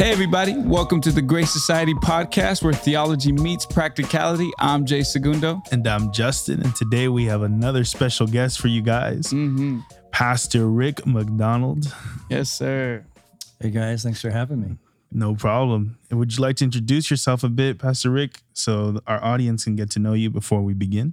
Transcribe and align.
Hey, 0.00 0.12
everybody. 0.12 0.56
Welcome 0.56 1.02
to 1.02 1.12
the 1.12 1.20
Grace 1.20 1.50
Society 1.50 1.92
podcast 1.92 2.62
where 2.64 2.72
theology 2.72 3.32
meets 3.32 3.66
practicality. 3.66 4.50
I'm 4.58 4.86
Jay 4.86 5.02
Segundo. 5.02 5.60
And 5.72 5.86
I'm 5.86 6.10
Justin. 6.10 6.62
And 6.62 6.74
today 6.74 7.08
we 7.08 7.26
have 7.26 7.42
another 7.42 7.84
special 7.84 8.26
guest 8.26 8.62
for 8.62 8.68
you 8.68 8.80
guys 8.80 9.26
Mm-hmm. 9.26 9.80
Pastor 10.10 10.68
Rick 10.70 11.04
MacDonald. 11.06 11.94
Yes, 12.30 12.50
sir. 12.50 13.04
Hey 13.60 13.68
guys, 13.68 14.02
thanks 14.02 14.22
for 14.22 14.30
having 14.30 14.62
me. 14.62 14.78
No 15.12 15.34
problem. 15.34 15.98
And 16.08 16.18
would 16.18 16.34
you 16.34 16.40
like 16.40 16.56
to 16.56 16.64
introduce 16.64 17.10
yourself 17.10 17.44
a 17.44 17.50
bit, 17.50 17.78
Pastor 17.78 18.08
Rick, 18.08 18.40
so 18.54 19.00
our 19.06 19.22
audience 19.22 19.64
can 19.64 19.76
get 19.76 19.90
to 19.90 19.98
know 19.98 20.14
you 20.14 20.30
before 20.30 20.62
we 20.62 20.72
begin? 20.72 21.12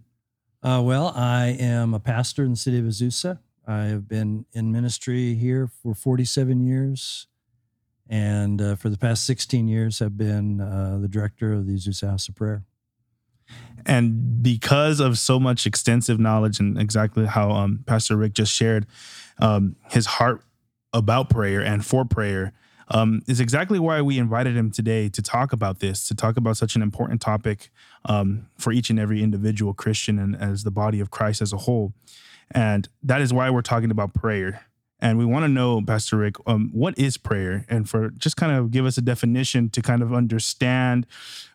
Uh, 0.64 0.82
well, 0.82 1.12
I 1.14 1.58
am 1.60 1.94
a 1.94 2.00
pastor 2.00 2.46
in 2.46 2.52
the 2.52 2.56
city 2.58 2.80
of 2.80 2.86
Azusa. 2.86 3.40
I 3.68 3.84
have 3.88 4.08
been 4.08 4.46
in 4.54 4.72
ministry 4.72 5.34
here 5.36 5.68
for 5.68 5.94
47 5.94 6.62
years, 6.66 7.28
and 8.10 8.62
uh, 8.62 8.76
for 8.76 8.90
the 8.90 8.98
past 8.98 9.26
16 9.26 9.68
years, 9.68 10.00
have 10.00 10.18
been 10.18 10.62
uh, 10.62 10.98
the 11.02 11.08
director 11.08 11.54
of 11.54 11.68
the 11.68 11.74
Azusa 11.74 12.10
House 12.10 12.28
of 12.28 12.36
Prayer. 12.36 12.64
And 13.86 14.44
because 14.44 15.00
of 15.00 15.18
so 15.18 15.40
much 15.40 15.66
extensive 15.66 16.20
knowledge 16.20 16.60
and 16.60 16.80
exactly 16.80 17.26
how 17.26 17.52
um, 17.52 17.84
Pastor 17.86 18.18
Rick 18.18 18.34
just 18.34 18.54
shared 18.54 18.86
um, 19.40 19.76
his 19.90 20.06
heart 20.06 20.44
about 20.94 21.30
prayer 21.30 21.62
and 21.62 21.86
for 21.86 22.04
prayer, 22.04 22.54
um, 22.90 23.22
is 23.28 23.40
exactly 23.40 23.80
why 23.80 24.02
we 24.02 24.18
invited 24.18 24.56
him 24.56 24.72
today 24.72 25.10
to 25.10 25.22
talk 25.22 25.52
about 25.52 25.80
this, 25.80 26.08
to 26.08 26.16
talk 26.16 26.38
about 26.38 26.58
such 26.58 26.76
an 26.76 26.82
important 26.82 27.22
topic 27.22 27.70
um, 28.06 28.48
for 28.58 28.72
each 28.72 28.90
and 28.90 29.00
every 29.00 29.22
individual 29.22 29.74
Christian 29.74 30.18
and 30.18 30.36
as 30.36 30.64
the 30.64 30.72
body 30.72 31.00
of 31.00 31.12
Christ 31.12 31.42
as 31.42 31.52
a 31.52 31.58
whole. 31.58 31.94
And 32.52 32.88
that 33.04 33.22
is 33.22 33.34
why 33.34 33.50
we're 33.50 33.62
talking 33.62 33.92
about 33.92 34.14
prayer. 34.14 34.67
And 35.00 35.20
we 35.20 35.26
want 35.26 35.44
to 35.44 35.48
know, 35.48 35.80
Pastor 35.82 36.18
Rick, 36.18 36.38
um, 36.48 36.72
what 36.74 36.98
is 36.98 37.18
prayer? 37.18 37.66
And 37.70 37.88
for 37.88 38.10
just 38.10 38.36
kind 38.36 38.52
of 38.52 38.72
give 38.72 38.86
us 38.86 38.98
a 38.98 39.02
definition 39.02 39.70
to 39.70 39.82
kind 39.82 40.02
of 40.02 40.12
understand 40.12 41.06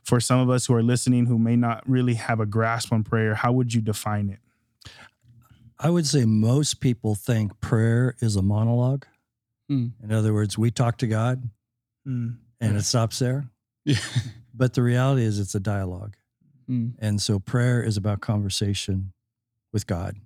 for 0.05 0.21
some 0.21 0.39
of 0.39 0.49
us 0.49 0.67
who 0.67 0.75
are 0.75 0.83
listening 0.83 1.27
who 1.27 1.39
may 1.39 1.57
not 1.57 1.83
really 1.89 2.15
have 2.15 2.39
a 2.39 2.47
grasp 2.47 2.93
on 2.93 3.03
prayer, 3.03 3.35
how 3.35 3.51
would 3.53 3.75
you 3.75 3.81
define 3.81 4.29
it? 4.29 4.39
I 5.79 5.91
would 5.91 6.07
say 6.07 6.25
most 6.25 6.81
people 6.81 7.17
think 7.17 7.61
prayer 7.61 8.15
is 8.21 8.37
a 8.37 8.43
monologue. 8.43 9.07
Hmm. 9.69 9.89
In 10.01 10.13
other 10.13 10.33
words, 10.33 10.57
we 10.57 10.71
talk 10.71 10.99
to 10.99 11.09
God 11.09 11.51
and 12.61 12.77
it 12.77 12.85
stops 12.85 13.19
there. 13.19 13.47
Yeah. 13.85 13.97
But 14.55 14.75
the 14.75 14.83
reality 14.83 15.23
is, 15.23 15.39
it's 15.39 15.55
a 15.55 15.61
dialogue. 15.61 16.15
Mm. 16.69 16.93
And 16.99 17.23
so 17.23 17.39
prayer 17.39 17.83
is 17.83 17.97
about 17.97 18.21
conversation 18.21 19.13
with 19.73 19.87
God. 19.87 20.17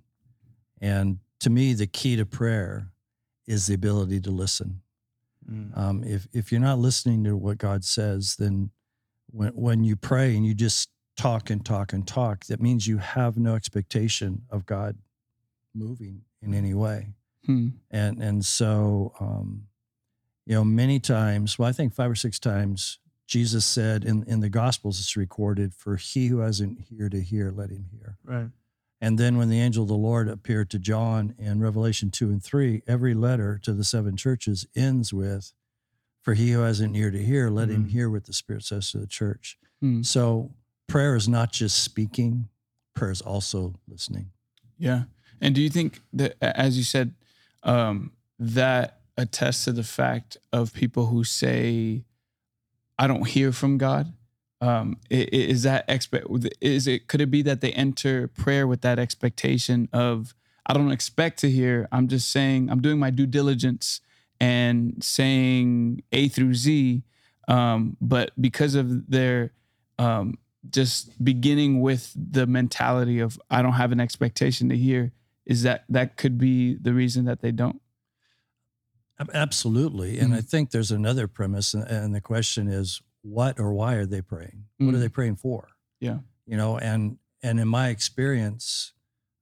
And 0.81 1.19
to 1.39 1.49
me, 1.49 1.73
the 1.73 1.87
key 1.87 2.17
to 2.17 2.25
prayer 2.25 2.91
is 3.47 3.67
the 3.67 3.73
ability 3.73 4.19
to 4.21 4.31
listen. 4.31 4.81
Mm. 5.49 5.77
Um, 5.77 6.03
if, 6.03 6.27
if 6.33 6.51
you're 6.51 6.61
not 6.61 6.79
listening 6.79 7.23
to 7.23 7.35
what 7.35 7.57
God 7.57 7.83
says, 7.85 8.35
then 8.35 8.71
when, 9.31 9.49
when 9.49 9.83
you 9.83 9.95
pray 9.95 10.35
and 10.35 10.45
you 10.45 10.53
just 10.53 10.89
talk 11.15 11.49
and 11.49 11.65
talk 11.65 11.93
and 11.93 12.05
talk, 12.07 12.45
that 12.45 12.61
means 12.61 12.85
you 12.85 12.97
have 12.97 13.37
no 13.37 13.55
expectation 13.55 14.43
of 14.49 14.65
God 14.65 14.97
moving 15.73 16.21
in 16.41 16.53
any 16.53 16.73
way. 16.73 17.13
Hmm. 17.45 17.69
And, 17.89 18.21
and 18.21 18.45
so, 18.45 19.13
um, 19.19 19.67
you 20.45 20.55
know, 20.55 20.65
many 20.65 20.99
times, 20.99 21.57
well, 21.57 21.69
I 21.69 21.71
think 21.71 21.93
five 21.93 22.11
or 22.11 22.15
six 22.15 22.39
times, 22.39 22.99
Jesus 23.25 23.65
said 23.65 24.05
in, 24.05 24.23
in 24.23 24.39
the 24.39 24.49
Gospels, 24.49 24.99
it's 24.99 25.17
recorded, 25.17 25.73
for 25.73 25.97
he 25.97 26.27
who 26.27 26.39
hasn't 26.39 26.79
ear 26.91 27.09
to 27.09 27.21
hear, 27.21 27.51
let 27.51 27.69
him 27.69 27.85
hear. 27.91 28.17
Right. 28.23 28.47
And 28.99 29.17
then 29.19 29.37
when 29.37 29.49
the 29.49 29.59
angel 29.61 29.83
of 29.83 29.89
the 29.89 29.95
Lord 29.95 30.27
appeared 30.27 30.69
to 30.71 30.79
John 30.79 31.35
in 31.37 31.59
Revelation 31.59 32.09
2 32.09 32.29
and 32.29 32.43
3, 32.43 32.81
every 32.87 33.13
letter 33.13 33.59
to 33.63 33.73
the 33.73 33.83
seven 33.83 34.17
churches 34.17 34.65
ends 34.75 35.13
with, 35.13 35.53
For 36.23 36.33
he 36.33 36.51
who 36.51 36.59
has 36.59 36.81
an 36.81 36.93
ear 36.93 37.09
to 37.09 37.23
hear, 37.23 37.49
let 37.49 37.69
him 37.69 37.85
Mhm. 37.85 37.89
hear 37.91 38.09
what 38.09 38.25
the 38.25 38.33
Spirit 38.33 38.63
says 38.65 38.91
to 38.91 38.97
the 38.97 39.07
church. 39.07 39.57
Hmm. 39.79 40.01
So 40.03 40.51
prayer 40.87 41.15
is 41.15 41.29
not 41.29 41.53
just 41.53 41.81
speaking, 41.81 42.49
prayer 42.93 43.11
is 43.11 43.21
also 43.21 43.79
listening. 43.87 44.31
Yeah. 44.77 45.03
And 45.39 45.55
do 45.55 45.61
you 45.61 45.69
think 45.69 46.01
that, 46.11 46.35
as 46.41 46.77
you 46.77 46.83
said, 46.83 47.13
um, 47.63 48.11
that 48.39 48.99
attests 49.15 49.63
to 49.65 49.71
the 49.71 49.83
fact 49.85 50.35
of 50.51 50.73
people 50.73 51.05
who 51.05 51.23
say, 51.23 52.03
I 52.99 53.07
don't 53.07 53.25
hear 53.27 53.53
from 53.53 53.77
God? 53.77 54.11
Um, 54.59 54.97
i- 55.11 55.15
i- 55.15 55.27
is 55.31 55.63
that 55.63 55.85
expect? 55.87 56.25
Is 56.61 56.87
it? 56.87 57.07
Could 57.07 57.21
it 57.21 57.29
be 57.31 57.41
that 57.43 57.61
they 57.61 57.71
enter 57.73 58.27
prayer 58.27 58.65
with 58.67 58.81
that 58.81 58.97
expectation 58.97 59.87
of, 59.93 60.33
I 60.65 60.73
don't 60.73 60.91
expect 60.91 61.39
to 61.41 61.51
hear. 61.51 61.87
I'm 61.91 62.07
just 62.07 62.29
saying, 62.31 62.69
I'm 62.71 62.81
doing 62.81 62.97
my 62.99 63.11
due 63.11 63.27
diligence 63.27 64.01
and 64.39 65.01
saying 65.03 66.01
A 66.11 66.27
through 66.27 66.55
Z. 66.55 67.03
Um, 67.47 67.97
but 68.01 68.31
because 68.41 68.75
of 68.75 69.09
their 69.09 69.53
um, 69.99 70.37
just 70.69 71.23
beginning 71.23 71.79
with 71.81 72.11
the 72.15 72.45
mentality 72.45 73.19
of 73.19 73.39
I 73.49 73.61
don't 73.61 73.73
have 73.73 73.91
an 73.91 73.99
expectation 73.99 74.69
to 74.69 74.75
hear, 74.77 75.11
is 75.45 75.63
that 75.63 75.85
that 75.89 76.17
could 76.17 76.37
be 76.37 76.73
the 76.75 76.93
reason 76.93 77.25
that 77.25 77.41
they 77.41 77.51
don't? 77.51 77.79
Absolutely. 79.33 80.19
And 80.19 80.33
I 80.33 80.39
Mhm. 80.41 80.49
think 80.49 80.71
there's 80.71 80.91
another 80.91 81.27
premise, 81.27 81.73
and 81.73 82.13
the 82.13 82.21
question 82.21 82.67
is, 82.67 83.01
what 83.27 83.59
or 83.59 83.73
why 83.73 83.95
are 83.95 84.05
they 84.05 84.21
praying? 84.21 84.65
What 84.77 84.95
are 84.95 84.99
they 84.99 85.09
praying 85.09 85.35
for? 85.37 85.69
Yeah. 85.99 86.19
You 86.45 86.57
know, 86.57 86.77
and 86.77 87.17
and 87.43 87.59
in 87.59 87.67
my 87.67 87.89
experience, 87.89 88.93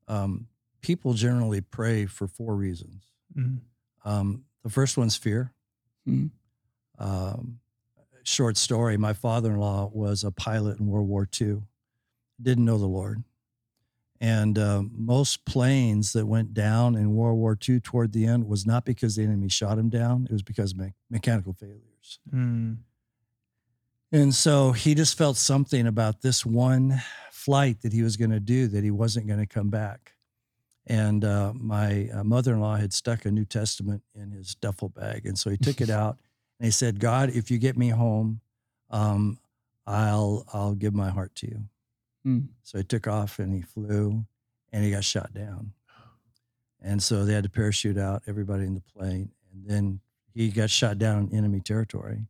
um, 0.08 0.48
people 0.82 1.14
generally 1.14 1.62
pray 1.62 2.06
for 2.06 2.28
four 2.28 2.56
reasons. 2.56 3.04
Mm. 3.36 3.60
Um, 4.04 4.44
the 4.64 4.70
first 4.70 4.98
one's 4.98 5.16
fear. 5.16 5.54
Mhm. 6.08 6.32
Um, 6.98 7.60
short 8.24 8.58
story: 8.58 8.98
My 8.98 9.14
father-in-law 9.14 9.92
was 9.94 10.24
a 10.24 10.32
pilot 10.32 10.80
in 10.80 10.88
World 10.88 11.08
War 11.08 11.28
II. 11.40 11.62
Didn't 12.42 12.66
know 12.66 12.78
the 12.78 12.86
Lord, 12.88 13.24
and 14.20 14.58
um, 14.60 14.92
most 14.94 15.46
planes 15.46 16.14
that 16.14 16.26
went 16.26 16.54
down 16.54 16.96
in 16.96 17.16
World 17.16 17.38
War 17.38 17.58
II 17.68 17.80
toward 17.80 18.12
the 18.12 18.26
end 18.26 18.48
was 18.48 18.66
not 18.66 18.84
because 18.86 19.16
the 19.16 19.24
enemy 19.24 19.50
shot 19.50 19.78
him 19.78 19.90
down; 19.90 20.26
it 20.30 20.34
was 20.34 20.44
because 20.44 20.72
of 20.72 20.78
me- 20.80 20.94
mechanical 21.10 21.54
failures. 21.54 22.20
Mm. 24.16 24.22
And 24.22 24.36
so 24.36 24.72
he 24.72 24.96
just 24.96 25.18
felt 25.18 25.38
something 25.38 25.88
about 25.88 26.22
this 26.22 26.46
one 26.46 27.02
flight 27.32 27.82
that 27.82 27.94
he 27.94 28.02
was 28.02 28.18
going 28.18 28.32
to 28.32 28.40
do 28.40 28.68
that 28.68 28.84
he 28.84 28.92
wasn't 28.92 29.28
going 29.28 29.40
to 29.40 29.46
come 29.46 29.70
back. 29.70 30.14
And 30.88 31.26
uh, 31.26 31.52
my 31.56 32.10
uh, 32.14 32.24
mother-in-law 32.24 32.78
had 32.78 32.94
stuck 32.94 33.26
a 33.26 33.32
New 33.32 33.46
Testament 33.46 34.04
in 34.14 34.32
his 34.32 34.54
duffel 34.54 34.90
bag, 34.90 35.26
and 35.26 35.38
so 35.38 35.50
he 35.50 35.58
took 35.58 35.82
it 35.82 35.90
out 36.02 36.18
and 36.60 36.66
he 36.66 36.72
said, 36.72 37.00
"God, 37.00 37.32
if 37.32 37.50
you 37.50 37.58
get 37.58 37.76
me 37.76 37.90
home, 37.90 38.40
um, 38.92 39.40
I'll 39.88 40.46
I'll 40.54 40.76
give 40.76 40.94
my 40.94 41.10
heart 41.10 41.34
to 41.36 41.48
you." 41.48 41.64
Hmm. 42.24 42.40
So 42.62 42.78
he 42.78 42.84
took 42.84 43.08
off 43.08 43.40
and 43.40 43.52
he 43.52 43.64
flew, 43.64 44.26
and 44.72 44.84
he 44.84 44.92
got 44.92 45.04
shot 45.04 45.34
down. 45.34 45.74
And 46.84 47.02
so 47.02 47.26
they 47.26 47.34
had 47.34 47.46
to 47.46 47.50
parachute 47.50 47.98
out 47.98 48.22
everybody 48.28 48.66
in 48.66 48.76
the 48.76 48.84
plane, 48.96 49.32
and 49.52 49.68
then 49.68 50.02
he 50.36 50.50
got 50.50 50.70
shot 50.70 51.00
down 51.00 51.30
in 51.32 51.38
enemy 51.40 51.62
territory. 51.62 52.28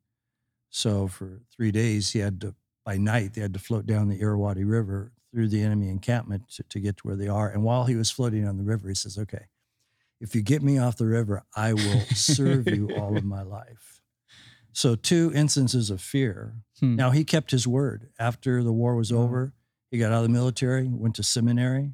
So 0.76 1.08
for 1.08 1.40
three 1.56 1.72
days, 1.72 2.12
he 2.12 2.20
had 2.20 2.42
to, 2.42 2.54
by 2.86 2.98
night, 2.98 3.34
they 3.34 3.40
had 3.40 3.54
to 3.54 3.60
float 3.60 3.86
down 3.86 4.10
the 4.10 4.20
Irrawaddy 4.20 4.66
River 4.66 5.14
through 5.32 5.48
the 5.48 5.62
enemy 5.64 5.88
encampment 5.88 6.50
to, 6.56 6.64
to 6.64 6.80
get 6.82 6.98
to 6.98 7.04
where 7.08 7.16
they 7.16 7.30
are. 7.30 7.50
And 7.50 7.64
while 7.64 7.86
he 7.86 7.96
was 7.96 8.12
floating 8.12 8.46
on 8.46 8.58
the 8.58 8.64
river, 8.66 8.90
he 8.90 8.94
says, 8.96 9.18
Okay, 9.18 9.46
if 10.20 10.36
you 10.36 10.42
get 10.42 10.62
me 10.62 10.78
off 10.78 10.98
the 10.98 11.06
river, 11.06 11.44
I 11.56 11.72
will 11.72 12.02
serve 12.14 12.68
you 12.68 12.90
all 12.90 13.16
of 13.16 13.24
my 13.24 13.42
life. 13.42 14.02
So, 14.74 14.96
two 14.96 15.32
instances 15.34 15.90
of 15.90 16.02
fear. 16.02 16.56
Hmm. 16.82 16.98
Now, 16.98 17.12
he 17.12 17.24
kept 17.24 17.52
his 17.52 17.66
word. 17.66 18.10
After 18.20 18.62
the 18.62 18.74
war 18.74 18.98
was 18.98 19.14
over, 19.14 19.54
he 19.92 19.98
got 19.98 20.12
out 20.12 20.18
of 20.18 20.24
the 20.24 20.30
military, 20.30 20.90
went 20.90 21.16
to 21.16 21.24
seminary, 21.24 21.94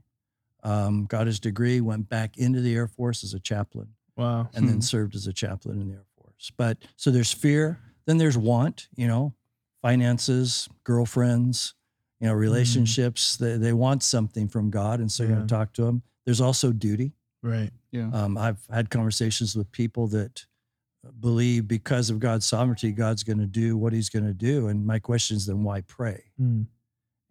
um, 0.63 1.05
got 1.05 1.27
his 1.27 1.39
degree, 1.39 1.81
went 1.81 2.09
back 2.09 2.35
into 2.39 2.61
the 2.61 2.73
Air 2.73 2.87
Force 2.87 3.23
as 3.23 3.35
a 3.35 3.39
chaplain 3.39 3.89
Wow. 4.17 4.49
and 4.55 4.67
then 4.67 4.75
Hmm. 4.77 4.81
served 4.81 5.13
as 5.15 5.27
a 5.27 5.33
chaplain 5.33 5.79
in 5.81 5.87
the 5.89 5.93
Air 5.93 6.05
Force. 6.17 6.51
But 6.57 6.79
so 6.95 7.11
there's 7.11 7.31
fear, 7.31 7.77
then 8.05 8.17
there's 8.17 8.37
want, 8.37 8.87
you 8.95 9.07
know, 9.07 9.33
finances, 9.81 10.69
girlfriends, 10.83 11.73
you 12.19 12.27
know, 12.27 12.33
relationships. 12.33 13.37
They, 13.37 13.57
they 13.57 13.73
want 13.73 14.03
something 14.03 14.47
from 14.47 14.69
God. 14.69 14.99
And 14.99 15.11
so 15.11 15.23
you're 15.23 15.33
going 15.33 15.47
to 15.47 15.53
talk 15.53 15.73
to 15.73 15.83
them. 15.83 16.03
There's 16.25 16.41
also 16.41 16.71
duty. 16.71 17.13
Right. 17.41 17.71
Yeah. 17.91 18.09
Um, 18.13 18.37
I've 18.37 18.59
had 18.71 18.89
conversations 18.89 19.55
with 19.55 19.71
people 19.71 20.07
that 20.09 20.45
believe 21.19 21.67
because 21.67 22.09
of 22.09 22.19
God's 22.19 22.45
sovereignty, 22.45 22.91
God's 22.91 23.23
going 23.23 23.39
to 23.39 23.47
do 23.47 23.75
what 23.75 23.93
he's 23.93 24.09
going 24.09 24.25
to 24.25 24.33
do. 24.33 24.67
And 24.67 24.85
my 24.85 24.99
question 24.99 25.37
is 25.37 25.47
then 25.47 25.63
why 25.63 25.81
pray? 25.81 26.25
Mm. 26.39 26.67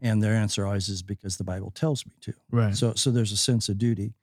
And 0.01 0.23
their 0.23 0.35
answer 0.35 0.67
always 0.67 0.89
is 0.89 1.03
because 1.03 1.37
the 1.37 1.45
Bible 1.45 1.71
tells 1.71 2.05
me 2.07 2.13
to. 2.23 2.35
Right. 2.51 2.75
So 2.75 2.95
so 2.95 3.11
there's 3.11 3.33
a 3.33 3.37
sense 3.37 3.69
of 3.69 3.79
duty. 3.79 4.15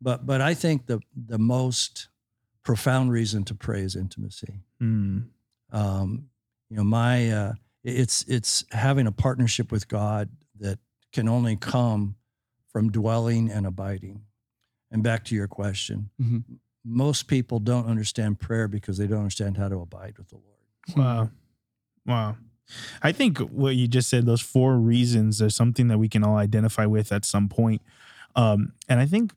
But 0.00 0.24
but 0.24 0.40
I 0.40 0.54
think 0.54 0.86
the 0.86 1.00
the 1.14 1.38
most 1.38 2.08
profound 2.62 3.12
reason 3.12 3.44
to 3.44 3.54
pray 3.54 3.80
is 3.80 3.96
intimacy. 3.96 4.60
Mm. 4.80 5.26
Um, 5.72 6.28
you 6.70 6.76
know, 6.76 6.84
my 6.84 7.30
uh, 7.30 7.52
it's 7.84 8.24
it's 8.24 8.64
having 8.72 9.06
a 9.06 9.12
partnership 9.12 9.70
with 9.72 9.88
God 9.88 10.28
that 10.60 10.78
can 11.12 11.28
only 11.28 11.56
come 11.56 12.16
from 12.72 12.90
dwelling 12.90 13.50
and 13.50 13.66
abiding. 13.66 14.22
And 14.90 15.02
back 15.02 15.24
to 15.26 15.34
your 15.34 15.48
question, 15.48 16.10
Mhm. 16.20 16.44
most 16.84 17.26
people 17.26 17.58
don't 17.58 17.86
understand 17.86 18.38
prayer 18.38 18.68
because 18.68 18.98
they 18.98 19.06
don't 19.06 19.18
understand 19.20 19.56
how 19.56 19.68
to 19.68 19.80
abide 19.80 20.18
with 20.18 20.28
the 20.28 20.36
Lord. 20.36 20.96
Wow. 20.96 21.30
Wow. 22.06 22.36
I 23.02 23.12
think 23.12 23.38
what 23.38 23.76
you 23.76 23.88
just 23.88 24.08
said, 24.08 24.26
those 24.26 24.40
four 24.40 24.78
reasons, 24.78 25.40
are 25.42 25.50
something 25.50 25.88
that 25.88 25.98
we 25.98 26.08
can 26.08 26.22
all 26.24 26.36
identify 26.36 26.86
with 26.86 27.10
at 27.12 27.24
some 27.24 27.48
point. 27.48 27.82
Um, 28.34 28.72
and 28.88 29.00
I 29.00 29.06
think 29.06 29.32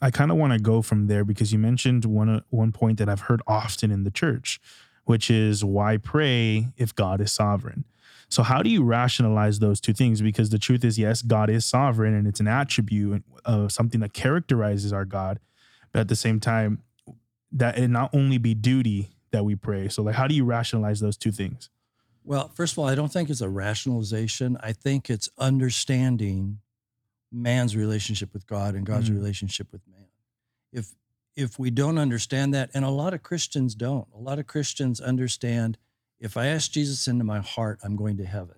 I 0.00 0.10
kind 0.10 0.30
of 0.30 0.36
want 0.36 0.52
to 0.54 0.58
go 0.58 0.80
from 0.82 1.06
there 1.06 1.24
because 1.24 1.52
you 1.52 1.58
mentioned 1.58 2.04
one 2.04 2.42
one 2.50 2.72
point 2.72 2.98
that 2.98 3.08
I've 3.08 3.22
heard 3.22 3.42
often 3.46 3.90
in 3.90 4.04
the 4.04 4.10
church, 4.10 4.60
which 5.04 5.30
is 5.30 5.64
why 5.64 5.96
pray 5.96 6.68
if 6.76 6.94
God 6.94 7.20
is 7.20 7.32
sovereign. 7.32 7.84
So 8.28 8.42
how 8.44 8.62
do 8.62 8.70
you 8.70 8.84
rationalize 8.84 9.58
those 9.58 9.80
two 9.80 9.92
things? 9.92 10.22
Because 10.22 10.50
the 10.50 10.58
truth 10.58 10.84
is, 10.84 10.98
yes, 10.98 11.20
God 11.20 11.50
is 11.50 11.66
sovereign, 11.66 12.14
and 12.14 12.28
it's 12.28 12.38
an 12.40 12.46
attribute 12.46 13.24
of 13.44 13.72
something 13.72 14.00
that 14.00 14.12
characterizes 14.12 14.92
our 14.92 15.04
God. 15.04 15.40
But 15.92 16.00
at 16.00 16.08
the 16.08 16.14
same 16.16 16.38
time, 16.38 16.82
that 17.50 17.76
it 17.76 17.88
not 17.88 18.14
only 18.14 18.38
be 18.38 18.54
duty 18.54 19.10
that 19.32 19.44
we 19.44 19.56
pray. 19.56 19.88
So 19.88 20.02
like, 20.02 20.14
how 20.14 20.28
do 20.28 20.34
you 20.36 20.44
rationalize 20.44 21.00
those 21.00 21.16
two 21.16 21.32
things? 21.32 21.70
Well, 22.22 22.48
first 22.54 22.74
of 22.74 22.78
all, 22.78 22.86
I 22.86 22.94
don't 22.94 23.12
think 23.12 23.30
it's 23.30 23.40
a 23.40 23.48
rationalization. 23.48 24.56
I 24.60 24.72
think 24.72 25.10
it's 25.10 25.28
understanding 25.38 26.60
man's 27.32 27.74
relationship 27.76 28.32
with 28.32 28.46
God 28.46 28.74
and 28.74 28.84
God's 28.86 29.10
Mm. 29.10 29.14
relationship 29.14 29.72
with 29.72 29.80
man. 29.88 30.06
If 30.72 30.92
if 31.36 31.58
we 31.58 31.70
don't 31.70 31.98
understand 31.98 32.52
that, 32.54 32.70
and 32.74 32.84
a 32.84 32.90
lot 32.90 33.14
of 33.14 33.22
Christians 33.22 33.74
don't, 33.74 34.06
a 34.14 34.18
lot 34.18 34.38
of 34.38 34.46
Christians 34.46 35.00
understand 35.00 35.78
if 36.18 36.36
I 36.36 36.46
ask 36.46 36.70
Jesus 36.72 37.08
into 37.08 37.24
my 37.24 37.40
heart, 37.40 37.78
I'm 37.82 37.96
going 37.96 38.16
to 38.18 38.24
heaven. 38.26 38.56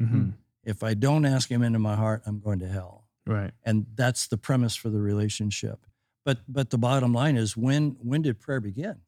Mm-hmm. 0.00 0.30
If 0.64 0.82
I 0.82 0.94
don't 0.94 1.26
ask 1.26 1.50
him 1.50 1.62
into 1.62 1.78
my 1.78 1.94
heart, 1.96 2.22
I'm 2.24 2.38
going 2.40 2.60
to 2.60 2.68
hell. 2.68 3.08
Right. 3.26 3.50
And 3.64 3.86
that's 3.94 4.26
the 4.28 4.38
premise 4.38 4.74
for 4.74 4.88
the 4.88 5.00
relationship. 5.00 5.80
But 6.24 6.38
but 6.48 6.70
the 6.70 6.78
bottom 6.78 7.12
line 7.12 7.36
is 7.36 7.56
when 7.56 7.96
when 8.00 8.22
did 8.22 8.38
prayer 8.40 8.60
begin? 8.60 9.00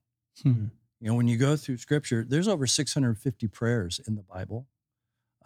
Hmm. 0.43 0.67
You 1.01 1.09
know, 1.11 1.15
when 1.15 1.29
you 1.29 1.37
go 1.37 1.57
through 1.57 1.77
scripture, 1.79 2.25
there's 2.29 2.49
over 2.49 2.67
650 2.67 3.47
prayers 3.49 4.01
in 4.07 4.17
the 4.17 4.23
Bible. 4.23 4.67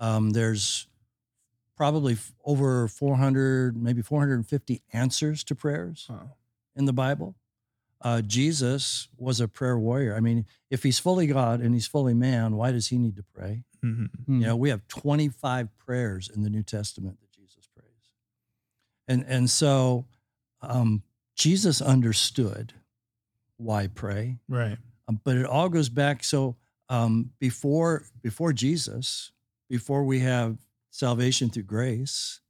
Um, 0.01 0.31
there's 0.31 0.87
probably 1.77 2.15
f- 2.15 2.33
over 2.45 2.89
400, 2.89 3.77
maybe 3.77 4.03
450 4.03 4.83
answers 4.93 5.45
to 5.45 5.55
prayers 5.55 6.07
Wow. 6.09 6.31
in 6.75 6.85
the 6.87 6.93
Bible. 6.93 7.35
Uh, 8.01 8.21
Jesus 8.21 9.09
was 9.17 9.41
a 9.41 9.49
prayer 9.49 9.79
warrior. 9.79 10.15
I 10.15 10.21
mean, 10.21 10.47
if 10.71 10.83
he's 10.83 10.99
fully 10.99 11.27
God 11.27 11.61
and 11.61 11.75
he's 11.75 11.87
fully 11.87 12.15
man, 12.15 12.57
why 12.57 12.71
does 12.71 12.89
he 12.89 12.99
need 12.99 13.17
to 13.17 13.25
pray? 13.35 13.65
Mm-hmm. 13.85 14.05
Hmm. 14.27 14.41
You 14.41 14.47
know, 14.47 14.57
we 14.57 14.71
have 14.71 14.87
25 14.89 15.77
prayers 15.79 16.31
in 16.35 16.43
the 16.43 16.51
New 16.51 16.63
Testament 16.63 17.19
that 17.21 17.33
Jesus 17.33 17.69
prays. 17.75 17.89
And 19.09 19.25
and 19.27 19.51
so 19.51 20.07
um, 20.63 21.03
Jesus 21.35 21.81
understood 21.81 22.75
why 23.57 23.89
pray. 23.89 24.39
Right. 24.49 24.79
Um, 25.09 25.21
but 25.25 25.37
it 25.37 25.47
all 25.47 25.69
goes 25.69 25.89
back. 25.89 26.23
So 26.23 26.57
um, 26.89 27.31
before 27.39 28.05
before 28.23 28.53
Jesus, 28.53 29.33
before 29.69 30.05
we 30.05 30.21
have 30.21 30.59
salvation 30.91 31.51
through 31.51 31.65
grace, 31.65 32.41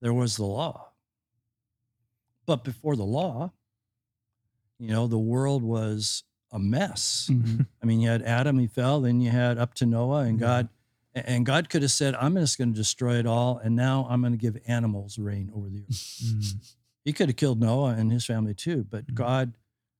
there 0.00 0.14
was 0.14 0.36
the 0.36 0.44
law. 0.44 0.90
But 2.46 2.64
before 2.64 2.96
the 2.96 3.04
law, 3.04 3.52
you 4.82 4.88
know, 4.88 5.06
the 5.06 5.18
world 5.18 5.62
was 5.62 6.24
a 6.50 6.58
mess. 6.58 7.28
Mhm. 7.30 7.66
I 7.82 7.86
mean, 7.86 8.00
you 8.00 8.08
had 8.08 8.22
Adam, 8.22 8.58
he 8.58 8.66
fell, 8.66 9.00
then 9.00 9.20
you 9.20 9.30
had 9.30 9.56
up 9.58 9.74
to 9.74 9.86
Noah, 9.86 10.24
and 10.24 10.38
Yeah. 10.40 10.46
God, 10.46 10.68
and 11.14 11.46
God 11.46 11.68
could 11.70 11.82
have 11.82 11.92
said, 11.92 12.14
"I'm 12.16 12.34
just 12.34 12.58
going 12.58 12.72
to 12.72 12.76
destroy 12.76 13.16
it 13.18 13.26
all, 13.26 13.58
and 13.58 13.76
now 13.76 14.06
I'm 14.10 14.20
going 14.22 14.32
to 14.32 14.38
give 14.38 14.58
animals 14.66 15.18
reign 15.18 15.50
over 15.54 15.68
the 15.70 15.82
earth." 15.82 16.20
Mm. 16.22 16.74
he 17.04 17.12
could 17.12 17.28
have 17.28 17.36
killed 17.36 17.58
Noah 17.60 17.94
and 17.94 18.12
his 18.12 18.24
family 18.24 18.54
too, 18.54 18.84
but 18.88 19.06
Mhm. 19.06 19.14
God, 19.14 19.52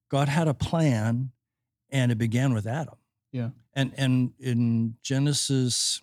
God 0.08 0.29
had 0.29 0.46
a 0.49 0.55
plan, 0.55 1.32
and 1.90 2.12
it 2.12 2.17
began 2.19 2.52
with 2.55 2.67
Adam. 2.67 2.96
Yeah. 3.32 3.50
And 3.73 3.93
and 3.96 4.34
in 4.38 4.96
Genesis, 5.02 6.00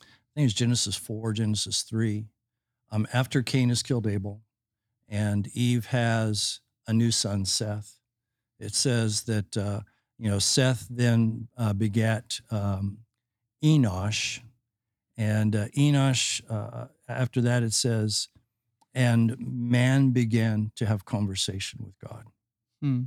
I 0.00 0.04
think 0.34 0.44
it's 0.46 0.54
Genesis 0.54 0.96
four, 0.96 1.32
Genesis 1.32 1.82
three, 1.82 2.26
um, 2.90 3.06
after 3.12 3.42
Cain 3.42 3.68
has 3.70 3.82
killed 3.82 4.06
Abel, 4.06 4.42
and 5.08 5.48
Eve 5.48 5.86
has 5.86 6.60
a 6.88 6.92
new 6.92 7.12
son, 7.12 7.44
Seth. 7.44 7.98
It 8.58 8.74
says 8.74 9.22
that 9.22 9.56
uh, 9.56 9.80
you 10.18 10.28
know 10.28 10.40
Seth 10.40 10.88
then 10.90 11.46
uh, 11.56 11.72
begat 11.72 12.40
um, 12.50 12.98
Enosh, 13.64 14.40
and 15.16 15.54
uh, 15.54 15.68
Enosh. 15.68 16.42
Uh, 16.50 16.86
after 17.08 17.40
that, 17.42 17.62
it 17.62 17.72
says 17.72 18.28
and 18.98 19.36
man 19.38 20.10
began 20.10 20.72
to 20.74 20.84
have 20.84 21.04
conversation 21.04 21.80
with 21.84 21.96
God. 22.00 22.24
Hmm. 22.82 23.02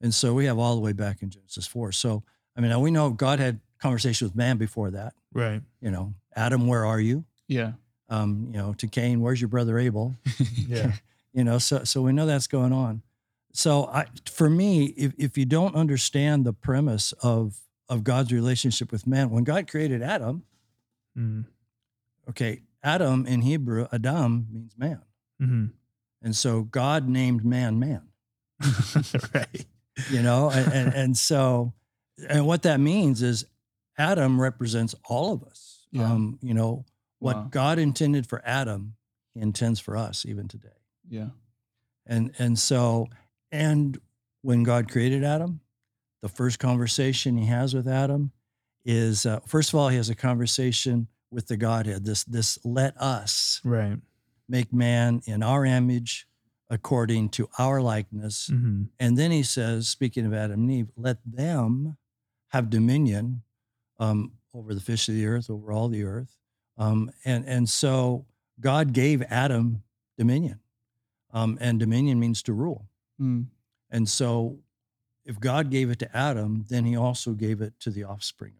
And 0.00 0.12
so 0.12 0.34
we 0.34 0.46
have 0.46 0.58
all 0.58 0.74
the 0.74 0.80
way 0.80 0.92
back 0.92 1.22
in 1.22 1.30
Genesis 1.30 1.64
4. 1.66 1.92
So, 1.92 2.24
I 2.56 2.60
mean, 2.60 2.70
now 2.70 2.80
we 2.80 2.90
know 2.90 3.10
God 3.10 3.38
had 3.38 3.60
conversation 3.80 4.26
with 4.26 4.34
man 4.34 4.56
before 4.56 4.90
that. 4.90 5.14
Right. 5.32 5.62
You 5.80 5.92
know, 5.92 6.14
Adam, 6.34 6.66
where 6.66 6.84
are 6.84 6.98
you? 6.98 7.24
Yeah. 7.46 7.72
Um, 8.08 8.48
you 8.50 8.58
know, 8.58 8.72
to 8.74 8.88
Cain, 8.88 9.20
where's 9.20 9.40
your 9.40 9.48
brother 9.48 9.78
Abel? 9.78 10.16
Yeah. 10.66 10.92
You 11.34 11.44
know, 11.44 11.58
so 11.58 11.84
so 11.84 12.00
we 12.02 12.12
know 12.12 12.24
that's 12.26 12.46
going 12.48 12.72
on. 12.72 13.02
So 13.58 13.86
I, 13.86 14.06
for 14.30 14.48
me, 14.48 14.84
if, 14.96 15.14
if 15.18 15.36
you 15.36 15.44
don't 15.44 15.74
understand 15.74 16.44
the 16.46 16.52
premise 16.52 17.10
of 17.24 17.58
of 17.88 18.04
God's 18.04 18.32
relationship 18.32 18.92
with 18.92 19.04
man, 19.04 19.30
when 19.30 19.42
God 19.44 19.66
created 19.68 20.00
Adam, 20.02 20.44
Mm. 21.18 21.46
okay, 22.28 22.60
Adam 22.84 23.26
in 23.26 23.42
Hebrew, 23.42 23.88
Adam 23.90 24.46
means 24.52 24.74
man. 24.78 25.02
hmm 25.40 25.64
And 26.22 26.36
so 26.36 26.62
God 26.62 27.08
named 27.08 27.44
man 27.44 27.80
man. 27.80 28.02
right. 29.34 29.66
you 30.10 30.22
know 30.22 30.50
and, 30.50 30.72
and 30.72 30.94
and 30.94 31.16
so 31.18 31.72
and 32.28 32.46
what 32.46 32.62
that 32.62 32.78
means 32.80 33.22
is 33.22 33.44
adam 33.96 34.40
represents 34.40 34.94
all 35.08 35.32
of 35.32 35.42
us 35.44 35.86
Yeah. 35.92 36.12
um 36.12 36.38
you 36.42 36.54
know 36.54 36.84
what 37.20 37.36
Wow. 37.36 37.48
god 37.50 37.78
intended 37.78 38.26
for 38.28 38.40
adam 38.44 38.94
he 39.34 39.40
intends 39.40 39.78
for 39.80 39.96
us 39.96 40.24
even 40.26 40.46
today 40.48 40.78
Yeah. 41.08 41.30
and 42.06 42.32
and 42.38 42.58
so 42.58 43.06
and 43.52 43.98
when 44.42 44.62
god 44.62 44.90
created 44.90 45.24
adam 45.24 45.60
the 46.22 46.28
first 46.28 46.58
conversation 46.58 47.36
he 47.36 47.46
has 47.46 47.74
with 47.74 47.88
adam 47.88 48.32
is 48.84 49.26
uh, 49.26 49.40
first 49.46 49.70
of 49.70 49.78
all 49.78 49.88
he 49.88 49.96
has 49.96 50.08
a 50.08 50.14
conversation 50.14 51.08
with 51.30 51.46
the 51.48 51.56
godhead 51.56 52.04
this 52.04 52.24
this 52.24 52.58
let 52.64 52.96
us 53.00 53.60
Right. 53.64 53.98
make 54.48 54.72
man 54.72 55.20
in 55.26 55.42
our 55.42 55.64
image 55.64 56.26
according 56.70 57.28
to 57.30 57.48
our 57.58 57.80
likeness 57.80 58.48
hmm 58.48 58.82
and 59.00 59.16
then 59.16 59.30
he 59.30 59.44
says, 59.44 59.88
speaking 59.88 60.26
of 60.26 60.34
Adam 60.34 60.62
and 60.62 60.70
Eve, 60.72 60.88
let 60.96 61.18
them 61.24 61.96
have 62.48 62.68
dominion 62.68 63.42
um, 64.00 64.32
over 64.52 64.74
the 64.74 64.80
fish 64.80 65.08
of 65.08 65.14
the 65.14 65.24
earth, 65.26 65.48
over 65.48 65.70
all 65.70 65.88
the 65.88 66.02
earth. 66.02 66.36
Um, 66.76 67.12
and, 67.24 67.44
and 67.46 67.68
so 67.68 68.26
God 68.58 68.92
gave 68.92 69.22
Adam 69.30 69.84
dominion. 70.16 70.58
Um, 71.32 71.58
and 71.60 71.78
dominion 71.78 72.18
means 72.18 72.42
to 72.44 72.52
rule. 72.52 72.87
Hmm. 73.18 73.42
And 73.90 74.08
so 74.08 74.58
if 75.24 75.38
God 75.40 75.70
gave 75.70 75.90
it 75.90 75.98
to 76.00 76.16
Adam, 76.16 76.64
then 76.68 76.84
he 76.84 76.96
also 76.96 77.32
gave 77.32 77.60
it 77.60 77.74
to 77.80 77.90
the 77.90 78.04
offspring 78.04 78.54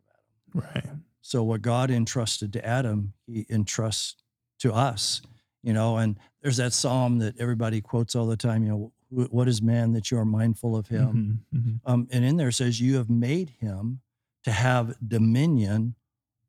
of 0.55 0.65
Adam. 0.65 0.71
Right. 0.75 0.97
So 1.21 1.43
what 1.43 1.63
God 1.63 1.91
entrusted 1.91 2.53
to 2.55 2.65
Adam, 2.67 3.13
he 3.27 3.47
entrusts 3.51 4.23
to 4.61 4.73
us, 4.73 5.23
you 5.63 5.73
know, 5.73 5.97
and 5.99 6.17
there's 6.43 6.57
that 6.57 6.73
psalm 6.73 7.19
that 7.19 7.39
everybody 7.39 7.81
quotes 7.81 8.15
all 8.15 8.27
the 8.27 8.37
time, 8.37 8.63
you 8.63 8.69
know, 8.71 8.93
what 9.11 9.49
is 9.49 9.63
man 9.63 9.93
that 9.93 10.11
you 10.11 10.19
are 10.19 10.25
mindful 10.25 10.77
of 10.77 10.89
him? 10.89 11.45
Mhm, 11.53 11.61
mhm. 11.61 11.81
Um, 11.85 12.09
and 12.11 12.25
in 12.25 12.37
there 12.37 12.51
says, 12.53 12.81
you 12.81 12.97
have 12.97 13.09
made 13.09 13.51
him 13.51 14.01
to 14.45 14.53
have 14.53 14.97
dominion 15.07 15.95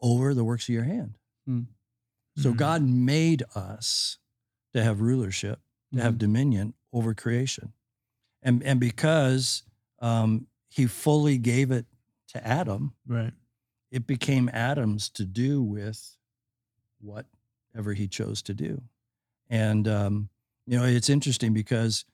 over 0.02 0.34
the 0.34 0.44
works 0.44 0.68
of 0.68 0.74
your 0.74 0.84
hand. 0.84 1.18
So 2.38 2.54
Mhm. 2.54 2.58
God 2.58 2.84
made 2.84 3.44
us 3.56 4.18
to 4.74 4.84
have 4.84 5.02
rulership, 5.02 5.62
to 5.94 6.02
have 6.02 6.18
dominion 6.18 6.74
over 6.94 7.14
creation. 7.14 7.74
And, 8.42 8.64
and 8.64 8.80
because 8.80 9.64
um, 10.00 10.48
he 10.70 10.86
fully 10.86 11.38
gave 11.38 11.72
it 11.72 11.86
to 12.30 12.46
Adam, 12.46 12.94
Right. 13.08 13.34
it 13.92 14.08
became 14.08 14.50
Adam's 14.54 15.10
to 15.10 15.26
do 15.26 15.62
with 15.62 16.16
whatever 17.02 17.94
he 17.94 18.08
chose 18.08 18.42
to 18.44 18.54
do. 18.54 18.82
And, 19.50 19.88
um, 19.88 20.30
you 20.66 20.78
know, 20.78 20.86
it's 20.86 21.10
interesting 21.10 21.54
because 21.54 22.06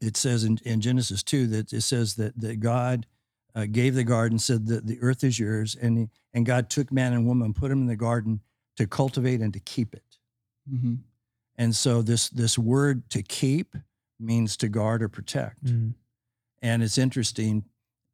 it 0.00 0.16
says 0.16 0.44
in, 0.44 0.58
in 0.64 0.80
Genesis 0.80 1.22
2 1.22 1.46
that 1.48 1.72
it 1.72 1.82
says 1.82 2.16
that, 2.16 2.38
that 2.40 2.60
God 2.60 3.06
uh, 3.54 3.66
gave 3.70 3.94
the 3.94 4.04
garden, 4.04 4.38
said 4.38 4.66
that 4.66 4.86
the 4.86 4.98
earth 5.00 5.24
is 5.24 5.38
yours. 5.38 5.76
And, 5.80 5.98
he, 5.98 6.08
and 6.34 6.44
God 6.44 6.70
took 6.70 6.92
man 6.92 7.12
and 7.12 7.26
woman, 7.26 7.54
put 7.54 7.68
them 7.70 7.82
in 7.82 7.86
the 7.86 7.96
garden 7.96 8.40
to 8.76 8.86
cultivate 8.86 9.40
and 9.40 9.52
to 9.52 9.60
keep 9.60 9.94
it. 9.94 10.18
Mm-hmm. 10.72 10.94
And 11.56 11.74
so 11.74 12.02
this, 12.02 12.28
this 12.28 12.58
word 12.58 13.08
to 13.10 13.22
keep 13.22 13.76
means 14.20 14.56
to 14.58 14.68
guard 14.68 15.02
or 15.02 15.08
protect. 15.08 15.64
Mm. 15.64 15.94
And 16.62 16.82
it's 16.82 16.98
interesting. 16.98 17.64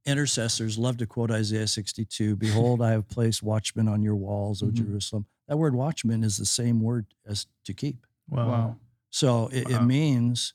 Intercessors 0.06 0.76
love 0.78 0.99
to 0.99 1.06
quote 1.06 1.30
Isaiah 1.30 1.66
62 1.66 2.37
Behold, 2.37 2.82
I 2.82 2.90
have 2.90 3.08
placed 3.08 3.42
watchmen 3.42 3.88
on 3.88 4.02
your 4.02 4.16
walls, 4.16 4.62
O 4.62 4.66
Mhm. 4.66 4.75
Jerusalem. 4.75 5.26
That 5.49 5.56
word 5.58 5.75
watchman 5.75 6.23
is 6.25 6.37
the 6.37 6.44
same 6.46 6.80
word 6.80 7.06
as 7.26 7.46
to 7.64 7.73
keep. 7.73 8.06
Wow. 8.28 8.49
Wow. 8.49 8.76
So 9.11 9.49
it, 9.49 9.70
it 9.70 9.82
means 9.82 10.54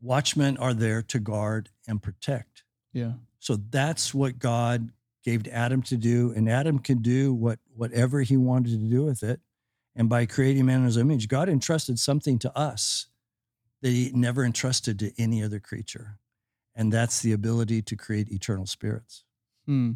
watchmen 0.00 0.56
are 0.58 0.74
there 0.74 1.02
to 1.02 1.18
guard 1.18 1.70
and 1.88 2.02
protect. 2.02 2.64
Yeah. 2.92 3.14
So 3.38 3.56
that's 3.56 4.12
what 4.14 4.38
God 4.38 4.92
gave 5.24 5.42
to 5.44 5.52
Adam 5.52 5.82
to 5.82 5.96
do, 5.96 6.32
and 6.34 6.48
Adam 6.48 6.78
could 6.78 7.02
do 7.02 7.32
what 7.34 7.58
whatever 7.74 8.22
he 8.22 8.36
wanted 8.36 8.70
to 8.80 8.88
do 8.88 9.04
with 9.04 9.22
it. 9.22 9.40
And 9.96 10.08
by 10.08 10.26
creating 10.26 10.66
man 10.66 10.80
in 10.80 10.84
his 10.86 10.96
image, 10.96 11.26
God 11.28 11.48
entrusted 11.48 11.98
something 11.98 12.38
to 12.38 12.56
us 12.56 13.06
that 13.82 13.90
he 13.90 14.10
never 14.14 14.44
entrusted 14.44 14.98
to 14.98 15.12
any 15.18 15.42
other 15.42 15.60
creature. 15.60 16.18
And 16.74 16.92
that's 16.92 17.20
the 17.20 17.32
ability 17.32 17.82
to 17.82 17.96
create 17.96 18.30
eternal 18.30 18.66
spirits. 18.66 19.24
Hmm. 19.66 19.92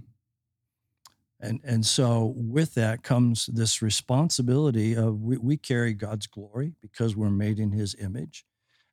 And, 1.41 1.61
and 1.63 1.85
so 1.85 2.33
with 2.37 2.75
that 2.75 3.03
comes 3.03 3.47
this 3.47 3.83
responsibility 3.83 4.95
of 4.95 5.21
we, 5.21 5.37
we 5.37 5.57
carry 5.57 5.93
God's 5.93 6.27
glory 6.27 6.73
because 6.81 7.15
we're 7.15 7.31
made 7.31 7.59
in 7.59 7.73
his 7.73 7.95
image. 8.01 8.47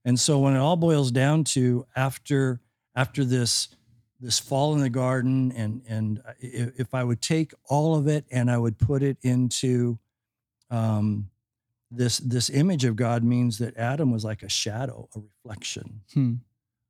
And 0.04 0.20
so 0.20 0.40
when 0.40 0.56
it 0.56 0.60
all 0.60 0.76
boils 0.76 1.12
down 1.12 1.44
to 1.46 1.86
after 1.96 2.60
after 2.96 3.24
this 3.24 3.70
this 4.20 4.40
fall 4.40 4.74
in 4.74 4.82
the 4.82 4.90
garden 4.90 5.52
and 5.54 5.82
and 5.88 6.22
if, 6.40 6.80
if 6.80 6.94
I 6.94 7.04
would 7.04 7.22
take 7.22 7.54
all 7.70 7.96
of 7.96 8.08
it 8.08 8.26
and 8.32 8.52
I 8.52 8.58
would 8.58 8.78
put 8.78 9.02
it 9.02 9.18
into 9.22 9.98
um, 10.70 11.31
this 11.92 12.20
this 12.20 12.50
image 12.50 12.86
of 12.86 12.96
God 12.96 13.24
means 13.24 13.58
that 13.58 13.78
Adam 13.78 14.12
was 14.12 14.24
like 14.24 14.44
a 14.44 14.50
shadow, 14.50 15.10
a 15.16 15.20
reflection. 15.20 16.02
Hmm. 16.14 16.34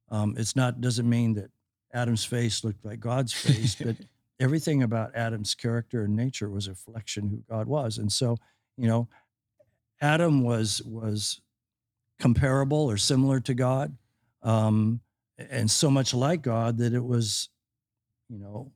Um, 0.09 0.35
it's 0.37 0.55
not 0.55 0.79
doesn't 0.79 1.09
mean 1.09 1.33
that 1.33 1.49
Adam's 1.93 2.23
face 2.23 2.63
looked 2.63 2.85
like 2.85 2.99
God's 2.99 3.33
face, 3.33 3.75
but 3.75 3.97
everything 4.39 4.83
about 4.83 5.15
Adam's 5.15 5.55
character 5.55 6.03
and 6.03 6.15
nature 6.15 6.49
was 6.49 6.67
a 6.67 6.71
reflection 6.71 7.29
who 7.29 7.43
God 7.49 7.67
was. 7.67 7.97
And 7.97 8.11
so, 8.11 8.37
you 8.77 8.87
know, 8.87 9.07
Adam 10.01 10.43
was 10.43 10.81
was 10.83 11.41
comparable 12.19 12.89
or 12.89 12.97
similar 12.97 13.39
to 13.41 13.53
God, 13.55 13.95
um, 14.43 15.01
and 15.37 15.69
so 15.69 15.89
much 15.89 16.13
like 16.13 16.43
God 16.43 16.77
that 16.77 16.93
it 16.93 17.03
was, 17.03 17.49
you 18.29 18.37
know, 18.37 18.71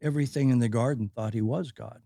everything 0.00 0.50
in 0.50 0.58
the 0.58 0.68
garden 0.68 1.10
thought 1.14 1.34
he 1.34 1.42
was 1.42 1.70
God. 1.72 2.00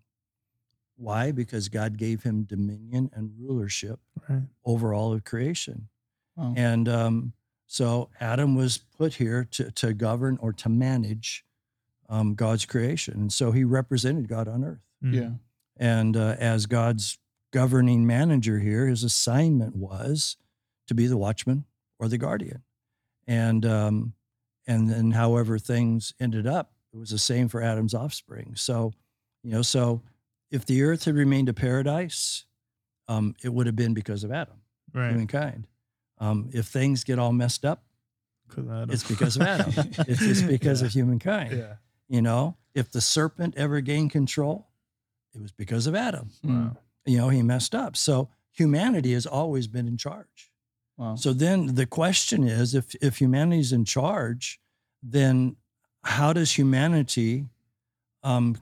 Why? 0.98 1.30
Because 1.32 1.68
God 1.68 1.96
gave 1.96 2.24
him 2.24 2.42
dominion 2.42 3.10
and 3.14 3.30
rulership 3.38 4.00
Right. 4.28 4.42
over 4.64 4.92
all 4.92 5.12
of 5.12 5.24
creation. 5.24 5.88
Wow. 6.36 6.52
And 6.56 6.88
um, 6.88 7.32
so 7.66 8.10
Adam 8.20 8.54
was 8.56 8.78
put 8.78 9.14
here 9.14 9.44
to, 9.52 9.70
to 9.70 9.94
govern 9.94 10.38
or 10.40 10.52
to 10.54 10.68
manage 10.68 11.44
um, 12.08 12.34
God's 12.34 12.66
creation. 12.66 13.14
And 13.14 13.32
so 13.32 13.52
he 13.52 13.64
represented 13.64 14.28
God 14.28 14.48
on 14.48 14.64
earth. 14.64 14.82
Mm. 15.02 15.14
Yeah. 15.14 15.30
And 15.76 16.16
uh, 16.16 16.34
as 16.38 16.66
God's 16.66 17.18
governing 17.52 18.06
manager 18.06 18.58
here, 18.58 18.86
his 18.86 19.04
assignment 19.04 19.76
was 19.76 20.36
to 20.88 20.94
be 20.94 21.06
the 21.06 21.16
watchman 21.16 21.64
or 21.98 22.08
the 22.08 22.18
guardian. 22.18 22.62
And 23.26 23.64
um, 23.64 24.14
and 24.66 24.90
then 24.90 25.12
however 25.12 25.58
things 25.58 26.12
ended 26.20 26.46
up, 26.46 26.72
it 26.92 26.96
was 26.98 27.10
the 27.10 27.18
same 27.18 27.48
for 27.48 27.62
Adam's 27.62 27.94
offspring. 27.94 28.52
So, 28.56 28.92
you 29.42 29.52
know, 29.52 29.62
so 29.62 30.02
if 30.50 30.64
the 30.66 30.82
earth 30.82 31.04
had 31.04 31.14
remained 31.14 31.48
a 31.48 31.54
paradise, 31.54 32.44
um, 33.08 33.34
it 33.42 33.52
would 33.52 33.66
have 33.66 33.76
been 33.76 33.94
because 33.94 34.24
of 34.24 34.32
Adam, 34.32 34.56
Right. 34.92 35.10
humankind. 35.10 35.66
Um, 36.18 36.50
if 36.52 36.66
things 36.66 37.04
get 37.04 37.18
all 37.18 37.32
messed 37.32 37.64
up, 37.64 37.84
Adam. 38.56 38.90
it's 38.90 39.04
because 39.06 39.36
of 39.36 39.42
Adam. 39.42 39.72
it's 40.08 40.20
just 40.20 40.46
because 40.46 40.80
Yeah. 40.80 40.86
of 40.86 40.92
humankind. 40.92 41.56
Yeah. 41.58 41.74
You 42.08 42.22
know, 42.22 42.56
if 42.74 42.90
the 42.90 43.00
serpent 43.00 43.54
ever 43.56 43.80
gained 43.80 44.10
control, 44.10 44.68
it 45.34 45.40
was 45.42 45.52
because 45.52 45.86
of 45.86 45.94
Adam. 45.94 46.30
Hmm. 46.42 46.64
Wow. 46.68 46.76
You 47.04 47.18
know, 47.18 47.28
he 47.28 47.42
messed 47.42 47.74
up. 47.74 47.96
So 47.96 48.30
humanity 48.52 49.12
has 49.12 49.26
always 49.26 49.66
been 49.66 49.86
in 49.86 49.96
charge. 49.96 50.50
Wow. 50.96 51.14
So 51.16 51.32
then 51.32 51.74
the 51.74 51.86
question 51.86 52.42
is 52.44 52.74
if 52.74 52.94
if 52.96 53.20
humanity's 53.20 53.72
in 53.72 53.84
charge, 53.84 54.60
then 55.02 55.56
how 56.02 56.32
does 56.32 56.52
humanity 56.58 57.46
um, 58.24 58.56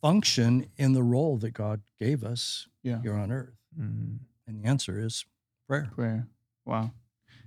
function 0.00 0.66
in 0.76 0.92
the 0.92 1.02
role 1.02 1.36
that 1.38 1.50
God 1.52 1.80
gave 1.98 2.24
us 2.24 2.68
Yeah. 2.82 3.00
here 3.02 3.14
on 3.14 3.30
earth? 3.32 3.54
Mhm. 3.78 4.18
And 4.46 4.62
the 4.62 4.68
answer 4.68 4.98
is 4.98 5.24
prayer. 5.66 5.90
prayer. 5.94 6.28
Wow. 6.64 6.92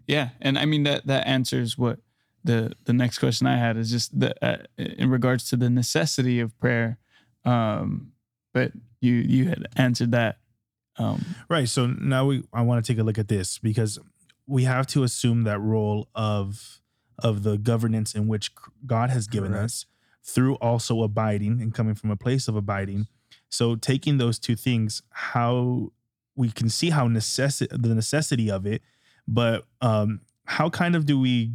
Yeah, 0.07 0.29
and 0.41 0.57
I 0.57 0.65
mean 0.65 0.83
that 0.83 1.05
that 1.07 1.27
answers 1.27 1.77
what 1.77 1.99
the 2.43 2.73
the 2.85 2.93
next 2.93 3.19
question 3.19 3.47
I 3.47 3.57
had 3.57 3.77
is 3.77 3.91
just 3.91 4.17
the 4.19 4.33
uh, 4.43 4.63
in 4.77 5.09
regards 5.09 5.49
to 5.49 5.57
the 5.57 5.69
necessity 5.69 6.39
of 6.39 6.57
prayer. 6.59 6.97
Um, 7.45 8.13
but 8.53 8.71
you 9.01 9.13
you 9.13 9.49
had 9.49 9.67
answered 9.75 10.11
that. 10.11 10.39
Um, 10.97 11.23
Right. 11.49 11.69
So 11.69 11.87
now 11.87 12.25
we 12.25 12.43
I 12.51 12.61
want 12.63 12.83
to 12.83 12.91
take 12.91 12.99
a 12.99 13.03
look 13.03 13.17
at 13.19 13.27
this 13.27 13.59
because 13.59 13.99
we 14.47 14.63
have 14.63 14.87
to 14.87 15.03
assume 15.03 15.43
that 15.43 15.59
role 15.59 16.09
of 16.15 16.81
of 17.19 17.43
the 17.43 17.57
governance 17.57 18.15
in 18.15 18.27
which 18.27 18.51
God 18.85 19.09
has 19.11 19.27
given 19.27 19.51
Correct. 19.51 19.65
us 19.65 19.85
through 20.33 20.55
also 20.55 21.01
abiding 21.03 21.61
and 21.61 21.73
coming 21.73 21.95
from 21.95 22.11
a 22.11 22.15
place 22.15 22.47
of 22.47 22.55
abiding. 22.55 23.07
So 23.49 23.75
taking 23.75 24.17
those 24.17 24.39
two 24.39 24.55
things, 24.55 25.01
how 25.09 25.91
we 26.35 26.51
can 26.51 26.69
see 26.69 26.91
how 26.91 27.07
necessi- 27.07 27.69
the 27.69 27.95
necessity 27.95 28.49
of 28.49 28.65
it, 28.65 28.81
but 29.27 29.65
um, 29.81 30.21
how 30.45 30.69
kind 30.69 30.95
of 30.95 31.05
do 31.05 31.19
we 31.19 31.53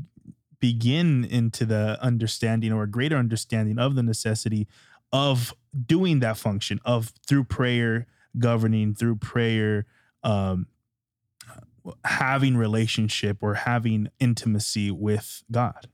begin 0.60 1.24
into 1.24 1.66
the 1.66 1.98
understanding 2.00 2.72
or 2.72 2.84
a 2.84 2.90
greater 2.90 3.16
understanding 3.16 3.78
of 3.78 3.94
the 3.96 4.02
necessity 4.02 4.66
of 5.12 5.52
doing 5.86 6.20
that 6.20 6.36
function 6.38 6.80
of 6.84 7.12
through 7.26 7.44
prayer 7.44 8.06
governing 8.38 8.94
through 8.94 9.14
prayer 9.14 9.84
um 10.22 10.66
having 12.04 12.56
relationship 12.56 13.42
or 13.42 13.54
having 13.54 14.08
intimacy 14.18 14.90
with 14.90 15.42
god 15.52 15.86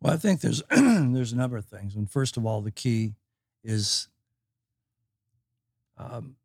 Well, 0.00 0.12
I 0.12 0.16
think 0.16 0.40
there's 0.40 0.62
there's 0.70 1.32
a 1.32 1.36
number 1.36 1.56
of 1.56 1.64
things, 1.64 1.94
and 1.96 2.10
first 2.10 2.36
of 2.36 2.44
all, 2.46 2.60
the 2.60 2.70
key 2.70 3.14
is 3.62 4.08
um, 5.96 6.36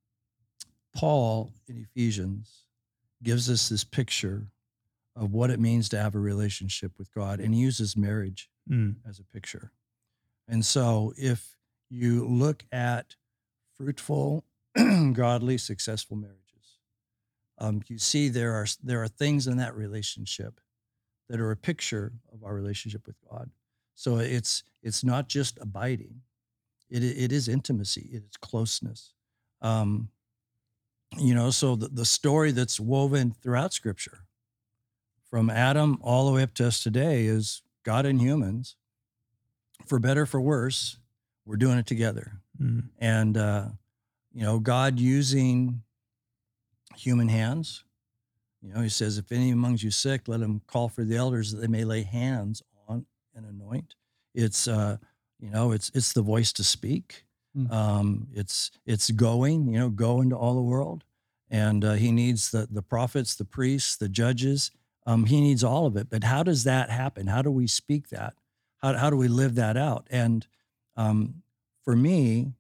Paul 0.95 1.51
in 1.67 1.77
Ephesians 1.89 2.65
gives 3.21 3.49
us 3.49 3.69
this 3.69 3.83
picture 3.83 4.47
of 5.15 5.33
what 5.33 5.49
it 5.49 5.59
means 5.59 5.89
to 5.89 5.99
have 5.99 6.15
a 6.15 6.19
relationship 6.19 6.93
with 6.97 7.13
God, 7.13 7.39
and 7.39 7.53
he 7.53 7.59
uses 7.61 7.97
marriage 7.97 8.49
Mm, 8.69 8.97
as 9.07 9.17
a 9.17 9.23
picture. 9.23 9.71
And 10.47 10.63
so, 10.63 11.11
if 11.17 11.57
you 11.89 12.27
look 12.27 12.63
at 12.71 13.15
fruitful, 13.75 14.45
godly, 15.13 15.57
successful 15.57 16.15
marriages, 16.15 16.77
um, 17.57 17.81
you 17.87 17.97
see 17.97 18.29
there 18.29 18.53
are 18.53 18.67
there 18.83 19.01
are 19.01 19.07
things 19.07 19.47
in 19.47 19.57
that 19.57 19.75
relationship 19.75 20.59
that 21.29 21.39
are 21.39 21.51
a 21.51 21.55
picture 21.55 22.13
of 22.33 22.43
our 22.43 22.53
relationship 22.53 23.05
with 23.05 23.15
God. 23.29 23.50
So 23.95 24.17
it's 24.17 24.63
it's 24.81 25.03
not 25.03 25.27
just 25.27 25.57
abiding; 25.62 26.21
it 26.89 27.03
it 27.03 27.31
is 27.31 27.48
intimacy, 27.48 28.09
it 28.12 28.24
is 28.24 28.38
closeness. 28.38 29.13
Um, 29.62 30.09
you 31.17 31.33
know, 31.33 31.50
so 31.50 31.75
the, 31.75 31.88
the 31.88 32.05
story 32.05 32.51
that's 32.51 32.79
woven 32.79 33.36
throughout 33.41 33.74
Scripture, 33.74 34.19
from 35.29 35.50
Adam 35.50 35.98
all 36.01 36.27
the 36.27 36.33
way 36.33 36.43
up 36.43 36.53
to 36.55 36.67
us 36.67 36.81
today, 36.81 37.25
is 37.25 37.62
God 37.83 38.05
and 38.05 38.21
humans, 38.21 38.75
for 39.86 40.00
better 40.00 40.25
for 40.25 40.39
worse, 40.39 40.98
we're 41.50 41.57
doing 41.57 41.79
it 41.79 41.88
together 41.88 42.33
mm, 42.62 42.83
and 43.00 43.36
uh, 43.36 43.65
you 44.33 44.43
know 44.43 44.59
god 44.59 45.00
using 45.00 45.81
human 46.95 47.27
hands 47.27 47.83
you 48.61 48.73
know 48.73 48.81
he 48.81 48.89
says 48.89 49.17
if 49.17 49.31
any 49.31 49.51
amongst 49.51 49.83
you 49.83 49.91
sick 49.91 50.27
let 50.27 50.41
him 50.41 50.61
call 50.67 50.89
for 50.89 51.03
the 51.03 51.15
elders 51.15 51.51
that 51.51 51.61
they 51.61 51.67
may 51.67 51.83
lay 51.83 52.03
hands 52.03 52.61
on 52.87 53.05
and 53.35 53.45
anoint. 53.45 53.95
It's 54.33 54.67
uh, 54.67 54.97
you 55.39 55.49
know 55.49 55.71
it's 55.71 55.91
it's 55.93 56.13
the 56.13 56.21
voice 56.21 56.51
to 56.53 56.63
speak. 56.63 57.25
Mm. 57.57 57.71
um, 57.71 58.27
it's 58.33 58.69
it's 58.85 59.09
going 59.09 59.73
you 59.73 59.79
know 59.79 59.89
go 59.89 60.21
into 60.21 60.35
all 60.35 60.55
the 60.55 60.61
world. 60.61 61.03
And 61.51 61.83
uh, 61.83 61.93
he 61.93 62.11
needs 62.11 62.51
the 62.51 62.67
the 62.69 62.83
prophets 62.83 63.35
the 63.35 63.45
priests 63.45 63.97
the 63.97 64.09
judges. 64.09 64.71
Um, 65.07 65.25
he 65.25 65.41
needs 65.41 65.63
all 65.63 65.87
of 65.87 65.97
it. 65.97 66.09
But 66.09 66.23
how 66.23 66.43
does 66.43 66.63
that 66.65 66.91
happen? 66.91 67.25
How 67.25 67.41
do 67.41 67.49
we 67.49 67.65
speak 67.65 68.09
that? 68.09 68.33
How, 68.77 68.93
how 68.93 69.09
do 69.09 69.15
we 69.15 69.27
live 69.27 69.55
that 69.55 69.75
out? 69.75 70.05
And 70.11 70.45
um, 70.95 71.41
for 71.83 71.95
me 71.95 72.53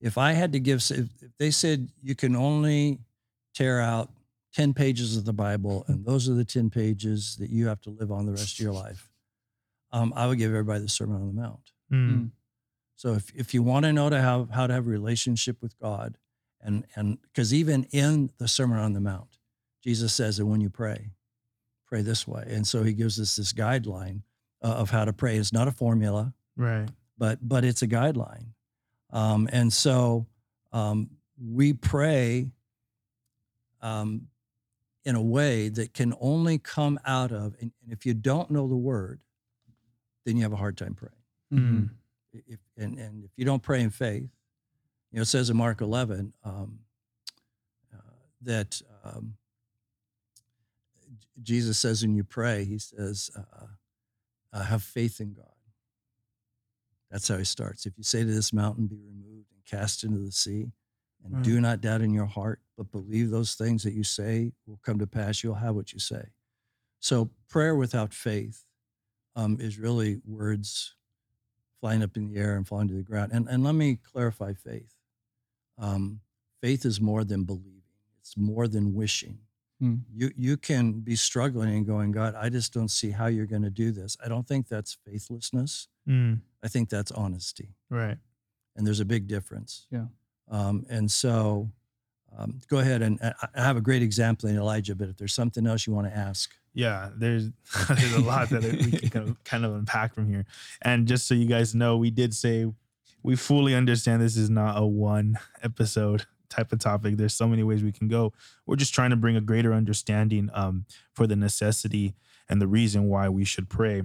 if 0.00 0.18
I 0.18 0.32
had 0.32 0.52
to 0.52 0.60
give, 0.60 0.78
if 0.90 1.22
if 1.22 1.30
they 1.38 1.52
said 1.52 1.88
you 2.02 2.16
can 2.16 2.34
only 2.34 2.98
tear 3.54 3.80
out 3.80 4.10
10 4.54 4.74
pages 4.74 5.16
of 5.16 5.24
the 5.24 5.32
Bible 5.32 5.84
and 5.88 6.04
those 6.04 6.28
are 6.28 6.34
the 6.34 6.44
10 6.44 6.70
pages 6.70 7.36
that 7.36 7.50
you 7.50 7.66
have 7.68 7.80
to 7.82 7.90
live 7.90 8.10
on 8.12 8.26
the 8.26 8.32
rest 8.32 8.54
of 8.58 8.60
your 8.60 8.72
life, 8.72 9.10
um, 9.92 10.12
I 10.16 10.26
would 10.26 10.38
give 10.38 10.50
everybody 10.50 10.80
the 10.80 10.88
Sermon 10.88 11.16
on 11.16 11.26
the 11.26 11.32
Mount. 11.40 11.72
mm, 11.90 12.30
So 12.96 13.14
if, 13.14 13.32
if 13.34 13.54
you 13.54 13.62
want 13.62 13.84
to 13.84 13.92
know 13.92 14.10
to 14.10 14.20
have, 14.20 14.50
how 14.50 14.66
to 14.66 14.72
have 14.74 14.86
a 14.86 14.90
relationship 14.90 15.60
with 15.62 15.78
God, 15.78 16.18
and 16.60 16.86
and 16.94 17.18
because 17.22 17.52
even 17.52 17.84
in 17.90 18.30
the 18.38 18.46
Sermon 18.46 18.78
on 18.78 18.92
the 18.92 19.00
Mount, 19.00 19.38
Jesus 19.82 20.12
says 20.12 20.36
that 20.36 20.46
when 20.46 20.60
you 20.60 20.70
pray, 20.70 21.10
pray 21.86 22.02
this 22.02 22.26
way, 22.28 22.44
and 22.48 22.66
so 22.66 22.84
he 22.84 22.92
gives 22.92 23.18
us 23.18 23.34
this 23.36 23.52
guideline 23.52 24.22
uh, 24.62 24.68
of 24.68 24.90
how 24.90 25.04
to 25.04 25.12
pray. 25.12 25.36
It's 25.38 25.52
not 25.52 25.66
a 25.68 25.72
formula 25.72 26.32
right 26.56 26.88
but 27.18 27.38
but 27.42 27.64
it's 27.64 27.82
a 27.82 27.88
guideline. 27.88 28.46
Um, 29.10 29.48
and 29.52 29.72
so 29.72 30.26
um, 30.72 31.10
we 31.38 31.72
pray 31.72 32.50
um, 33.80 34.28
in 35.04 35.16
a 35.16 35.22
way 35.22 35.68
that 35.68 35.94
can 35.94 36.14
only 36.20 36.58
come 36.58 36.98
out 37.04 37.32
of, 37.32 37.56
and, 37.60 37.72
and 37.82 37.92
if 37.92 38.06
you 38.06 38.14
don't 38.14 38.50
know 38.50 38.68
the 38.68 38.76
word, 38.76 39.20
then 40.24 40.36
you 40.36 40.42
have 40.42 40.52
a 40.52 40.56
hard 40.56 40.76
time 40.76 40.94
praying. 40.94 41.12
Mm-hmm. 41.52 41.78
mm, 41.78 41.90
if 42.46 42.60
and, 42.76 42.98
and 42.98 43.24
if 43.24 43.30
you 43.36 43.44
don't 43.44 43.62
pray 43.62 43.80
in 43.80 43.90
faith, 43.90 44.30
you 45.10 45.16
know, 45.16 45.22
it 45.22 45.26
says 45.26 45.50
in 45.50 45.56
Mark 45.56 45.80
11 45.80 46.32
um, 46.44 46.78
uh, 47.92 47.98
that 48.42 48.80
um, 49.04 49.34
Jesus 51.42 51.78
says 51.78 52.02
when 52.02 52.14
you 52.14 52.24
pray, 52.24 52.64
he 52.64 52.78
says, 52.78 53.30
uh, 53.36 53.66
uh, 54.52 54.62
have 54.62 54.82
faith 54.82 55.20
in 55.20 55.34
God. 55.34 55.46
That's 57.10 57.28
how 57.28 57.36
he 57.36 57.44
starts. 57.44 57.84
If 57.84 57.92
you 57.98 58.04
say 58.04 58.20
to 58.20 58.30
this 58.30 58.52
mountain, 58.52 58.86
be 58.86 58.96
removed 58.96 59.48
and 59.52 59.64
cast 59.66 60.04
into 60.04 60.18
the 60.18 60.32
sea, 60.32 60.72
and 61.24 61.34
Right. 61.34 61.42
do 61.44 61.60
not 61.60 61.80
doubt 61.80 62.00
in 62.02 62.12
your 62.12 62.26
heart, 62.26 62.60
but 62.76 62.90
believe 62.90 63.30
those 63.30 63.54
things 63.54 63.82
that 63.84 63.92
you 63.94 64.02
say 64.04 64.52
will 64.66 64.78
come 64.82 64.98
to 64.98 65.06
pass, 65.06 65.42
you'll 65.42 65.54
have 65.54 65.74
what 65.74 65.92
you 65.92 65.98
say. 65.98 66.30
So 67.00 67.30
prayer 67.48 67.74
without 67.76 68.12
faith 68.14 68.64
um, 69.36 69.58
is 69.60 69.78
really 69.78 70.20
words 70.24 70.94
flying 71.80 72.02
up 72.02 72.16
in 72.16 72.28
the 72.32 72.38
air 72.38 72.56
and 72.56 72.66
falling 72.66 72.88
to 72.88 72.94
the 72.94 73.02
ground. 73.02 73.32
And, 73.32 73.48
and 73.48 73.64
let 73.64 73.74
me 73.74 73.96
clarify 73.96 74.52
faith. 74.54 74.94
Um, 75.78 76.20
faith 76.60 76.84
is 76.84 77.00
more 77.00 77.24
than 77.24 77.44
believing. 77.44 77.82
It's 78.20 78.36
more 78.36 78.68
than 78.68 78.94
wishing. 78.94 79.38
Hmm. 79.80 79.96
You 80.14 80.30
you 80.36 80.56
can 80.56 81.00
be 81.00 81.16
struggling 81.16 81.74
and 81.74 81.84
going, 81.84 82.12
God, 82.12 82.36
I 82.36 82.50
just 82.50 82.72
don't 82.72 82.90
see 82.90 83.10
how 83.10 83.26
you're 83.26 83.46
going 83.46 83.62
to 83.62 83.70
do 83.70 83.90
this. 83.90 84.16
I 84.24 84.28
don't 84.28 84.46
think 84.46 84.68
that's 84.68 84.96
faithlessness. 85.04 85.88
Mm, 86.08 86.40
I 86.62 86.68
think 86.68 86.88
that's 86.88 87.10
honesty, 87.10 87.74
right. 87.90 88.16
and 88.76 88.86
there's 88.86 89.00
a 89.00 89.04
big 89.04 89.26
difference. 89.26 89.86
Yeah. 89.90 90.04
Um, 90.50 90.84
and 90.90 91.10
so, 91.10 91.70
um, 92.36 92.60
go 92.68 92.78
ahead 92.78 93.02
and 93.02 93.18
I 93.22 93.32
I 93.54 93.62
have 93.62 93.76
a 93.76 93.80
great 93.80 94.02
example 94.02 94.48
in 94.48 94.56
Elijah. 94.56 94.94
But 94.94 95.08
if 95.08 95.16
there's 95.16 95.34
something 95.34 95.66
else 95.66 95.86
you 95.86 95.92
want 95.92 96.08
to 96.08 96.16
ask, 96.16 96.50
Yeah, 96.74 97.10
there's 97.16 97.50
there's 97.88 98.14
a 98.14 98.20
lot 98.20 98.48
that 98.50 98.62
we 98.62 98.90
can 98.90 99.10
kind 99.10 99.28
of, 99.28 99.44
kind 99.44 99.64
of 99.64 99.74
unpack 99.74 100.14
from 100.14 100.28
here. 100.28 100.46
And 100.80 101.06
just 101.06 101.26
so 101.26 101.34
you 101.34 101.46
guys 101.46 101.74
know, 101.74 101.96
we 101.96 102.10
did 102.10 102.34
say 102.34 102.66
we 103.22 103.36
fully 103.36 103.74
understand 103.74 104.20
this 104.20 104.36
is 104.36 104.50
not 104.50 104.76
a 104.76 104.84
one 104.84 105.38
episode 105.62 106.26
type 106.48 106.72
of 106.72 106.78
topic. 106.78 107.16
There's 107.16 107.34
so 107.34 107.46
many 107.46 107.62
ways 107.62 107.82
we 107.82 107.92
can 107.92 108.08
go. 108.08 108.32
We're 108.66 108.76
just 108.76 108.94
trying 108.94 109.10
to 109.10 109.16
bring 109.16 109.36
a 109.36 109.40
greater 109.40 109.72
understanding 109.72 110.50
um, 110.52 110.86
for 111.14 111.26
the 111.26 111.36
necessity 111.36 112.14
and 112.48 112.60
the 112.60 112.66
reason 112.66 113.04
why 113.08 113.28
we 113.28 113.44
should 113.44 113.70
pray. 113.70 114.02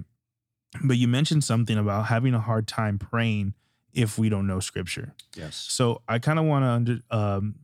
But 0.82 0.96
you 0.96 1.08
mentioned 1.08 1.44
something 1.44 1.76
about 1.76 2.06
having 2.06 2.34
a 2.34 2.40
hard 2.40 2.66
time 2.66 2.98
praying 2.98 3.54
if 3.92 4.18
we 4.18 4.28
don't 4.28 4.46
know 4.46 4.60
scripture. 4.60 5.14
yes, 5.34 5.56
So 5.56 6.02
I 6.08 6.18
kind 6.18 6.38
of 6.38 6.44
want 6.44 6.64
to 6.64 6.68
under, 6.68 7.00
um, 7.10 7.54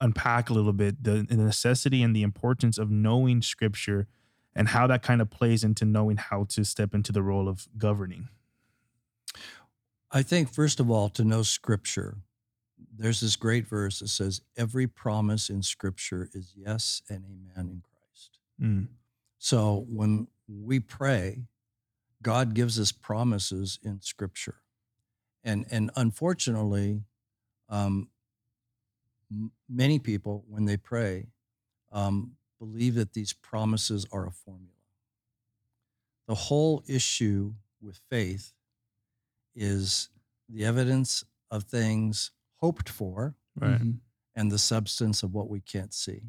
unpack 0.00 0.48
a 0.50 0.54
little 0.54 0.72
bit 0.72 1.02
the, 1.02 1.26
the 1.28 1.36
necessity 1.36 2.02
and 2.02 2.14
the 2.16 2.22
importance 2.22 2.78
of 2.78 2.90
knowing 2.90 3.42
scripture 3.42 4.06
and 4.54 4.68
how 4.68 4.86
that 4.86 5.02
kind 5.02 5.20
of 5.20 5.30
plays 5.30 5.62
into 5.62 5.84
knowing 5.84 6.16
how 6.16 6.44
to 6.44 6.64
step 6.64 6.94
into 6.94 7.12
the 7.12 7.22
role 7.22 7.48
of 7.48 7.68
governing. 7.78 8.28
I 10.10 10.22
think 10.22 10.52
first 10.52 10.80
of 10.80 10.90
all 10.90 11.08
to 11.10 11.24
know 11.24 11.42
Scripture. 11.42 12.16
There's 12.96 13.20
this 13.20 13.36
great 13.36 13.66
verse 13.66 14.00
that 14.00 14.08
says, 14.08 14.40
"Every 14.56 14.86
promise 14.86 15.48
in 15.48 15.62
Scripture 15.62 16.28
is 16.32 16.54
yes 16.56 17.02
and 17.08 17.24
amen 17.24 17.68
in 17.70 17.82
Christ." 17.82 18.38
Mm, 18.60 18.88
So 19.38 19.86
when 19.88 20.26
we 20.48 20.80
pray, 20.80 21.46
God 22.22 22.54
gives 22.54 22.80
us 22.80 22.90
promises 22.92 23.78
in 23.82 24.00
Scripture, 24.00 24.59
and 25.44 25.66
and 25.70 25.90
unfortunately, 25.96 27.04
um, 27.68 28.08
m- 29.30 29.52
many 29.68 29.98
people 29.98 30.44
when 30.48 30.64
they 30.64 30.76
pray 30.76 31.28
um, 31.92 32.36
believe 32.58 32.94
that 32.94 33.12
these 33.14 33.32
promises 33.32 34.06
are 34.12 34.26
a 34.26 34.30
formula. 34.32 34.72
The 36.26 36.34
whole 36.34 36.82
issue 36.86 37.54
with 37.80 38.00
faith 38.08 38.52
is 39.54 40.10
the 40.48 40.64
evidence 40.64 41.24
of 41.50 41.64
things 41.64 42.30
hoped 42.56 42.88
for 42.88 43.34
right. 43.56 43.80
Mhm. 43.80 43.98
and 44.36 44.50
the 44.52 44.58
substance 44.58 45.22
of 45.22 45.34
what 45.34 45.48
we 45.48 45.60
can't 45.60 45.92
see. 45.92 46.22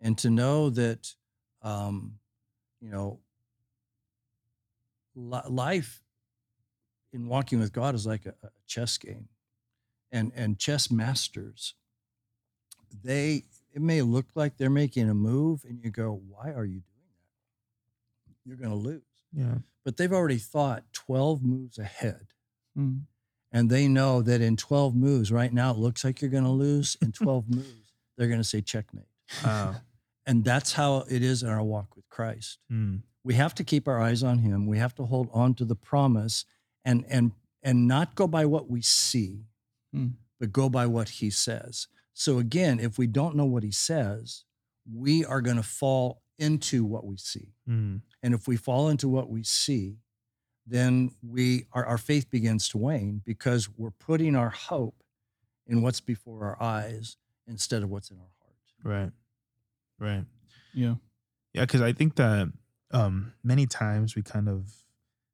And 0.00 0.16
to 0.18 0.30
know 0.30 0.70
that, 0.70 1.16
um, 1.62 2.20
you 2.80 2.90
know, 2.90 3.20
li- 5.14 5.48
life 5.48 6.04
in 7.18 7.28
walking 7.28 7.58
with 7.60 7.72
God 7.72 7.94
is 7.94 8.06
like 8.06 8.24
a, 8.26 8.34
a 8.42 8.50
chess 8.66 8.96
game. 8.98 9.28
And, 10.10 10.32
and 10.34 10.58
chess 10.58 10.90
masters, 10.90 11.74
they, 13.04 13.44
it 13.74 13.82
may 13.82 14.00
look 14.02 14.26
like 14.34 14.56
they're 14.56 14.70
making 14.70 15.10
a 15.10 15.14
move 15.14 15.64
and 15.68 15.78
you 15.84 15.90
go, 15.90 16.20
why 16.28 16.50
are 16.52 16.64
you 16.64 16.80
doing 16.80 17.04
that? 17.10 18.34
You're 18.46 18.56
going 18.56 18.70
to 18.70 18.76
lose. 18.76 19.02
Yeah. 19.32 19.56
But 19.84 19.96
they've 19.96 20.12
already 20.12 20.38
thought 20.38 20.84
12 20.92 21.42
moves 21.42 21.78
ahead 21.78 22.28
Mm. 22.78 23.06
and 23.50 23.68
they 23.70 23.88
know 23.88 24.22
that 24.22 24.40
in 24.40 24.56
12 24.56 24.94
moves 24.94 25.32
right 25.32 25.52
now 25.52 25.72
it 25.72 25.78
looks 25.78 26.04
like 26.04 26.20
you're 26.22 26.30
going 26.30 26.44
to 26.44 26.50
lose 26.50 26.96
in 27.02 27.10
12 27.10 27.48
moves 27.52 27.92
they're 28.16 28.28
going 28.28 28.38
to 28.38 28.44
say 28.44 28.60
checkmate 28.60 29.08
Wow. 29.44 29.76
and 30.26 30.44
that's 30.44 30.74
how 30.74 30.98
it 31.10 31.24
is 31.24 31.42
in 31.42 31.48
our 31.48 31.62
walk 31.62 31.96
with 31.96 32.08
christ 32.08 32.58
Mm, 32.70 33.00
we 33.24 33.34
have 33.34 33.52
to 33.56 33.64
keep 33.64 33.88
our 33.88 34.00
eyes 34.00 34.22
on 34.22 34.38
him 34.38 34.66
we 34.68 34.78
have 34.78 34.94
to 34.96 35.06
hold 35.06 35.28
on 35.32 35.54
to 35.54 35.64
the 35.64 35.74
promise 35.74 36.44
and 36.84 37.04
and 37.08 37.32
and 37.62 37.86
not 37.88 38.14
go 38.14 38.26
by 38.26 38.44
what 38.44 38.68
we 38.70 38.80
see 38.82 39.44
Hmm. 39.92 40.08
but 40.38 40.52
go 40.52 40.68
by 40.68 40.86
what 40.86 41.08
he 41.08 41.30
says 41.30 41.86
so 42.12 42.38
again 42.38 42.78
if 42.78 42.98
we 42.98 43.06
don't 43.06 43.34
know 43.36 43.46
what 43.46 43.62
he 43.62 43.70
says 43.72 44.44
we 44.90 45.24
are 45.24 45.40
going 45.40 45.56
to 45.56 45.62
fall 45.62 46.22
into 46.38 46.84
what 46.84 47.04
we 47.06 47.16
see 47.16 47.54
mm, 47.68 48.00
and 48.22 48.34
if 48.34 48.46
we 48.46 48.56
fall 48.56 48.88
into 48.88 49.08
what 49.08 49.28
we 49.30 49.42
see, 49.42 49.96
then 50.66 51.10
we 51.22 51.64
our, 51.72 51.84
our 51.86 51.98
faith 51.98 52.30
begins 52.30 52.68
to 52.68 52.78
wane 52.78 53.22
because 53.24 53.68
we're 53.76 53.90
putting 53.92 54.36
our 54.36 54.50
hope 54.50 55.02
in 55.66 55.82
what's 55.82 56.00
before 56.00 56.44
our 56.46 56.62
eyes 56.62 57.16
instead 57.46 57.82
of 57.82 57.88
what's 57.90 58.10
in 58.10 58.18
our 58.18 58.32
heart. 58.40 58.56
right. 58.84 59.12
Right. 59.98 60.24
Yeah. 60.74 60.94
Yeah, 61.54 61.62
because 61.62 61.80
I 61.80 61.92
think 61.92 62.16
that 62.16 62.52
um, 62.92 63.32
many 63.42 63.66
times 63.66 64.14
we 64.14 64.22
kind 64.22 64.48
of, 64.48 64.70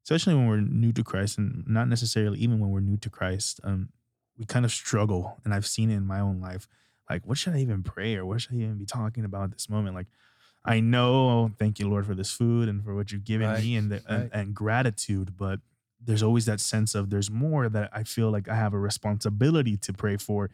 especially 0.05 0.35
when 0.35 0.47
we're 0.47 0.61
new 0.61 0.93
to 0.93 1.05
Christ, 1.05 1.38
and 1.38 1.64
not 1.67 1.88
necessarily 1.88 2.38
even 2.40 2.61
when 2.61 2.71
we're 2.71 2.81
new 2.81 2.97
to 2.99 3.11
Christ, 3.11 3.61
um, 3.64 3.90
we 4.38 4.45
kind 4.45 4.64
of 4.64 4.73
struggle. 4.73 5.40
And 5.45 5.55
I've 5.55 5.67
seen 5.67 5.90
it 5.90 5.97
in 5.97 6.07
my 6.07 6.21
own 6.21 6.40
life. 6.40 6.69
Like, 7.11 7.27
what 7.27 7.38
should 7.38 7.55
I 7.55 7.59
even 7.59 7.83
pray 7.83 8.17
or 8.17 8.25
what 8.27 8.40
should 8.40 8.53
I 8.55 8.57
even 8.59 8.79
be 8.79 8.87
talking 8.87 9.25
about 9.25 9.45
at 9.45 9.53
this 9.53 9.69
moment? 9.69 9.95
Like, 9.95 10.09
I 10.64 10.81
know, 10.81 11.53
thank 11.59 11.79
you, 11.79 11.88
Lord, 11.88 12.07
for 12.07 12.14
this 12.14 12.31
food 12.31 12.69
and 12.69 12.83
for 12.83 12.95
what 12.95 13.12
you've 13.12 13.25
given 13.25 13.49
Right, 13.49 13.59
me 13.59 13.77
and, 13.77 13.90
the, 13.93 14.03
and 14.09 14.29
and 14.33 14.55
gratitude, 14.55 15.37
but 15.37 15.61
there's 16.01 16.23
always 16.23 16.47
that 16.47 16.61
sense 16.61 16.95
of 16.95 17.11
there's 17.11 17.31
more 17.31 17.69
that 17.69 17.90
I 17.93 18.03
feel 18.05 18.31
like 18.31 18.49
I 18.49 18.55
have 18.55 18.73
a 18.73 18.79
responsibility 18.79 19.77
to 19.79 19.93
pray 19.93 20.17
for, 20.17 20.51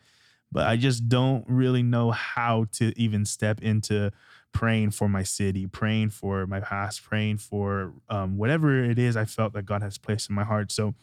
but 0.51 0.67
I 0.67 0.77
just 0.77 1.09
don't 1.09 1.45
really 1.49 1.83
know 1.83 2.11
how 2.11 2.67
to 2.73 2.93
even 2.99 3.25
step 3.25 3.63
into 3.63 4.11
praying 4.53 4.91
for 4.91 5.09
my 5.09 5.23
city, 5.23 5.67
praying 5.67 6.11
for 6.11 6.47
my 6.47 6.61
past, 6.61 7.03
praying 7.03 7.39
for 7.39 7.93
um, 8.09 8.37
whatever 8.37 8.83
it 8.85 8.99
is 8.99 9.17
I 9.17 9.25
felt 9.25 9.53
that 9.55 9.65
God 9.65 9.83
has 9.83 9.99
placed 9.99 10.29
in 10.29 10.35
my 10.35 10.45
heart. 10.45 10.73
So, 10.73 10.95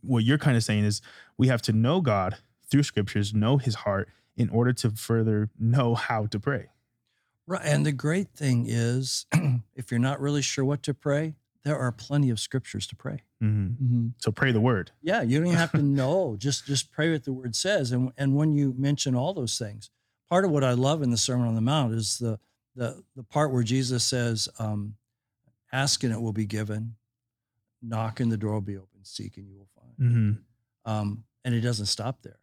what 0.00 0.24
you're 0.24 0.38
kind 0.38 0.56
of 0.56 0.62
saying 0.62 0.84
is 0.84 1.00
we 1.36 1.48
have 1.48 1.62
to 1.62 1.72
know 1.72 2.00
God 2.00 2.38
through 2.70 2.84
scriptures, 2.84 3.34
know 3.34 3.58
his 3.58 3.74
heart 3.76 4.08
in 4.36 4.48
order 4.48 4.72
to 4.72 4.90
further 4.90 5.50
know 5.58 5.94
how 5.94 6.26
to 6.26 6.38
pray. 6.40 6.70
Right. 7.46 7.62
And 7.64 7.84
the 7.84 7.92
great 7.92 8.30
thing 8.30 8.66
is, 8.68 9.26
if 9.74 9.90
you're 9.90 10.00
not 10.00 10.20
really 10.20 10.42
sure 10.42 10.64
what 10.64 10.82
to 10.84 10.94
pray, 10.94 11.34
there 11.64 11.76
are 11.78 11.92
plenty 11.92 12.30
of 12.30 12.40
scriptures 12.40 12.86
to 12.88 12.96
pray. 12.96 13.22
Mhm. 13.42 13.76
hmm 13.76 14.06
So, 14.18 14.30
pray 14.32 14.52
the 14.52 14.60
word. 14.60 14.92
Yeah, 15.02 15.22
you 15.22 15.38
don't 15.38 15.48
even 15.48 15.58
have 15.58 15.72
to 15.72 15.82
know. 15.82 16.36
Just 16.38 16.66
just 16.66 16.90
pray 16.92 17.10
what 17.12 17.24
the 17.24 17.32
word 17.32 17.54
says. 17.54 17.92
And 17.92 18.12
and 18.16 18.36
when 18.36 18.52
you 18.52 18.74
mention 18.76 19.14
all 19.14 19.34
those 19.34 19.58
things, 19.58 19.90
part 20.30 20.44
of 20.44 20.50
what 20.50 20.64
I 20.64 20.72
love 20.72 21.02
in 21.02 21.10
the 21.10 21.16
Sermon 21.16 21.46
on 21.46 21.54
the 21.54 21.60
Mount 21.60 21.92
is 21.94 22.18
the 22.18 22.38
the 22.74 23.04
the 23.16 23.22
part 23.22 23.52
where 23.52 23.62
Jesus 23.62 24.04
says, 24.04 24.48
um, 24.58 24.96
"Ask 25.72 26.04
and 26.04 26.12
it 26.12 26.20
will 26.20 26.32
be 26.32 26.46
given, 26.46 26.96
knock 27.82 28.20
and 28.20 28.30
the 28.32 28.36
door 28.36 28.54
will 28.54 28.60
be 28.60 28.76
open, 28.76 29.04
seek 29.04 29.36
and 29.36 29.48
you 29.48 29.56
will 29.58 29.68
find." 29.80 29.96
hmm 29.96 30.32
Um, 30.90 31.24
and 31.44 31.54
it 31.54 31.60
doesn't 31.60 31.86
stop 31.86 32.22
there. 32.22 32.40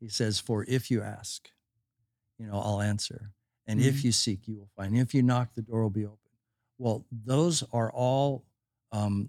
He 0.00 0.08
says, 0.08 0.38
"For 0.40 0.64
if 0.68 0.90
you 0.90 1.02
ask, 1.02 1.50
you 2.38 2.46
know, 2.46 2.58
I'll 2.60 2.80
answer, 2.80 3.32
and 3.66 3.80
if 3.80 3.96
Mhm. 3.96 4.04
you 4.04 4.12
seek, 4.12 4.46
you 4.48 4.56
will 4.56 4.70
find. 4.76 4.96
If 4.96 5.12
you 5.14 5.22
knock, 5.22 5.54
the 5.54 5.62
door 5.62 5.82
will 5.82 5.90
be 5.90 6.06
open." 6.06 6.30
Well, 6.78 7.04
those 7.10 7.62
are 7.72 7.92
all 7.92 8.44
um, 8.92 9.28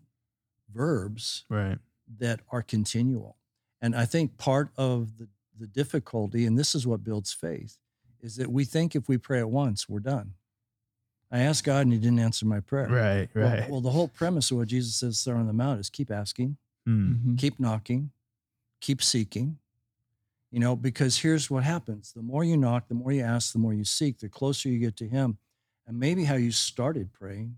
verbs 0.71 1.45
Right. 1.49 1.79
that 2.19 2.41
are 2.49 2.61
continual. 2.61 3.37
And 3.81 3.95
I 3.95 4.05
think 4.05 4.37
part 4.37 4.71
of 4.77 5.17
the, 5.17 5.27
the 5.57 5.67
difficulty, 5.67 6.45
and 6.45 6.57
this 6.57 6.75
is 6.75 6.85
what 6.87 7.03
builds 7.03 7.33
faith, 7.33 7.77
is 8.21 8.35
that 8.37 8.51
we 8.51 8.65
think 8.65 8.95
if 8.95 9.07
we 9.07 9.17
pray 9.17 9.39
at 9.39 9.49
once, 9.49 9.87
we're 9.87 9.99
done. 9.99 10.33
I 11.31 11.39
asked 11.39 11.63
God 11.63 11.81
and 11.85 11.93
he 11.93 11.99
didn't 11.99 12.19
answer 12.19 12.45
my 12.45 12.59
prayer. 12.59 12.87
Right. 12.89 13.29
Well- 13.35 13.49
Right. 13.49 13.69
Well, 13.69 13.81
the 13.81 13.91
whole 13.91 14.07
premise 14.07 14.49
of 14.51 14.57
what 14.57 14.67
Jesus 14.67 14.95
says 14.95 15.23
there 15.23 15.35
on 15.35 15.47
the 15.47 15.53
Mount 15.53 15.79
is 15.79 15.89
keep 15.89 16.11
asking, 16.11 16.57
Mm. 16.87 17.21
hmm 17.21 17.35
keep 17.35 17.59
knocking, 17.59 18.11
keep 18.81 19.01
seeking. 19.03 19.59
You 20.51 20.59
know, 20.59 20.75
because 20.75 21.19
here's 21.19 21.51
what 21.51 21.63
happens 21.63 22.13
the 22.13 22.23
more 22.23 22.43
you 22.43 22.57
knock, 22.57 22.87
the 22.87 22.95
more 22.95 23.11
you 23.11 23.21
ask, 23.21 23.53
the 23.53 23.59
more 23.59 23.73
you 23.73 23.83
seek, 23.83 24.17
the 24.19 24.29
closer 24.29 24.69
you 24.69 24.79
get 24.79 24.95
to 24.97 25.07
him. 25.07 25.37
And 25.85 25.99
maybe 25.99 26.23
how 26.25 26.35
you 26.35 26.51
started 26.51 27.11
praying 27.13 27.57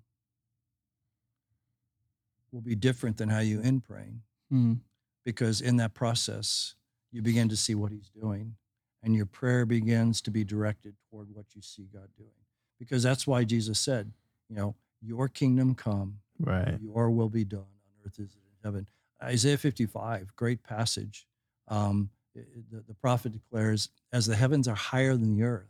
will 2.51 2.61
be 2.61 2.75
different 2.75 3.17
than 3.17 3.29
how 3.29 3.39
you 3.39 3.61
end 3.61 3.83
praying. 3.83 4.21
hmm 4.49 4.73
because 5.23 5.61
in 5.61 5.77
that 5.77 5.93
process, 5.93 6.73
you 7.11 7.21
begin 7.21 7.47
to 7.47 7.55
see 7.55 7.75
what 7.75 7.91
he's 7.91 8.09
doing 8.09 8.55
and 9.03 9.15
your 9.15 9.25
prayer 9.25 9.65
begins 9.65 10.21
to 10.21 10.31
be 10.31 10.43
directed 10.43 10.95
toward 11.09 11.33
what 11.33 11.45
you 11.55 11.61
see 11.61 11.87
God 11.93 12.09
doing. 12.17 12.29
Because 12.79 13.03
that's 13.03 13.25
why 13.27 13.43
Jesus 13.43 13.79
said, 13.79 14.11
you 14.49 14.55
know, 14.55 14.75
your 15.01 15.27
kingdom 15.27 15.75
come, 15.75 16.19
Right. 16.39 16.79
your 16.81 17.09
will 17.11 17.29
be 17.29 17.43
done 17.43 17.59
on 17.61 18.05
earth 18.05 18.13
as 18.13 18.19
it 18.19 18.23
is 18.23 18.35
in 18.35 18.41
heaven. 18.63 18.87
Isaiah 19.23 19.57
55, 19.57 20.35
great 20.35 20.63
passage. 20.63 21.25
Um, 21.67 22.09
the, 22.35 22.83
the 22.87 22.93
prophet 22.95 23.33
declares, 23.33 23.89
as 24.11 24.25
the 24.25 24.35
heavens 24.35 24.67
are 24.67 24.75
higher 24.75 25.15
than 25.15 25.35
the 25.35 25.43
earth, 25.43 25.69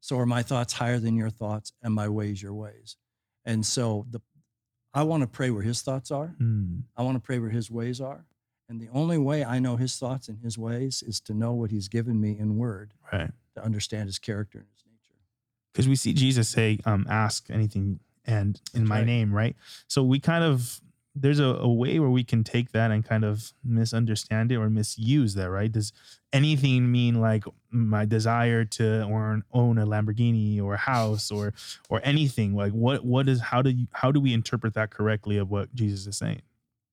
so 0.00 0.18
are 0.18 0.26
my 0.26 0.42
thoughts 0.42 0.74
higher 0.74 0.98
than 0.98 1.16
your 1.16 1.30
thoughts 1.30 1.72
and 1.82 1.94
my 1.94 2.08
ways 2.08 2.42
your 2.42 2.54
ways. 2.54 2.96
And 3.44 3.64
so 3.64 4.06
the 4.10 4.20
I 4.94 5.02
want 5.02 5.22
to 5.22 5.26
pray 5.26 5.50
where 5.50 5.62
his 5.62 5.82
thoughts 5.82 6.10
are. 6.10 6.34
Mm. 6.40 6.82
I 6.96 7.02
want 7.02 7.16
to 7.16 7.20
pray 7.20 7.38
where 7.38 7.50
his 7.50 7.70
ways 7.70 8.00
are. 8.00 8.24
And 8.68 8.80
the 8.80 8.88
only 8.92 9.16
way 9.18 9.44
I 9.44 9.58
know 9.58 9.76
his 9.76 9.96
thoughts 9.96 10.28
and 10.28 10.38
his 10.40 10.58
ways 10.58 11.02
is 11.06 11.20
to 11.22 11.34
know 11.34 11.52
what 11.52 11.70
he's 11.70 11.88
given 11.88 12.20
me 12.20 12.36
in 12.38 12.58
word 12.58 12.92
Right. 13.12 13.30
to 13.56 13.64
understand 13.64 14.08
his 14.08 14.18
character 14.18 14.58
and 14.58 14.66
his 14.74 14.84
nature. 14.84 15.18
because 15.72 15.88
we 15.88 15.96
see 15.96 16.12
Jesus 16.12 16.48
say, 16.48 16.78
um, 16.84 17.06
ask 17.08 17.48
anything 17.50 18.00
and 18.26 18.60
in 18.74 18.80
That's 18.82 18.88
my 18.88 18.96
right. 18.98 19.06
name, 19.06 19.32
right? 19.32 19.56
So 19.86 20.02
we 20.02 20.20
kind 20.20 20.44
of 20.44 20.80
there's 21.20 21.40
a, 21.40 21.46
a 21.46 21.68
way 21.72 21.98
where 21.98 22.10
we 22.10 22.22
can 22.22 22.44
take 22.44 22.70
that 22.72 22.92
and 22.92 23.04
kind 23.04 23.24
of 23.24 23.52
misunderstand 23.64 24.52
it 24.52 24.56
or 24.56 24.70
misuse 24.70 25.34
that, 25.34 25.50
right? 25.50 25.72
Does 25.72 25.92
anything 26.32 26.92
mean 26.92 27.20
like 27.20 27.42
my 27.72 28.04
desire 28.04 28.64
to 28.64 29.02
or 29.04 29.42
own 29.52 29.78
a 29.78 29.86
Lamborghini 29.86 30.62
or 30.62 30.74
a 30.74 30.78
house 30.78 31.30
or 31.32 31.54
or 31.88 32.00
anything? 32.04 32.54
Like 32.54 32.72
what 32.72 33.04
what 33.04 33.28
is 33.28 33.40
how 33.40 33.62
do 33.62 33.70
you 33.70 33.86
how 33.92 34.12
do 34.12 34.20
we 34.20 34.32
interpret 34.34 34.74
that 34.74 34.90
correctly 34.90 35.38
of 35.38 35.50
what 35.50 35.74
Jesus 35.74 36.06
is 36.06 36.16
saying? 36.18 36.42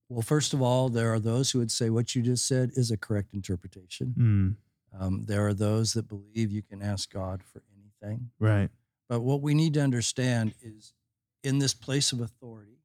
Well, 0.09 0.21
first 0.21 0.53
of 0.53 0.61
all, 0.61 0.89
there 0.89 1.11
are 1.13 1.19
those 1.19 1.51
who 1.51 1.59
would 1.59 1.71
say 1.71 1.89
what 1.89 2.15
you 2.15 2.21
just 2.21 2.47
said 2.47 2.71
is 2.75 2.91
a 2.91 2.97
correct 2.97 3.33
interpretation. 3.33 4.13
Mm, 4.17 4.55
Um, 5.01 5.23
there 5.23 5.45
are 5.47 5.53
those 5.53 5.93
that 5.93 6.07
believe 6.07 6.51
you 6.51 6.61
can 6.61 6.81
ask 6.81 7.11
God 7.11 7.43
for 7.43 7.61
anything. 7.75 8.31
right. 8.39 8.69
But 9.09 9.21
what 9.21 9.41
we 9.41 9.53
need 9.53 9.73
to 9.75 9.81
understand 9.81 10.53
is 10.61 10.93
in 11.43 11.59
this 11.59 11.73
place 11.73 12.11
of 12.11 12.21
authority 12.21 12.79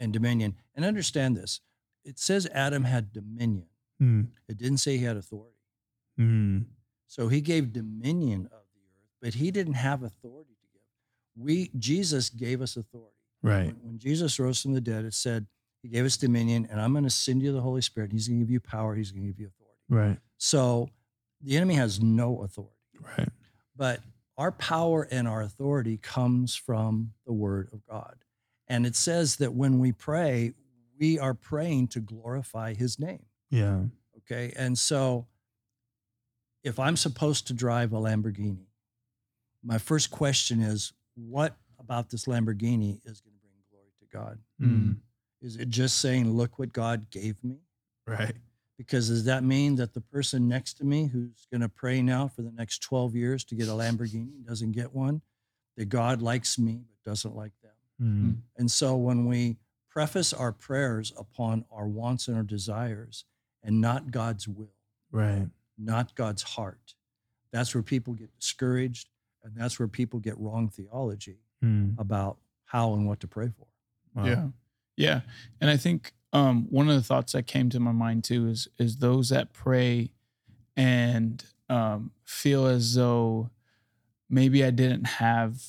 and 0.00 0.12
dominion, 0.12 0.56
and 0.74 0.84
understand 0.84 1.36
this 1.36 1.60
it 2.04 2.18
says 2.18 2.46
Adam 2.52 2.84
had 2.84 3.12
dominion, 3.12 3.68
Mm, 4.00 4.26
it 4.48 4.56
didn't 4.58 4.78
say 4.78 4.96
he 4.98 5.04
had 5.04 5.16
authority. 5.16 5.56
mm, 6.18 6.64
So 7.06 7.28
he 7.28 7.40
gave 7.40 7.72
dominion 7.72 8.46
of 8.46 8.64
the 8.74 8.80
earth, 8.80 9.12
but 9.20 9.34
he 9.34 9.50
didn't 9.52 9.74
have 9.74 10.02
authority 10.02 10.54
to 10.60 10.66
give. 10.72 10.82
We 11.36 11.70
Jesus 11.78 12.28
gave 12.30 12.60
us 12.60 12.76
authority. 12.76 13.16
right. 13.42 13.66
When, 13.66 13.76
when 13.84 13.98
Jesus 14.00 14.40
rose 14.40 14.60
from 14.60 14.72
the 14.72 14.80
dead, 14.80 15.04
it 15.04 15.14
said 15.14 15.46
he 15.82 15.88
gave 15.88 16.04
us 16.04 16.16
dominion, 16.16 16.68
and 16.70 16.80
I'm 16.80 16.92
going 16.92 17.04
to 17.04 17.10
send 17.10 17.42
you 17.42 17.52
the 17.52 17.60
Holy 17.60 17.82
Spirit. 17.82 18.12
He's 18.12 18.28
going 18.28 18.38
to 18.40 18.44
give 18.44 18.50
you 18.50 18.60
power. 18.60 18.94
He's 18.94 19.10
going 19.10 19.22
to 19.22 19.28
give 19.28 19.40
you 19.40 19.48
authority. 19.48 19.80
Right. 20.10 20.18
So 20.38 20.88
the 21.40 21.56
enemy 21.56 21.74
has 21.74 22.00
no 22.00 22.42
authority, 22.42 22.76
Right. 23.18 23.28
but 23.76 24.00
our 24.38 24.52
power 24.52 25.06
and 25.10 25.26
our 25.28 25.42
authority 25.42 25.96
comes 25.98 26.54
from 26.54 27.12
the 27.26 27.32
Word 27.32 27.68
of 27.72 27.84
God. 27.86 28.16
And 28.68 28.86
it 28.86 28.94
says 28.96 29.36
that 29.36 29.52
when 29.54 29.78
we 29.80 29.92
pray, 29.92 30.52
we 30.98 31.18
are 31.18 31.34
praying 31.34 31.88
to 31.88 32.00
glorify 32.00 32.74
His 32.74 32.98
name. 32.98 33.24
Yeah. 33.50 33.80
Okay. 34.18 34.52
And 34.56 34.78
so 34.78 35.26
if 36.62 36.78
I'm 36.78 36.96
supposed 36.96 37.48
to 37.48 37.52
drive 37.54 37.92
a 37.92 37.96
Lamborghini, 37.96 38.66
my 39.64 39.78
first 39.78 40.10
question 40.10 40.60
is 40.62 40.92
what 41.16 41.56
about 41.78 42.08
this 42.10 42.26
Lamborghini 42.26 43.00
is 43.04 43.20
going 43.20 43.34
to 43.34 43.40
bring 43.42 43.54
glory 43.70 43.90
to 44.00 44.06
God? 44.16 44.38
Mm, 44.60 44.96
Is 45.42 45.56
it 45.56 45.68
just 45.68 45.98
saying, 45.98 46.30
look 46.32 46.58
what 46.58 46.72
God 46.72 47.10
gave 47.10 47.42
me? 47.44 47.58
right. 48.06 48.34
Because 48.78 49.08
does 49.08 49.24
that 49.26 49.44
mean 49.44 49.76
that 49.76 49.92
the 49.94 50.00
person 50.00 50.48
next 50.48 50.74
to 50.78 50.84
me 50.84 51.06
who's 51.06 51.46
going 51.52 51.60
to 51.60 51.68
pray 51.68 52.02
now 52.02 52.26
for 52.26 52.42
the 52.42 52.50
next 52.50 52.82
12 52.82 53.14
years 53.14 53.44
to 53.44 53.54
get 53.54 53.68
a 53.68 53.72
Lamborghini 53.72 54.44
doesn't 54.44 54.72
get 54.72 54.92
one? 54.92 55.20
That 55.76 55.84
God 55.88 56.20
likes 56.20 56.58
me 56.58 56.80
but 56.88 57.10
doesn't 57.10 57.36
like 57.36 57.52
them? 57.62 57.72
Mm, 58.00 58.36
And 58.58 58.70
so 58.70 58.96
when 58.96 59.26
we 59.26 59.56
preface 59.88 60.32
our 60.32 60.50
prayers 60.52 61.12
upon 61.16 61.64
our 61.70 61.86
wants 61.86 62.26
and 62.28 62.36
our 62.36 62.42
desires 62.42 63.24
and 63.62 63.80
not 63.80 64.10
God's 64.10 64.48
will, 64.48 64.74
right. 65.12 65.46
not 65.78 66.14
God's 66.16 66.42
heart. 66.42 66.94
That's 67.52 67.74
where 67.74 67.82
people 67.82 68.14
get 68.14 68.34
discouraged, 68.34 69.08
and 69.44 69.52
that's 69.54 69.78
where 69.78 69.86
people 69.88 70.18
get 70.18 70.38
wrong 70.38 70.68
theology 70.70 71.38
Mm, 71.62 71.94
about 71.98 72.38
how 72.64 72.94
and 72.94 73.06
what 73.06 73.20
to 73.20 73.28
pray 73.28 73.50
for. 73.56 73.66
wow. 74.14 74.26
Yeah. 74.26 74.48
Yeah. 75.02 75.20
And 75.60 75.68
I 75.70 75.76
think 75.76 76.12
um, 76.32 76.66
one 76.70 76.88
of 76.88 76.94
the 76.94 77.02
thoughts 77.02 77.32
that 77.32 77.46
came 77.46 77.68
to 77.70 77.80
my 77.80 77.92
mind 77.92 78.24
too 78.24 78.48
is 78.48 78.68
is 78.78 78.96
those 78.98 79.28
that 79.30 79.52
pray 79.52 80.12
and 80.76 81.44
um, 81.68 82.10
feel 82.24 82.66
as 82.66 82.94
though 82.94 83.50
maybe 84.28 84.64
I 84.64 84.70
didn't 84.70 85.04
have 85.04 85.60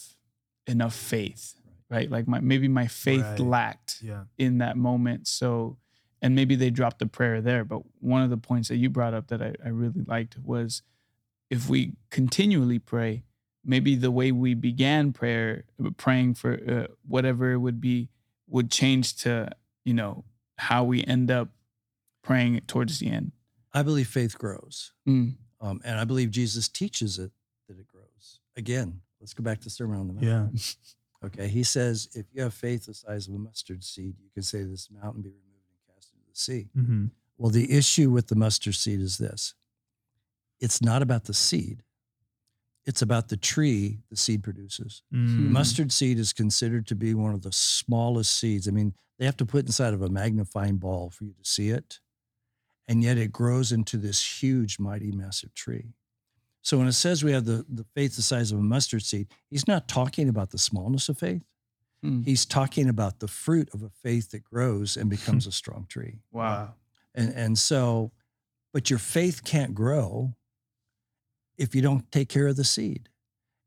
enough 0.67 0.95
faith, 0.95 1.55
right? 1.89 2.09
Like 2.09 2.27
my 2.27 2.39
maybe 2.39 2.67
my 2.67 2.87
faith 2.87 3.23
Right. 3.23 3.39
lacked 3.39 3.99
Yeah. 4.01 4.23
in 4.37 4.59
that 4.59 4.77
moment. 4.77 5.27
So, 5.27 5.77
and 6.21 6.35
maybe 6.35 6.55
they 6.55 6.69
dropped 6.69 6.99
the 6.99 7.05
prayer 7.07 7.41
there. 7.41 7.65
But 7.65 7.81
one 7.99 8.21
of 8.21 8.29
the 8.29 8.37
points 8.37 8.69
that 8.69 8.77
you 8.77 8.89
brought 8.89 9.13
up 9.13 9.27
that 9.27 9.41
I, 9.41 9.53
I 9.63 9.69
really 9.69 10.03
liked 10.07 10.37
was 10.39 10.81
if 11.49 11.69
we 11.69 11.93
continually 12.09 12.79
pray, 12.79 13.23
maybe 13.65 13.95
the 13.95 14.11
way 14.11 14.31
we 14.31 14.53
began 14.53 15.11
prayer, 15.13 15.65
praying 15.97 16.35
for 16.35 16.53
uh, 16.53 16.93
whatever 17.07 17.51
it 17.51 17.57
would 17.57 17.79
be, 17.81 18.09
would 18.47 18.69
change 18.71 19.15
to, 19.17 19.49
you 19.85 19.93
know, 19.93 20.25
how 20.57 20.83
we 20.83 21.03
end 21.05 21.31
up 21.31 21.49
praying 22.23 22.61
towards 22.67 22.99
the 22.99 23.09
end. 23.09 23.31
I 23.73 23.81
believe 23.83 24.07
faith 24.07 24.37
grows, 24.37 24.91
Mm, 25.07 25.35
um, 25.59 25.81
and 25.83 25.99
I 25.99 26.03
believe 26.03 26.29
Jesus 26.31 26.67
teaches 26.69 27.17
it 27.19 27.31
that 27.67 27.79
it 27.79 27.87
grows. 27.87 28.39
Again, 28.55 29.01
let's 29.19 29.33
go 29.33 29.43
back 29.43 29.59
to 29.59 29.63
the 29.65 29.69
Sermon 29.69 29.99
on 29.99 30.07
the 30.07 30.13
Mount. 30.13 30.25
Yeah. 30.53 30.59
Okay, 31.25 31.47
he 31.47 31.63
says, 31.63 32.09
if 32.15 32.25
you 32.33 32.41
have 32.41 32.53
faith 32.53 32.85
the 32.85 32.93
size 32.93 33.29
of 33.29 33.33
a 33.33 33.37
mustard 33.37 33.81
seed, 33.81 34.15
you 34.21 34.29
can 34.33 34.43
say 34.43 34.63
this 34.63 34.89
mountain, 34.91 35.21
be 35.21 35.29
removed 35.29 35.69
and 35.69 35.95
cast 35.95 36.11
into 36.11 36.25
the 36.29 36.35
sea. 36.37 36.67
hmm 36.75 37.05
Well, 37.37 37.49
the 37.49 37.71
issue 37.71 38.09
with 38.11 38.27
the 38.27 38.35
mustard 38.35 38.75
seed 38.75 38.99
is 38.99 39.19
this 39.19 39.53
it's 40.59 40.81
not 40.81 41.01
about 41.01 41.23
the 41.23 41.33
seed, 41.33 41.81
it's 42.85 43.01
about 43.01 43.29
the 43.29 43.37
tree 43.37 43.99
the 44.09 44.17
seed 44.17 44.43
produces. 44.43 45.03
Mm. 45.13 45.49
Mustard 45.49 45.91
seed 45.91 46.19
is 46.19 46.33
considered 46.33 46.87
to 46.87 46.95
be 46.95 47.13
one 47.13 47.33
of 47.33 47.41
the 47.41 47.51
smallest 47.51 48.37
seeds. 48.37 48.67
I 48.67 48.71
mean, 48.71 48.93
they 49.19 49.25
have 49.25 49.37
to 49.37 49.45
put 49.45 49.65
inside 49.65 49.93
of 49.93 50.01
a 50.01 50.09
magnifying 50.09 50.77
ball 50.77 51.09
for 51.09 51.23
you 51.23 51.33
to 51.33 51.49
see 51.49 51.69
it. 51.69 51.99
And 52.87 53.01
yet 53.01 53.17
it 53.17 53.31
grows 53.31 53.71
into 53.71 53.95
this 53.97 54.41
huge, 54.41 54.79
mighty, 54.79 55.11
massive 55.11 55.53
tree. 55.53 55.93
So 56.61 56.77
when 56.77 56.87
it 56.87 56.93
says 56.93 57.23
we 57.23 57.31
have 57.31 57.45
the, 57.45 57.65
the 57.69 57.85
faith 57.95 58.15
the 58.15 58.21
size 58.21 58.51
of 58.51 58.59
a 58.59 58.61
mustard 58.61 59.03
seed, 59.03 59.27
he's 59.49 59.67
not 59.67 59.87
talking 59.87 60.27
about 60.27 60.51
the 60.51 60.57
smallness 60.57 61.07
of 61.09 61.17
faith. 61.17 61.43
Mm. 62.03 62.25
He's 62.25 62.45
talking 62.45 62.89
about 62.89 63.19
the 63.19 63.27
fruit 63.27 63.69
of 63.73 63.81
a 63.81 63.89
faith 63.89 64.31
that 64.31 64.43
grows 64.43 64.97
and 64.97 65.09
becomes 65.09 65.47
a 65.47 65.51
strong 65.51 65.85
tree. 65.87 66.19
Wow. 66.31 66.73
And, 67.15 67.33
and 67.33 67.57
so, 67.57 68.11
but 68.73 68.89
your 68.89 68.99
faith 68.99 69.43
can't 69.43 69.73
grow 69.73 70.35
if 71.57 71.73
you 71.75 71.81
don't 71.81 72.11
take 72.11 72.29
care 72.29 72.47
of 72.47 72.55
the 72.55 72.63
seed. 72.63 73.09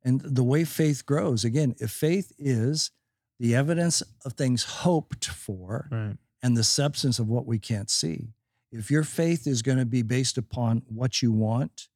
And 0.05 0.21
the 0.21 0.45
way 0.45 0.65
faith 0.65 1.05
grows, 1.05 1.45
again, 1.45 1.75
if 1.79 1.91
faith 1.91 2.33
is 2.39 2.91
the 3.39 3.55
evidence 3.55 4.03
of 4.25 4.35
things 4.35 4.63
hoped 4.63 5.27
for 5.27 5.89
Right. 5.91 6.17
and 6.43 6.57
the 6.57 6.65
substance 6.65 7.19
of 7.19 7.29
what 7.29 7.47
we 7.47 7.59
can't 7.59 7.91
see, 7.91 8.29
if 8.73 8.91
your 8.91 9.03
faith 9.05 9.47
is 9.47 9.63
going 9.63 9.79
to 9.79 9.87
be 9.87 10.03
based 10.03 10.39
upon 10.39 10.83
what 10.89 11.23
you 11.23 11.33
want 11.33 11.89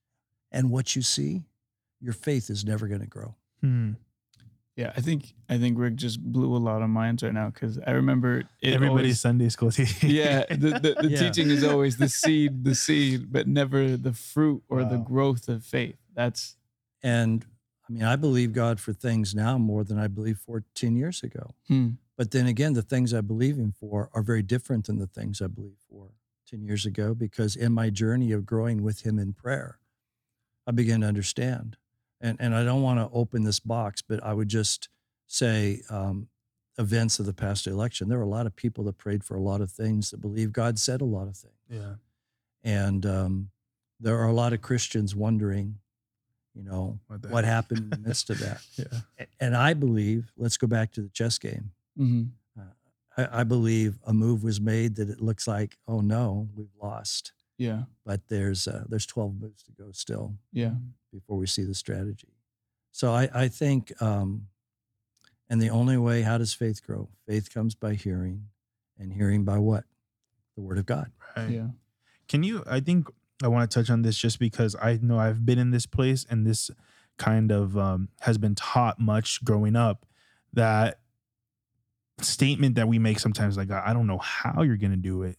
and 0.51 0.71
what 0.71 0.97
you 0.97 1.03
see, 1.03 1.45
your 2.01 2.13
faith 2.13 2.51
is 2.51 2.65
never 2.65 2.89
going 2.89 3.01
to 3.01 3.07
grow. 3.07 3.35
Mm. 3.63 3.97
Yeah, 4.77 4.93
I 4.97 5.01
think 5.01 5.35
I 5.49 5.59
think 5.59 5.79
Rick 5.79 5.97
just 5.97 6.23
blew 6.23 6.57
a 6.57 6.59
lot 6.59 6.81
of 6.81 6.89
minds 6.89 7.23
right 7.23 7.35
now 7.35 7.51
because 7.51 7.79
I 7.87 7.91
remember 7.93 8.39
it 8.39 8.47
Everybody's 8.75 8.89
always- 8.91 9.21
Sunday 9.21 9.49
school 9.51 9.71
teaching. 9.71 10.11
yeah, 10.11 10.45
the, 10.49 10.57
the, 10.79 10.97
the 11.03 11.09
Yeah. 11.11 11.19
teaching 11.19 11.51
is 11.51 11.65
always 11.65 11.97
the 11.99 12.09
seed, 12.09 12.65
the 12.65 12.75
seed, 12.75 13.31
but 13.33 13.47
never 13.47 13.97
the 13.97 14.13
fruit 14.13 14.63
or 14.69 14.85
the 14.85 14.97
growth 14.99 15.49
of 15.49 15.65
faith. 15.65 15.97
That's 16.15 16.57
And 17.03 17.45
I 17.89 17.93
mean, 17.93 18.05
I 18.05 18.17
believe 18.17 18.53
God 18.53 18.79
for 18.81 18.93
things 18.93 19.35
now 19.35 19.59
more 19.59 19.83
than 19.85 19.99
I 19.99 20.07
believed 20.07 20.39
14 20.41 20.97
years 20.97 21.23
ago. 21.25 21.55
hmm, 21.67 21.89
But 22.17 22.31
then 22.31 22.47
again, 22.47 22.73
the 22.75 22.83
things 22.83 23.13
I 23.13 23.21
believe 23.21 23.59
in 23.59 23.73
for 23.73 24.09
are 24.15 24.23
very 24.23 24.43
different 24.43 24.87
than 24.87 24.99
the 24.99 25.09
things 25.09 25.43
I 25.43 25.49
believe 25.49 25.77
for 25.91 26.13
10 26.49 26.63
years 26.63 26.87
ago 26.87 27.15
because 27.15 27.55
in 27.57 27.73
my 27.73 27.91
journey 27.91 28.31
of 28.33 28.47
growing 28.47 28.83
with 28.83 29.05
Him 29.05 29.19
in 29.19 29.33
prayer, 29.35 29.79
I 30.67 30.71
began 30.71 31.01
to 31.01 31.07
understand. 31.09 31.77
And, 32.21 32.37
and 32.41 32.55
I 32.55 32.65
don't 32.65 32.83
want 32.83 32.99
to 32.99 33.09
open 33.17 33.45
this 33.45 33.61
box, 33.61 34.03
but 34.03 34.23
I 34.23 34.35
would 34.35 34.49
just 34.49 34.89
say 35.27 35.83
um, 35.91 36.29
events 36.79 37.19
of 37.19 37.27
the 37.27 37.33
past 37.33 37.67
election. 37.67 38.09
There 38.09 38.19
were 38.19 38.25
a 38.25 38.29
lot 38.29 38.47
of 38.47 38.55
people 38.57 38.85
that 38.85 38.99
prayed 38.99 39.25
for 39.25 39.37
a 39.37 39.41
lot 39.41 39.61
of 39.61 39.71
things 39.71 40.11
that 40.11 40.21
believe 40.21 40.53
God 40.53 40.79
said 40.79 41.01
a 41.01 41.05
lot 41.05 41.29
of 41.29 41.37
things. 41.37 41.55
Yeah. 41.69 41.95
And 42.63 43.07
um, 43.07 43.51
there 43.99 44.19
are 44.19 44.29
a 44.29 44.33
lot 44.35 44.53
of 44.53 44.61
Christians 44.61 45.15
wondering, 45.15 45.77
you 46.55 46.63
know, 46.63 46.99
What, 47.07 47.31
what 47.31 47.45
happened 47.45 47.81
in 47.85 47.91
the 47.91 48.09
midst 48.09 48.29
of 48.31 48.39
that. 48.41 48.61
Yeah. 48.77 49.25
And 49.39 49.57
I 49.57 49.73
believe, 49.75 50.31
let's 50.37 50.57
go 50.57 50.67
back 50.67 50.93
to 50.93 51.01
the 51.01 51.09
chess 51.09 51.39
game. 51.39 51.71
hmm 51.97 52.25
I 52.59 52.63
I, 53.23 53.41
I 53.41 53.45
believe 53.45 53.99
a 54.05 54.13
move 54.15 54.45
was 54.45 54.61
made 54.61 54.97
that 54.97 55.09
it 55.09 55.21
looks 55.21 55.49
like, 55.49 55.77
oh 55.89 56.01
no, 56.01 56.49
we've 56.55 56.75
lost. 56.83 57.33
Yeah. 57.59 57.83
But 58.05 58.29
there's 58.29 58.67
uh, 58.69 58.85
there's 58.89 59.07
12 59.07 59.41
moves 59.41 59.63
to 59.65 59.73
go 59.73 59.91
still 59.93 60.35
Yeah. 60.53 60.75
Before 61.13 61.37
we 61.37 61.47
see 61.47 61.65
the 61.65 61.75
strategy. 61.75 62.29
So 62.93 63.13
I, 63.13 63.29
I 63.33 63.49
think, 63.49 63.93
um, 64.03 64.47
and 65.49 65.61
the 65.61 65.71
only 65.71 65.97
way, 65.97 66.23
how 66.23 66.39
does 66.39 66.55
faith 66.55 66.85
grow? 66.85 67.09
Faith 67.27 67.53
comes 67.53 67.75
by 67.75 67.95
hearing, 67.95 68.47
and 68.99 69.13
hearing 69.13 69.45
by 69.45 69.59
what? 69.59 69.85
The 70.57 70.63
word 70.63 70.79
of 70.79 70.87
God. 70.87 71.11
Right. 71.37 71.51
Yeah. 71.51 71.69
Can 72.29 72.43
you? 72.43 72.63
I 72.67 72.81
think 72.81 73.09
I 73.43 73.49
want 73.49 73.69
to 73.69 73.75
touch 73.75 73.91
on 73.91 74.03
this 74.03 74.17
just 74.17 74.39
because 74.39 74.77
I 74.81 74.99
know 75.03 75.19
I've 75.19 75.45
been 75.45 75.59
in 75.59 75.71
this 75.71 75.87
place 75.87 76.27
and 76.29 76.47
this 76.47 76.71
kind 77.19 77.51
of 77.51 77.77
um, 77.77 78.09
has 78.21 78.39
been 78.39 78.55
taught 78.55 78.99
much 78.99 79.45
growing 79.45 79.77
up 79.77 80.07
that 80.53 81.01
statement 82.21 82.75
that 82.75 82.89
we 82.89 82.99
make 82.99 83.19
sometimes 83.19 83.57
like 83.57 83.71
I 83.71 83.93
don't 83.93 84.07
know 84.07 84.19
how 84.19 84.63
you're 84.63 84.77
going 84.77 84.91
to 84.91 84.97
do 84.97 85.23
it. 85.23 85.39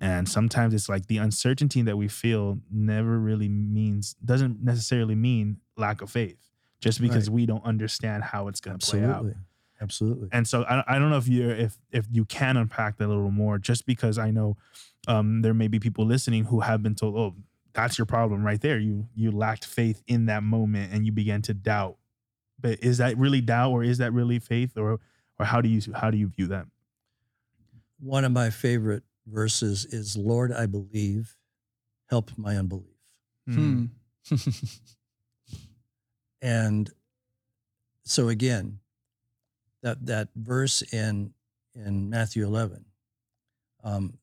And 0.00 0.26
sometimes 0.26 0.72
it's 0.72 0.88
like 0.88 1.06
the 1.06 1.18
uncertainty 1.18 1.82
that 1.82 1.96
we 1.96 2.08
feel 2.08 2.58
never 2.70 3.18
really 3.18 3.48
means 3.48 4.14
doesn't 4.24 4.62
necessarily 4.62 5.14
mean 5.14 5.58
lack 5.76 6.00
of 6.00 6.10
faith 6.10 6.38
just 6.80 7.00
because 7.00 7.28
we 7.28 7.44
don't 7.44 7.64
understand 7.64 8.24
how 8.24 8.48
it's 8.48 8.60
going 8.60 8.78
to 8.78 8.86
play 8.86 9.04
out. 9.04 9.10
Absolutely. 9.10 9.34
Absolutely. 9.82 10.28
And 10.32 10.46
so 10.46 10.62
I, 10.64 10.84
I 10.86 10.98
don't 10.98 11.10
know 11.10 11.16
if 11.16 11.28
you 11.28 11.48
if 11.48 11.78
if 11.90 12.06
you 12.10 12.24
can 12.26 12.56
unpack 12.56 12.98
that 12.98 13.06
a 13.06 13.08
little 13.08 13.30
more, 13.30 13.58
just 13.58 13.86
because 13.86 14.18
I 14.18 14.30
know 14.30 14.56
um, 15.08 15.40
there 15.40 15.54
may 15.54 15.68
be 15.68 15.78
people 15.78 16.04
listening 16.04 16.44
who 16.44 16.60
have 16.60 16.82
been 16.82 16.94
told, 16.94 17.16
"Oh, 17.16 17.34
that's 17.72 17.96
your 17.96 18.04
problem 18.04 18.44
right 18.44 18.60
there. 18.60 18.78
You 18.78 19.06
you 19.14 19.30
lacked 19.30 19.64
faith 19.64 20.02
in 20.06 20.26
that 20.26 20.42
moment, 20.42 20.92
and 20.92 21.06
you 21.06 21.12
began 21.12 21.40
to 21.42 21.54
doubt." 21.54 21.96
But 22.58 22.80
is 22.82 22.98
that 22.98 23.16
really 23.16 23.40
doubt, 23.40 23.70
or 23.72 23.82
is 23.82 23.98
that 23.98 24.12
really 24.12 24.38
faith, 24.38 24.76
or 24.76 25.00
or 25.38 25.46
how 25.46 25.62
do 25.62 25.68
you 25.70 25.80
how 25.94 26.10
do 26.10 26.18
you 26.18 26.28
view 26.28 26.46
that? 26.48 26.66
One 27.98 28.26
of 28.26 28.32
my 28.32 28.50
favorite 28.50 29.02
verses 29.30 29.84
is, 29.86 30.16
Lord, 30.16 30.52
I 30.52 30.66
believe, 30.66 31.36
help 32.08 32.30
my 32.36 32.56
unbelief. 32.56 32.86
Hmm. 33.46 33.86
And 36.42 36.90
so 38.04 38.28
again, 38.28 38.78
that 39.82 40.06
that 40.06 40.28
verse 40.34 40.82
in 40.92 41.32
in 41.74 42.10
Matthew 42.10 42.44
11, 42.44 42.84
um, 43.84 44.18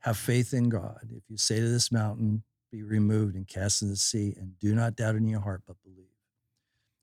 have 0.00 0.16
faith 0.16 0.52
in 0.52 0.68
God. 0.68 1.08
If 1.16 1.22
you 1.28 1.36
say 1.36 1.56
to 1.56 1.68
this 1.68 1.92
mountain, 1.92 2.42
be 2.70 2.82
removed 2.82 3.36
and 3.36 3.46
cast 3.46 3.82
in 3.82 3.88
the 3.88 3.96
sea, 3.96 4.34
and 4.36 4.58
do 4.58 4.74
not 4.74 4.96
doubt 4.96 5.14
in 5.14 5.28
your 5.28 5.40
heart, 5.40 5.62
but 5.66 5.76
believe. 5.82 6.08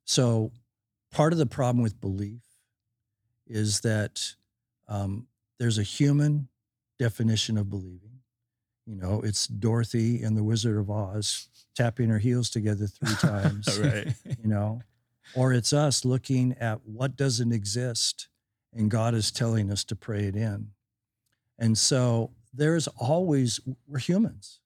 So 0.04 0.52
part 1.12 1.34
of 1.34 1.39
the 1.39 1.46
problem 1.46 1.82
with 1.82 2.02
belief 2.02 2.41
is 3.48 3.80
that 3.82 4.36
um, 4.88 5.28
there's 5.60 5.78
a 5.78 5.84
human 5.84 6.50
definition 7.01 7.57
of 7.57 7.69
believing. 7.69 8.19
You 8.85 8.95
know, 8.95 9.21
it's 9.23 9.47
Dorothy 9.47 10.23
and 10.23 10.35
the 10.35 10.43
Wizard 10.43 10.77
of 10.77 10.89
Oz 10.89 11.49
tapping 11.75 12.09
her 12.09 12.19
heels 12.19 12.49
together 12.49 12.87
three 12.87 13.15
times 13.19 13.79
right. 13.79 14.07
you 14.25 14.49
know 14.49 14.81
or 15.35 15.53
it's 15.53 15.71
us 15.71 16.03
looking 16.03 16.55
at 16.59 16.81
what 16.85 17.15
doesn't 17.15 17.51
exist 17.51 18.27
and 18.73 18.91
god 18.91 19.13
is 19.13 19.31
telling 19.31 19.71
us 19.71 19.83
to 19.83 19.95
pray 19.95 20.25
it 20.25 20.35
in 20.35 20.67
and 21.57 21.77
so 21.77 22.31
there's 22.53 22.87
always 22.99 23.59
we're 23.87 23.99
humans 23.99 24.59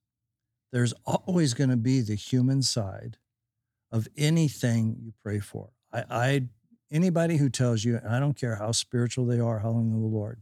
there's 0.71 0.93
always 1.05 1.53
going 1.53 1.69
to 1.69 1.77
be 1.77 2.01
the 2.01 2.15
human 2.15 2.61
side 2.61 3.17
of 3.91 4.07
anything 4.17 4.97
you 4.99 5.13
pray 5.23 5.39
for 5.39 5.69
I, 5.93 6.03
I 6.09 6.41
anybody 6.91 7.37
who 7.37 7.49
tells 7.49 7.83
you 7.83 7.97
and 7.97 8.07
i 8.07 8.19
don't 8.19 8.37
care 8.37 8.55
how 8.55 8.71
spiritual 8.71 9.25
they 9.25 9.39
are 9.39 9.59
how 9.59 9.69
long 9.69 9.91
the 9.91 9.97
lord 9.97 10.41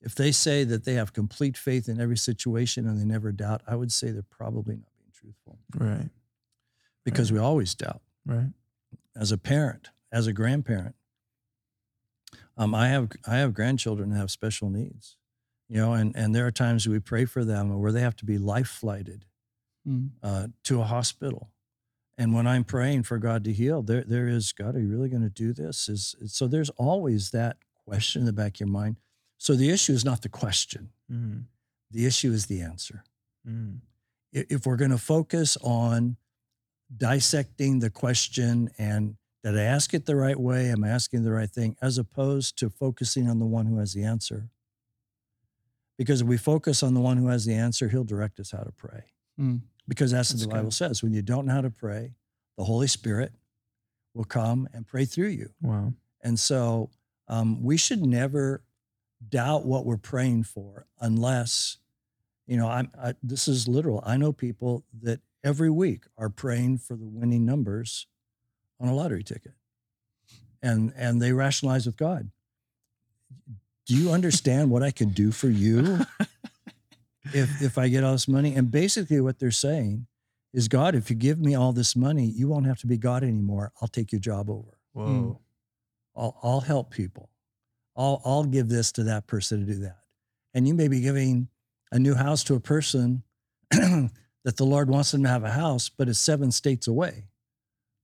if 0.00 0.14
they 0.14 0.30
say 0.32 0.64
that 0.64 0.84
they 0.84 0.94
have 0.94 1.12
complete 1.12 1.56
faith 1.56 1.88
in 1.88 2.00
every 2.00 2.16
situation 2.16 2.86
and 2.86 3.00
they 3.00 3.04
never 3.04 3.32
doubt 3.32 3.62
i 3.66 3.74
would 3.74 3.90
say 3.92 4.10
they're 4.10 4.22
probably 4.22 4.76
not 4.76 4.92
being 4.98 5.10
truthful 5.12 5.58
Right. 5.74 6.10
because 7.04 7.32
we 7.32 7.38
always 7.38 7.74
doubt 7.74 8.00
Right. 8.26 8.52
as 9.16 9.32
a 9.32 9.38
parent, 9.38 9.88
as 10.12 10.26
a 10.26 10.32
grandparent. 10.32 10.94
Um, 12.56 12.74
I 12.74 12.88
have 12.88 13.08
I 13.26 13.36
have 13.36 13.54
grandchildren 13.54 14.10
that 14.10 14.16
have 14.16 14.30
special 14.30 14.68
needs, 14.68 15.16
you 15.68 15.76
know, 15.76 15.92
and 15.94 16.14
and 16.16 16.34
there 16.34 16.46
are 16.46 16.50
times 16.50 16.86
we 16.88 16.98
pray 16.98 17.24
for 17.24 17.44
them 17.44 17.78
where 17.78 17.92
they 17.92 18.00
have 18.00 18.16
to 18.16 18.24
be 18.24 18.36
life 18.38 18.68
flighted 18.68 19.24
Hmm. 19.84 20.08
uh, 20.22 20.48
to 20.64 20.80
a 20.80 20.84
hospital, 20.84 21.50
and 22.18 22.34
when 22.34 22.46
I'm 22.48 22.64
praying 22.64 23.04
for 23.04 23.18
God 23.18 23.44
to 23.44 23.52
heal, 23.52 23.80
there 23.82 24.02
there 24.02 24.28
is 24.28 24.52
God, 24.52 24.74
are 24.74 24.80
you 24.80 24.88
really 24.88 25.08
going 25.08 25.22
to 25.22 25.30
do 25.30 25.52
this? 25.52 25.88
Is 25.88 26.16
so 26.26 26.46
there's 26.48 26.70
always 26.70 27.30
that 27.30 27.58
question 27.86 28.22
in 28.22 28.26
the 28.26 28.32
back 28.32 28.56
of 28.56 28.60
your 28.60 28.68
mind. 28.68 28.96
So 29.38 29.54
the 29.54 29.70
issue 29.70 29.92
is 29.92 30.04
not 30.04 30.22
the 30.22 30.28
question; 30.28 30.90
Mm. 31.10 31.44
the 31.90 32.04
issue 32.06 32.32
is 32.32 32.46
the 32.46 32.60
answer. 32.60 33.04
Mm. 33.46 33.80
if 34.32 34.66
we're 34.66 34.76
going 34.76 34.90
to 34.90 34.98
focus 34.98 35.56
on 35.62 36.16
dissecting 36.94 37.78
the 37.78 37.88
question 37.88 38.70
and 38.76 39.16
did 39.42 39.56
I 39.56 39.62
ask 39.62 39.94
it 39.94 40.04
the 40.04 40.16
right 40.16 40.38
way? 40.38 40.68
Am 40.68 40.84
I 40.84 40.88
asking 40.88 41.22
the 41.22 41.32
right 41.32 41.50
thing? 41.50 41.76
As 41.80 41.96
opposed 41.96 42.58
to 42.58 42.68
focusing 42.68 43.30
on 43.30 43.38
the 43.38 43.46
one 43.46 43.66
who 43.66 43.78
has 43.78 43.94
the 43.94 44.02
answer. 44.02 44.50
Because 45.96 46.20
if 46.20 46.26
we 46.26 46.36
focus 46.36 46.82
on 46.82 46.94
the 46.94 47.00
one 47.00 47.16
who 47.16 47.28
has 47.28 47.44
the 47.44 47.54
answer, 47.54 47.88
he'll 47.88 48.04
direct 48.04 48.38
us 48.40 48.50
how 48.50 48.62
to 48.62 48.72
pray. 48.72 49.04
Hmm. 49.36 49.56
Because 49.86 50.10
that's, 50.10 50.30
That's 50.30 50.44
what 50.44 50.50
the 50.50 50.56
Bible 50.56 50.70
says. 50.70 51.02
When 51.02 51.14
you 51.14 51.22
don't 51.22 51.46
know 51.46 51.54
how 51.54 51.60
to 51.62 51.70
pray, 51.70 52.12
the 52.56 52.64
Holy 52.64 52.88
Spirit 52.88 53.32
will 54.12 54.24
come 54.24 54.68
and 54.74 54.86
pray 54.86 55.04
through 55.04 55.28
you. 55.28 55.50
Wow. 55.62 55.94
And 56.22 56.38
so 56.38 56.90
um, 57.28 57.62
we 57.62 57.76
should 57.76 58.04
never 58.04 58.62
doubt 59.26 59.64
what 59.64 59.84
we're 59.84 59.96
praying 59.96 60.44
for 60.44 60.86
unless, 61.00 61.78
you 62.46 62.56
know, 62.56 62.68
I'm, 62.68 62.90
I, 63.00 63.14
this 63.22 63.48
is 63.48 63.66
literal. 63.66 64.02
I 64.06 64.16
know 64.16 64.32
people 64.32 64.84
that 65.02 65.20
every 65.42 65.70
week 65.70 66.04
are 66.16 66.28
praying 66.28 66.78
for 66.78 66.96
the 66.96 67.06
winning 67.06 67.44
numbers 67.44 68.06
on 68.80 68.88
a 68.88 68.94
lottery 68.94 69.22
ticket. 69.22 69.52
And, 70.62 70.92
and 70.96 71.22
they 71.22 71.32
rationalize 71.32 71.86
with 71.86 71.96
God. 71.96 72.30
Do 73.86 73.96
you 73.96 74.10
understand 74.10 74.70
what 74.70 74.82
I 74.82 74.90
can 74.90 75.10
do 75.10 75.30
for 75.30 75.48
you 75.48 76.00
if, 77.32 77.62
if 77.62 77.78
I 77.78 77.88
get 77.88 78.04
all 78.04 78.12
this 78.12 78.28
money? 78.28 78.54
And 78.54 78.70
basically, 78.70 79.20
what 79.20 79.38
they're 79.38 79.50
saying 79.50 80.06
is, 80.52 80.68
God, 80.68 80.94
if 80.94 81.10
you 81.10 81.16
give 81.16 81.38
me 81.38 81.54
all 81.54 81.72
this 81.72 81.94
money, 81.96 82.26
you 82.26 82.48
won't 82.48 82.66
have 82.66 82.78
to 82.80 82.86
be 82.86 82.98
God 82.98 83.22
anymore. 83.22 83.72
I'll 83.80 83.88
take 83.88 84.12
your 84.12 84.20
job 84.20 84.50
over. 84.50 84.78
Whoa. 84.92 85.06
Hmm. 85.06 85.30
I'll, 86.16 86.36
I'll 86.42 86.60
help 86.60 86.90
people. 86.90 87.30
I'll, 87.98 88.22
I'll 88.24 88.44
give 88.44 88.68
this 88.68 88.92
to 88.92 89.04
that 89.04 89.26
person 89.26 89.60
to 89.60 89.66
do 89.72 89.80
that. 89.80 89.98
And 90.54 90.66
you 90.66 90.72
may 90.74 90.88
be 90.88 91.00
giving 91.00 91.48
a 91.92 91.98
new 91.98 92.14
house 92.14 92.44
to 92.44 92.54
a 92.54 92.60
person 92.60 93.22
that 93.70 94.56
the 94.56 94.64
Lord 94.64 94.88
wants 94.88 95.10
them 95.10 95.22
to 95.24 95.28
have 95.28 95.44
a 95.44 95.50
house, 95.50 95.88
but 95.90 96.08
it's 96.08 96.18
seven 96.20 96.50
states 96.50 96.86
away. 96.86 97.24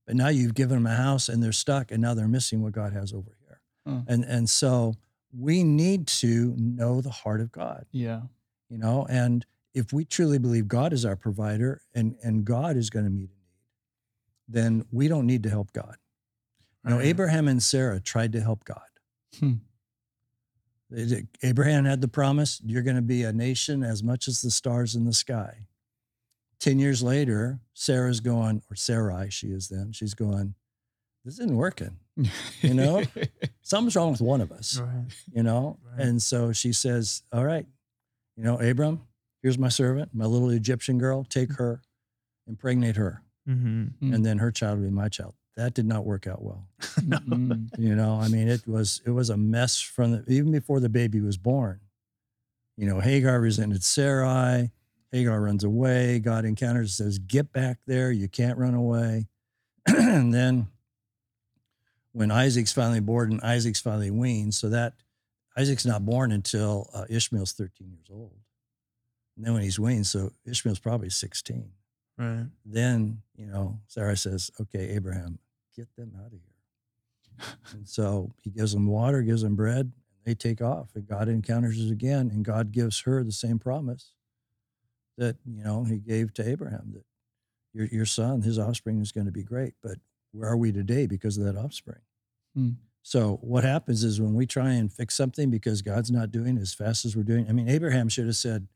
But 0.05 0.15
now 0.17 0.27
you've 0.27 0.53
given 0.53 0.77
them 0.83 0.85
a 0.85 0.95
house 0.95 1.29
and 1.29 1.41
they're 1.41 1.51
stuck 1.51 1.91
and 1.91 2.01
now 2.01 2.13
they're 2.13 2.27
missing 2.27 2.61
what 2.61 2.73
God 2.73 2.93
has 2.93 3.13
over 3.13 3.35
here. 3.39 3.61
Huh. 3.87 4.01
And, 4.07 4.23
and 4.25 4.49
so 4.49 4.93
we 5.35 5.63
need 5.63 6.07
to 6.07 6.53
know 6.57 7.01
the 7.01 7.09
heart 7.09 7.41
of 7.41 7.51
God, 7.51 7.85
Yeah. 7.91 8.21
you 8.69 8.77
know, 8.77 9.07
and 9.09 9.45
if 9.73 9.91
we 9.91 10.05
truly 10.05 10.37
believe 10.37 10.67
God 10.67 10.93
is 10.93 11.05
our 11.05 11.15
provider 11.15 11.81
and, 11.93 12.15
and 12.23 12.45
God 12.45 12.77
is 12.77 12.89
going 12.89 13.05
to 13.05 13.11
meet 13.11 13.29
a 13.29 13.33
need, 13.33 14.47
then 14.47 14.85
we 14.91 15.07
don't 15.07 15.25
need 15.25 15.43
to 15.43 15.49
help 15.49 15.73
God. 15.73 15.95
Right. 16.83 17.03
Abraham 17.05 17.47
and 17.47 17.61
Sarah 17.63 17.99
tried 17.99 18.31
to 18.33 18.41
help 18.41 18.63
God. 18.63 18.79
Hmm. 19.39 19.53
Abraham 21.43 21.85
had 21.85 22.01
the 22.01 22.07
promise, 22.07 22.61
you're 22.65 22.83
going 22.83 22.95
to 22.95 23.01
be 23.01 23.23
a 23.23 23.33
nation 23.33 23.83
as 23.83 24.03
much 24.03 24.27
as 24.27 24.41
the 24.41 24.51
stars 24.51 24.95
in 24.95 25.05
the 25.05 25.13
sky. 25.13 25.67
10 26.59 26.79
years 26.79 27.03
later, 27.03 27.59
Sarah's 27.73 28.19
going, 28.21 28.61
or 28.71 28.75
Sarai, 28.75 29.29
she 29.29 29.47
is 29.47 29.67
then, 29.67 29.91
she's 29.91 30.13
going, 30.13 30.55
this 31.23 31.39
isn't 31.39 31.55
working. 31.55 31.97
You 32.61 32.73
know? 32.73 33.03
Something's 33.61 33.95
wrong 33.95 34.11
with 34.11 34.21
one 34.21 34.41
of 34.41 34.51
us, 34.51 34.79
Right. 34.79 35.05
you 35.33 35.43
know? 35.43 35.77
Right. 35.91 36.05
And 36.07 36.21
so 36.21 36.53
she 36.53 36.71
says, 36.71 37.23
all 37.33 37.43
right, 37.43 37.65
you 38.37 38.43
know, 38.43 38.59
Abram, 38.59 39.01
here's 39.41 39.57
my 39.57 39.69
servant, 39.69 40.11
my 40.13 40.25
little 40.25 40.49
Egyptian 40.49 40.97
girl, 40.97 41.23
take 41.23 41.53
her, 41.55 41.81
impregnate 42.47 42.95
her, 42.95 43.21
Mm-hmm. 43.49 43.83
Hmm. 44.07 44.13
and 44.13 44.25
then 44.25 44.39
her 44.39 44.49
child 44.51 44.79
will 44.79 44.85
be 44.87 44.91
my 44.91 45.07
child. 45.09 45.35
That 45.55 45.73
did 45.73 45.85
not 45.85 46.05
work 46.05 46.27
out 46.27 46.41
well. 46.41 46.67
Mm. 47.01 47.69
You 47.77 47.95
know, 47.95 48.15
I 48.19 48.27
mean, 48.29 48.47
it 48.47 48.67
was 48.67 49.01
it 49.05 49.11
was 49.11 49.29
a 49.29 49.37
mess 49.37 49.79
from 49.79 50.11
the, 50.11 50.23
even 50.27 50.51
before 50.51 50.79
the 50.79 50.89
baby 50.89 51.21
was 51.21 51.37
born. 51.37 51.79
You 52.77 52.87
know, 52.87 52.99
Hagar 52.99 53.39
resented 53.39 53.83
Sarai. 53.83 54.71
Hagar 55.11 55.39
runs 55.39 55.63
away. 55.63 56.19
God 56.19 56.45
encounters, 56.45 56.93
says, 56.93 57.19
"Get 57.19 57.53
back 57.53 57.77
there! 57.85 58.11
You 58.11 58.27
can't 58.27 58.57
run 58.57 58.73
away." 58.73 59.27
and 59.87 60.33
then, 60.33 60.67
when 62.11 62.31
Isaac's 62.31 62.73
finally 62.73 62.99
born 62.99 63.31
and 63.33 63.41
Isaac's 63.41 63.79
finally 63.81 64.11
weaned, 64.11 64.53
so 64.53 64.69
that 64.69 64.93
Isaac's 65.55 65.85
not 65.85 66.05
born 66.05 66.31
until 66.31 66.89
uh, 66.93 67.05
Ishmael's 67.09 67.53
thirteen 67.53 67.91
years 67.91 68.07
old. 68.11 68.35
And 69.37 69.45
then 69.45 69.53
when 69.53 69.63
he's 69.63 69.79
weaned, 69.79 70.07
so 70.07 70.31
Ishmael's 70.45 70.79
probably 70.79 71.09
sixteen 71.09 71.71
Right. 72.17 72.45
then 72.63 73.21
you 73.35 73.45
know 73.45 73.77
sarah 73.87 74.15
says 74.15 74.49
okay 74.61 74.91
abraham 74.91 75.37
get 75.75 75.87
them 75.97 76.13
out 76.19 76.31
of 76.33 76.39
here 76.39 77.49
and 77.73 77.87
so 77.87 78.33
he 78.41 78.49
gives 78.49 78.73
them 78.73 78.87
water 78.87 79.21
gives 79.21 79.41
them 79.41 79.55
bread 79.55 79.91
and 80.25 80.25
they 80.25 80.33
take 80.33 80.61
off, 80.61 80.89
and 80.95 81.07
God 81.07 81.27
encounters 81.29 81.79
us 81.79 81.91
again, 81.91 82.31
and 82.33 82.43
God 82.43 82.71
gives 82.71 83.01
her 83.01 83.23
the 83.23 83.31
same 83.31 83.59
promise 83.59 84.13
that 85.17 85.37
you 85.45 85.63
know 85.63 85.83
He 85.83 85.97
gave 85.99 86.33
to 86.33 86.47
Abraham 86.47 86.91
that 86.93 87.03
your 87.73 87.85
your 87.87 88.05
son, 88.05 88.41
his 88.41 88.57
offspring, 88.57 89.01
is 89.01 89.11
going 89.11 89.27
to 89.27 89.31
be 89.31 89.43
great. 89.43 89.75
But 89.83 89.99
where 90.31 90.49
are 90.49 90.57
we 90.57 90.71
today 90.71 91.05
because 91.05 91.37
of 91.37 91.45
that 91.45 91.55
offspring? 91.57 92.01
Hmm. 92.55 92.69
So 93.03 93.37
what 93.41 93.63
happens 93.63 94.03
is 94.03 94.19
when 94.19 94.33
we 94.33 94.47
try 94.47 94.71
and 94.71 94.91
fix 94.91 95.15
something 95.15 95.51
because 95.51 95.83
God's 95.83 96.09
not 96.09 96.31
doing 96.31 96.57
as 96.57 96.73
fast 96.73 97.05
as 97.05 97.15
we're 97.15 97.21
doing. 97.23 97.47
I 97.47 97.51
mean, 97.51 97.69
Abraham 97.69 98.09
should 98.09 98.25
have 98.25 98.35
said, 98.35 98.67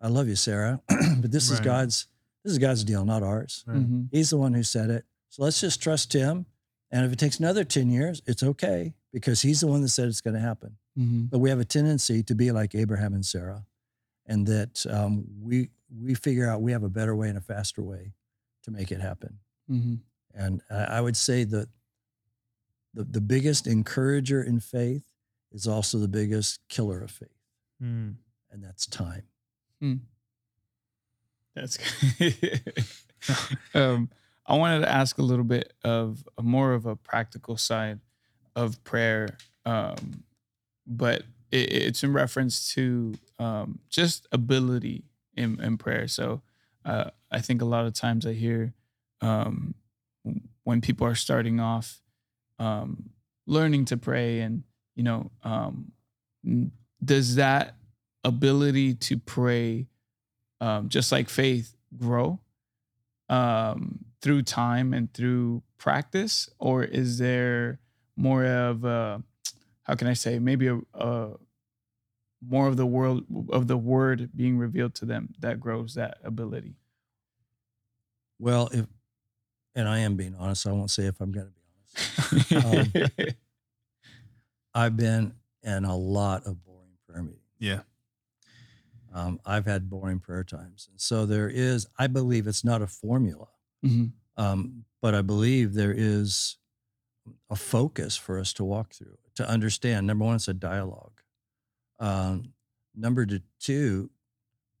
"I 0.00 0.08
love 0.08 0.26
you, 0.28 0.36
Sarah," 0.36 0.80
but 0.88 1.30
this 1.30 1.50
is 1.50 1.60
God's 1.64 2.08
this 2.42 2.52
is 2.52 2.58
God's 2.58 2.82
deal, 2.82 3.04
not 3.04 3.22
ours. 3.22 3.64
Right. 3.66 3.78
Mhm. 3.78 4.08
He's 4.10 4.30
the 4.30 4.38
one 4.38 4.54
who 4.54 4.62
said 4.64 4.90
it. 4.90 5.04
So 5.30 5.42
let's 5.42 5.60
just 5.60 5.80
trust 5.82 6.12
him. 6.12 6.44
And 6.90 7.06
if 7.06 7.12
it 7.12 7.18
takes 7.18 7.38
another 7.38 7.64
10 7.64 7.88
years, 7.88 8.20
it's 8.26 8.42
okay 8.42 8.94
because 9.12 9.40
he's 9.42 9.60
the 9.60 9.66
one 9.68 9.80
that 9.82 9.88
said 9.88 10.08
it's 10.08 10.20
going 10.20 10.34
to 10.34 10.40
happen. 10.40 10.76
Mhm. 10.98 11.30
But 11.30 11.38
we 11.38 11.48
have 11.50 11.60
a 11.60 11.64
tendency 11.64 12.22
to 12.24 12.34
be 12.34 12.50
like 12.50 12.74
Abraham 12.74 13.14
and 13.14 13.24
Sarah, 13.24 13.64
and 14.26 14.46
that 14.48 14.84
um, 14.86 15.24
we 15.40 15.70
we 16.02 16.14
figure 16.14 16.48
out 16.48 16.62
we 16.62 16.72
have 16.72 16.82
a 16.82 16.88
better 16.88 17.14
way 17.16 17.28
and 17.28 17.38
a 17.38 17.40
faster 17.40 17.80
way 17.82 18.12
to 18.64 18.70
make 18.70 18.90
it 18.92 19.00
happen. 19.00 19.38
Mhm. 19.70 20.00
And 20.34 20.62
I 20.68 20.84
I 20.84 21.00
would 21.00 21.16
say 21.16 21.44
that 21.44 21.68
the, 22.92 23.04
the 23.04 23.20
biggest 23.20 23.66
encourager 23.68 24.42
in 24.42 24.58
faith 24.58 25.04
is 25.52 25.66
also 25.68 25.98
the 25.98 26.08
biggest 26.08 26.60
killer 26.68 27.00
of 27.02 27.10
faith, 27.12 27.38
Mm. 27.80 28.16
and 28.50 28.64
that's 28.64 28.86
time. 28.86 29.22
That's 31.54 31.78
um, 33.74 34.10
I 34.50 34.56
wanted 34.56 34.80
to 34.80 34.92
ask 34.92 35.16
a 35.18 35.22
little 35.22 35.44
bit 35.44 35.72
of 35.84 36.24
more 36.40 36.72
of 36.72 36.84
a 36.84 36.96
practical 36.96 37.56
side 37.56 38.00
of 38.56 38.82
prayer, 38.82 39.38
um, 39.64 40.24
but 40.84 41.22
it, 41.52 41.72
it's 41.72 42.02
in 42.02 42.12
reference 42.12 42.74
to 42.74 43.14
um, 43.38 43.78
just 43.88 44.26
ability 44.32 45.04
in, 45.36 45.62
in 45.62 45.78
prayer. 45.78 46.08
So 46.08 46.42
uh, 46.84 47.10
I 47.30 47.40
think 47.40 47.62
a 47.62 47.64
lot 47.64 47.86
of 47.86 47.94
times 47.94 48.26
I 48.26 48.32
hear 48.32 48.74
um, 49.20 49.76
when 50.64 50.80
people 50.80 51.06
are 51.06 51.14
starting 51.14 51.60
off 51.60 52.00
um, 52.58 53.10
learning 53.46 53.84
to 53.86 53.96
pray, 53.96 54.40
and 54.40 54.64
you 54.96 55.04
know, 55.04 55.30
um, 55.44 55.92
does 57.02 57.36
that 57.36 57.76
ability 58.24 58.94
to 58.94 59.16
pray 59.16 59.86
um, 60.60 60.88
just 60.88 61.12
like 61.12 61.28
faith, 61.28 61.76
grow 61.96 62.40
um, 63.30 64.04
through 64.22 64.42
time 64.42 64.92
and 64.92 65.12
through 65.12 65.62
practice, 65.78 66.48
or 66.58 66.84
is 66.84 67.18
there 67.18 67.80
more 68.16 68.44
of 68.44 68.84
a, 68.84 69.22
how 69.82 69.94
can 69.94 70.08
I 70.08 70.12
say, 70.12 70.38
maybe 70.38 70.66
a, 70.68 70.78
a 70.94 71.30
more 72.46 72.68
of 72.68 72.76
the 72.76 72.86
world 72.86 73.24
of 73.50 73.66
the 73.66 73.76
word 73.76 74.30
being 74.34 74.58
revealed 74.58 74.94
to 74.96 75.04
them 75.04 75.34
that 75.40 75.60
grows 75.60 75.94
that 75.94 76.18
ability? 76.24 76.74
Well, 78.38 78.68
if 78.72 78.86
and 79.74 79.88
I 79.88 79.98
am 79.98 80.16
being 80.16 80.34
honest, 80.38 80.66
I 80.66 80.72
won't 80.72 80.90
say 80.90 81.04
if 81.04 81.20
I'm 81.20 81.32
going 81.32 81.46
to 81.46 81.52
be 81.52 82.56
honest. 82.56 82.90
Um, 83.14 83.34
I've 84.74 84.96
been 84.96 85.34
in 85.62 85.84
a 85.84 85.96
lot 85.96 86.46
of 86.46 86.64
boring 86.64 86.92
prayer 87.06 87.22
meetings. 87.22 87.42
Yeah. 87.58 87.80
Um, 89.12 89.40
I've 89.44 89.66
had 89.66 89.90
boring 89.90 90.20
prayer 90.20 90.44
times, 90.44 90.88
and 90.90 91.00
so 91.00 91.26
there 91.26 91.48
is. 91.48 91.86
I 91.98 92.06
believe 92.06 92.46
it's 92.46 92.64
not 92.64 92.80
a 92.80 92.86
formula, 92.86 93.48
Mhm. 93.84 94.12
um, 94.36 94.84
but 95.00 95.14
I 95.14 95.22
believe 95.22 95.74
there 95.74 95.94
is 95.96 96.58
a 97.50 97.56
focus 97.56 98.16
for 98.16 98.38
us 98.38 98.52
to 98.54 98.64
walk 98.64 98.92
through 98.94 99.18
to 99.34 99.48
understand. 99.48 100.06
Number 100.06 100.24
one, 100.24 100.36
it's 100.36 100.48
a 100.48 100.54
dialogue. 100.54 101.22
Um, 101.98 102.54
number 102.94 103.26
two, 103.58 104.10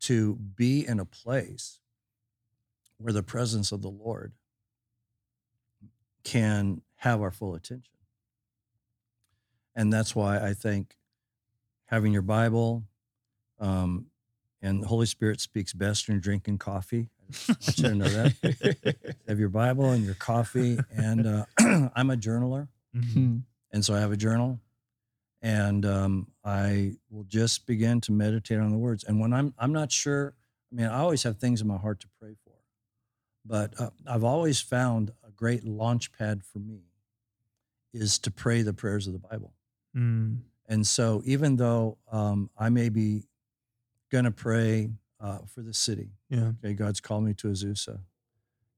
to 0.00 0.36
be 0.36 0.86
in 0.86 0.98
a 1.00 1.04
place 1.04 1.80
where 2.98 3.12
the 3.12 3.22
presence 3.22 3.72
of 3.72 3.82
the 3.82 3.90
Lord 3.90 4.32
can 6.24 6.82
have 6.96 7.20
our 7.20 7.30
full 7.30 7.54
attention. 7.54 7.94
And 9.74 9.92
that's 9.92 10.14
why 10.14 10.38
I 10.38 10.52
think 10.54 10.96
having 11.86 12.12
your 12.12 12.22
Bible 12.22 12.84
um, 13.58 14.06
and 14.62 14.82
the 14.82 14.88
Holy 14.88 15.06
Spirit 15.06 15.40
speaks 15.40 15.72
best 15.72 16.08
when 16.08 16.16
you're 16.16 16.20
drinking 16.20 16.58
coffee. 16.58 17.10
I 17.48 17.52
want 17.52 17.78
you 17.78 17.84
to 17.84 17.94
know 17.94 18.08
that. 18.08 19.16
Have 19.28 19.38
your 19.38 19.48
Bible 19.48 19.90
and 19.90 20.04
your 20.04 20.14
coffee. 20.14 20.78
And 20.90 21.26
uh, 21.26 21.44
I'm 21.94 22.10
a 22.10 22.16
journaler. 22.16 22.68
Mhm. 22.96 23.12
Hmm. 23.12 23.36
And 23.72 23.84
so 23.84 23.94
I 23.94 24.00
have 24.00 24.10
a 24.10 24.16
journal 24.16 24.58
and 25.42 25.86
um, 25.86 26.26
I 26.44 26.96
will 27.08 27.24
just 27.24 27.66
begin 27.66 28.00
to 28.02 28.12
meditate 28.12 28.58
on 28.58 28.70
the 28.70 28.78
words. 28.78 29.04
And 29.04 29.20
when 29.20 29.32
I'm, 29.32 29.54
I'm 29.58 29.72
not 29.72 29.92
sure, 29.92 30.34
I 30.72 30.76
mean, 30.76 30.86
I 30.86 30.98
always 30.98 31.22
have 31.22 31.38
things 31.38 31.60
in 31.60 31.68
my 31.68 31.76
heart 31.78 32.00
to 32.00 32.08
pray 32.20 32.34
for, 32.44 32.54
but 33.44 33.80
uh, 33.80 33.90
I've 34.06 34.24
always 34.24 34.60
found 34.60 35.12
a 35.26 35.30
great 35.30 35.64
launch 35.64 36.12
pad 36.12 36.42
for 36.44 36.58
me 36.58 36.80
is 37.92 38.18
to 38.20 38.30
pray 38.30 38.62
the 38.62 38.72
prayers 38.72 39.06
of 39.06 39.12
the 39.12 39.18
Bible. 39.18 39.52
Mm. 39.96 40.38
And 40.68 40.86
so 40.86 41.22
even 41.24 41.56
though 41.56 41.98
um, 42.12 42.50
I 42.58 42.68
may 42.68 42.88
be 42.88 43.24
going 44.10 44.24
to 44.24 44.30
pray 44.30 44.90
uh, 45.20 45.38
for 45.52 45.62
the 45.62 45.74
city, 45.74 46.10
Yeah. 46.28 46.52
okay, 46.64 46.74
God's 46.74 47.00
called 47.00 47.24
me 47.24 47.34
to 47.34 47.48
Azusa. 47.48 48.00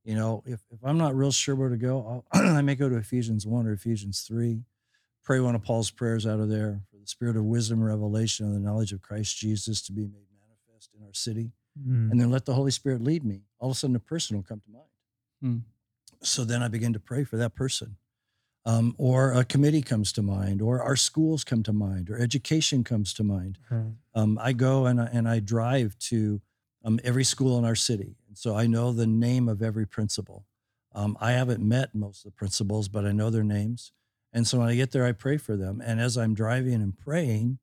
You 0.04 0.16
know, 0.16 0.42
if, 0.46 0.60
if 0.70 0.80
I'm 0.82 0.98
not 0.98 1.14
real 1.14 1.30
sure 1.30 1.54
where 1.54 1.68
to 1.68 1.76
go, 1.76 2.24
I'll, 2.32 2.40
I 2.56 2.62
may 2.62 2.74
go 2.74 2.88
to 2.88 2.96
Ephesians 2.96 3.46
1 3.46 3.66
or 3.66 3.72
Ephesians 3.72 4.22
3, 4.22 4.64
pray 5.22 5.38
one 5.40 5.54
of 5.54 5.62
Paul's 5.62 5.90
prayers 5.90 6.26
out 6.26 6.40
of 6.40 6.48
there 6.48 6.82
for 6.90 6.96
the 6.96 7.06
spirit 7.06 7.36
of 7.36 7.44
wisdom, 7.44 7.82
revelation, 7.82 8.46
and 8.46 8.54
the 8.54 8.60
knowledge 8.60 8.92
of 8.92 9.00
Christ 9.00 9.36
Jesus 9.38 9.80
to 9.82 9.92
be 9.92 10.02
made 10.02 10.26
manifest 10.36 10.90
in 10.98 11.06
our 11.06 11.14
city. 11.14 11.52
Mm. 11.80 12.10
And 12.10 12.20
then 12.20 12.30
let 12.30 12.44
the 12.44 12.54
Holy 12.54 12.70
Spirit 12.70 13.02
lead 13.02 13.24
me. 13.24 13.42
All 13.58 13.70
of 13.70 13.76
a 13.76 13.78
sudden, 13.78 13.96
a 13.96 14.00
person 14.00 14.36
will 14.36 14.42
come 14.42 14.60
to 14.60 14.70
mind. 14.70 14.84
Hmm. 15.40 15.58
So 16.22 16.44
then 16.44 16.62
I 16.62 16.68
begin 16.68 16.92
to 16.92 17.00
pray 17.00 17.24
for 17.24 17.36
that 17.36 17.54
person. 17.54 17.96
Um, 18.64 18.94
or 18.96 19.32
a 19.32 19.44
committee 19.44 19.82
comes 19.82 20.12
to 20.12 20.22
mind, 20.22 20.62
or 20.62 20.80
our 20.80 20.94
schools 20.94 21.42
come 21.42 21.64
to 21.64 21.72
mind, 21.72 22.08
or 22.08 22.16
education 22.18 22.84
comes 22.84 23.12
to 23.14 23.24
mind 23.24 23.58
Right. 23.68 23.94
um, 24.14 24.38
I 24.40 24.52
go 24.52 24.86
and 24.86 25.00
I, 25.00 25.06
and 25.12 25.28
I 25.28 25.40
drive 25.40 25.98
to 26.10 26.40
um, 26.84 27.00
every 27.02 27.24
school 27.24 27.58
in 27.58 27.64
our 27.64 27.74
city, 27.74 28.14
and 28.28 28.38
so 28.38 28.54
I 28.56 28.66
know 28.68 28.92
the 28.92 29.06
name 29.06 29.48
of 29.48 29.62
every 29.62 29.86
principal. 29.86 30.46
Um, 30.94 31.16
I 31.20 31.32
haven't 31.32 31.60
met 31.60 31.92
most 31.94 32.24
of 32.24 32.30
the 32.30 32.36
principals, 32.36 32.86
but 32.88 33.04
I 33.04 33.10
know 33.10 33.30
their 33.30 33.42
names, 33.42 33.90
and 34.32 34.46
so 34.46 34.60
when 34.60 34.68
I 34.68 34.76
get 34.76 34.92
there, 34.92 35.06
I 35.06 35.12
pray 35.12 35.38
for 35.38 35.56
them. 35.56 35.82
And 35.84 36.00
as 36.00 36.16
I'm 36.16 36.32
driving 36.34 36.74
and 36.74 36.96
praying, 36.96 37.58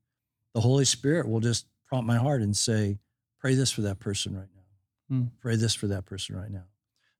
the 0.52 0.60
Holy 0.60 0.84
Spirit 0.84 1.28
will 1.28 1.40
just 1.40 1.66
prompt 1.86 2.06
my 2.06 2.16
heart 2.18 2.42
and 2.42 2.54
say, 2.54 2.98
"Pray 3.38 3.54
this 3.54 3.70
for 3.70 3.80
that 3.82 4.00
person 4.00 4.36
right 4.36 4.48
now. 4.54 5.16
Hmm. 5.16 5.24
Pray 5.40 5.56
this 5.56 5.74
for 5.74 5.86
that 5.86 6.04
person 6.04 6.36
right 6.36 6.50
now." 6.50 6.64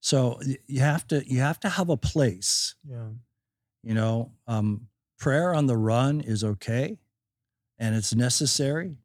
So 0.00 0.40
you 0.66 0.80
have 0.80 1.06
to 1.08 1.26
you 1.26 1.40
have 1.40 1.60
to 1.60 1.68
have 1.70 1.88
a 1.88 1.96
place 1.96 2.74
Yeah. 2.86 3.08
You 3.82 3.94
know, 3.94 4.32
um, 4.46 4.88
prayer 5.18 5.54
on 5.54 5.66
the 5.66 5.76
run 5.76 6.20
is 6.20 6.44
okay, 6.44 6.98
and 7.78 7.94
it's 7.94 8.14
necessary 8.14 8.96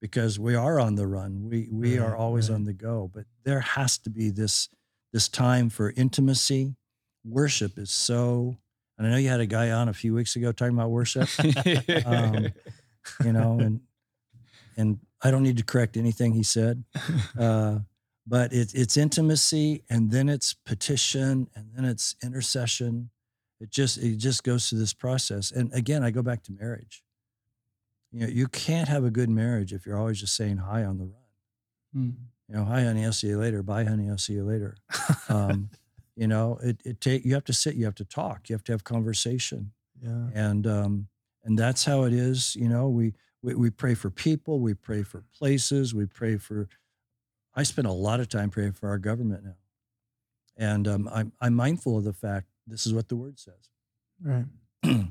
because 0.00 0.38
we 0.38 0.54
are 0.54 0.78
on 0.78 0.94
the 0.94 1.06
run. 1.06 1.48
We 1.48 1.68
we 1.70 1.98
are 1.98 2.16
always 2.16 2.50
right. 2.50 2.56
on 2.56 2.64
the 2.64 2.72
go. 2.72 3.10
But 3.12 3.24
there 3.44 3.60
has 3.60 3.98
to 3.98 4.10
be 4.10 4.30
this 4.30 4.68
this 5.12 5.28
time 5.28 5.70
for 5.70 5.92
intimacy. 5.96 6.74
Worship 7.24 7.78
is 7.78 7.90
so. 7.90 8.56
And 8.96 9.06
I 9.06 9.10
know 9.10 9.16
you 9.16 9.28
had 9.28 9.40
a 9.40 9.46
guy 9.46 9.70
on 9.70 9.88
a 9.88 9.92
few 9.92 10.14
weeks 10.14 10.36
ago 10.36 10.52
talking 10.52 10.74
about 10.74 10.90
worship. 10.90 11.28
Um, 12.06 12.52
you 13.24 13.32
know, 13.32 13.58
and 13.58 13.80
and 14.76 14.98
I 15.22 15.30
don't 15.30 15.42
need 15.42 15.56
to 15.56 15.64
correct 15.64 15.96
anything 15.96 16.32
he 16.32 16.42
said. 16.42 16.84
Uh, 17.38 17.78
but 18.26 18.52
it's 18.52 18.72
it's 18.74 18.96
intimacy, 18.96 19.84
and 19.90 20.10
then 20.10 20.28
it's 20.28 20.54
petition, 20.54 21.48
and 21.54 21.70
then 21.74 21.84
it's 21.84 22.14
intercession. 22.22 23.10
It 23.64 23.70
just 23.70 23.98
it 23.98 24.16
just 24.16 24.44
goes 24.44 24.68
through 24.68 24.78
this 24.78 24.94
process. 24.94 25.50
And 25.50 25.72
again, 25.72 26.04
I 26.04 26.10
go 26.10 26.22
back 26.22 26.42
to 26.44 26.52
marriage. 26.52 27.02
You 28.12 28.20
know, 28.20 28.26
you 28.26 28.46
can't 28.46 28.88
have 28.88 29.04
a 29.04 29.10
good 29.10 29.28
marriage 29.28 29.72
if 29.72 29.86
you're 29.86 29.98
always 29.98 30.20
just 30.20 30.36
saying 30.36 30.58
hi 30.58 30.84
on 30.84 30.98
the 30.98 31.04
run. 31.04 31.14
Hmm. 31.92 32.10
You 32.48 32.56
know, 32.56 32.64
hi 32.64 32.84
honey, 32.84 33.04
I'll 33.04 33.12
see 33.12 33.28
you 33.28 33.38
later. 33.38 33.62
Bye 33.62 33.84
honey, 33.84 34.08
I'll 34.08 34.18
see 34.18 34.34
you 34.34 34.44
later. 34.44 34.76
Um, 35.28 35.70
you 36.16 36.28
know, 36.28 36.58
it 36.62 36.80
it 36.84 37.00
take 37.00 37.24
you 37.24 37.34
have 37.34 37.44
to 37.44 37.52
sit, 37.52 37.74
you 37.74 37.84
have 37.86 37.94
to 37.96 38.04
talk, 38.04 38.48
you 38.48 38.54
have 38.54 38.64
to 38.64 38.72
have 38.72 38.84
conversation 38.84 39.72
yeah. 40.04 40.26
and 40.34 40.66
um, 40.66 41.08
and 41.44 41.58
that's 41.58 41.84
how 41.84 42.04
it 42.04 42.12
is. 42.12 42.56
You 42.56 42.68
know, 42.68 42.88
we, 42.88 43.14
we 43.42 43.54
we 43.54 43.70
pray 43.70 43.94
for 43.94 44.10
people, 44.10 44.60
we 44.60 44.74
pray 44.74 45.02
for 45.02 45.24
places, 45.36 45.94
we 45.94 46.06
pray 46.06 46.36
for. 46.36 46.68
I 47.54 47.62
spend 47.62 47.86
a 47.86 47.92
lot 47.92 48.18
of 48.20 48.28
time 48.28 48.50
praying 48.50 48.72
for 48.72 48.88
our 48.88 48.98
government 48.98 49.44
now, 49.44 49.56
and 50.56 50.88
um, 50.88 51.08
I'm 51.12 51.32
I'm 51.40 51.54
mindful 51.54 51.96
of 51.96 52.04
the 52.04 52.12
fact 52.12 52.48
this 52.66 52.86
is 52.86 52.94
what 52.94 53.08
the 53.08 53.16
word 53.16 53.38
says. 53.38 53.70
Right. 54.22 54.46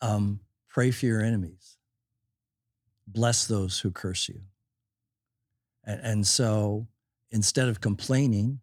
um, 0.00 0.40
pray 0.68 0.90
for 0.90 1.06
your 1.06 1.22
enemies. 1.22 1.76
Bless 3.06 3.46
those 3.46 3.80
who 3.80 3.90
curse 3.90 4.28
you. 4.28 4.40
And, 5.84 6.00
and 6.00 6.26
so 6.26 6.86
instead 7.30 7.68
of 7.68 7.80
complaining 7.80 8.60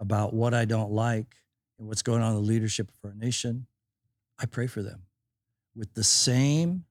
about 0.00 0.34
what 0.34 0.54
I 0.54 0.64
don't 0.64 0.92
like 0.92 1.34
and 1.78 1.88
what's 1.88 2.02
going 2.02 2.22
on 2.22 2.30
in 2.30 2.36
the 2.36 2.48
leadership 2.48 2.88
of 2.88 3.10
our 3.10 3.14
nation, 3.14 3.66
I 4.38 4.46
pray 4.46 4.66
for 4.66 4.82
them 4.82 5.02
with 5.76 5.94
the 5.94 6.04
same 6.04 6.84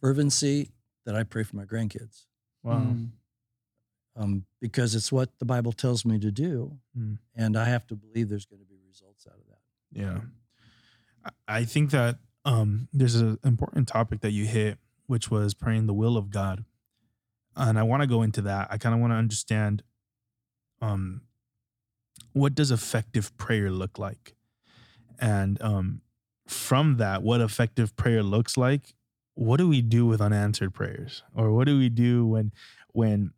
fervency 0.00 0.70
that 1.04 1.14
I 1.14 1.22
pray 1.22 1.42
for 1.42 1.56
my 1.56 1.64
grandkids 1.64 2.24
Wow. 2.62 2.78
Mm. 2.78 3.08
Um, 4.16 4.44
because 4.60 4.94
it's 4.94 5.10
what 5.10 5.30
the 5.38 5.44
Bible 5.44 5.72
tells 5.72 6.04
me 6.04 6.18
to 6.18 6.30
do. 6.30 6.78
Mm. 6.98 7.18
And 7.34 7.56
I 7.56 7.64
have 7.64 7.86
to 7.88 7.94
believe 7.94 8.28
there's 8.28 8.44
going 8.44 8.60
to 8.60 8.66
be 8.66 8.76
results 8.88 9.26
out 9.26 9.38
of 9.38 9.46
that. 9.48 10.00
Yeah. 10.00 10.20
I- 11.48 11.64
think 11.64 11.90
that 11.90 12.18
um, 12.44 12.88
there's 12.92 13.14
an 13.14 13.38
important 13.44 13.88
topic 13.88 14.20
that 14.20 14.32
you 14.32 14.46
hit, 14.46 14.78
which 15.06 15.30
was 15.30 15.54
praying 15.54 15.86
the 15.86 15.94
will 15.94 16.16
of 16.16 16.30
God. 16.30 16.64
And 17.56 17.78
I 17.78 17.82
want 17.82 18.02
to 18.02 18.06
go 18.06 18.22
into 18.22 18.42
that. 18.42 18.68
I 18.70 18.78
kind 18.78 18.94
of 18.94 19.00
want 19.00 19.12
to 19.12 19.16
understand 19.16 19.82
um, 20.80 21.22
what 22.32 22.54
does 22.54 22.70
effective 22.70 23.36
prayer 23.36 23.70
look 23.70 23.98
like? 23.98 24.34
And 25.20 25.60
um, 25.62 26.00
from 26.46 26.96
that, 26.96 27.22
what 27.22 27.40
effective 27.40 27.94
prayer 27.94 28.22
looks 28.22 28.56
like, 28.56 28.94
what 29.34 29.58
do 29.58 29.68
we 29.68 29.80
do 29.80 30.06
with 30.06 30.20
unanswered 30.20 30.74
prayers? 30.74 31.22
Or 31.34 31.52
what 31.52 31.66
do 31.66 31.78
we 31.78 31.88
do 31.88 32.26
when 32.26 32.52
when 32.92 33.32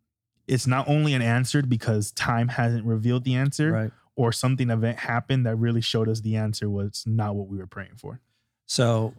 it's 0.47 0.67
not 0.67 0.87
only 0.87 1.13
unanswered 1.13 1.69
because 1.69 2.11
time 2.11 2.47
hasn't 2.49 2.85
revealed 2.85 3.23
the 3.23 3.35
answer, 3.35 3.71
Right. 3.71 3.91
or 4.15 4.31
something 4.31 4.69
event 4.69 4.99
happened 4.99 5.45
that 5.45 5.55
really 5.55 5.81
showed 5.81 6.07
us 6.07 6.21
the 6.21 6.35
answer 6.35 6.69
was 6.69 7.03
not 7.07 7.35
what 7.35 7.47
we 7.47 7.57
were 7.57 7.67
praying 7.67 7.95
for. 7.97 8.21
So 8.65 9.13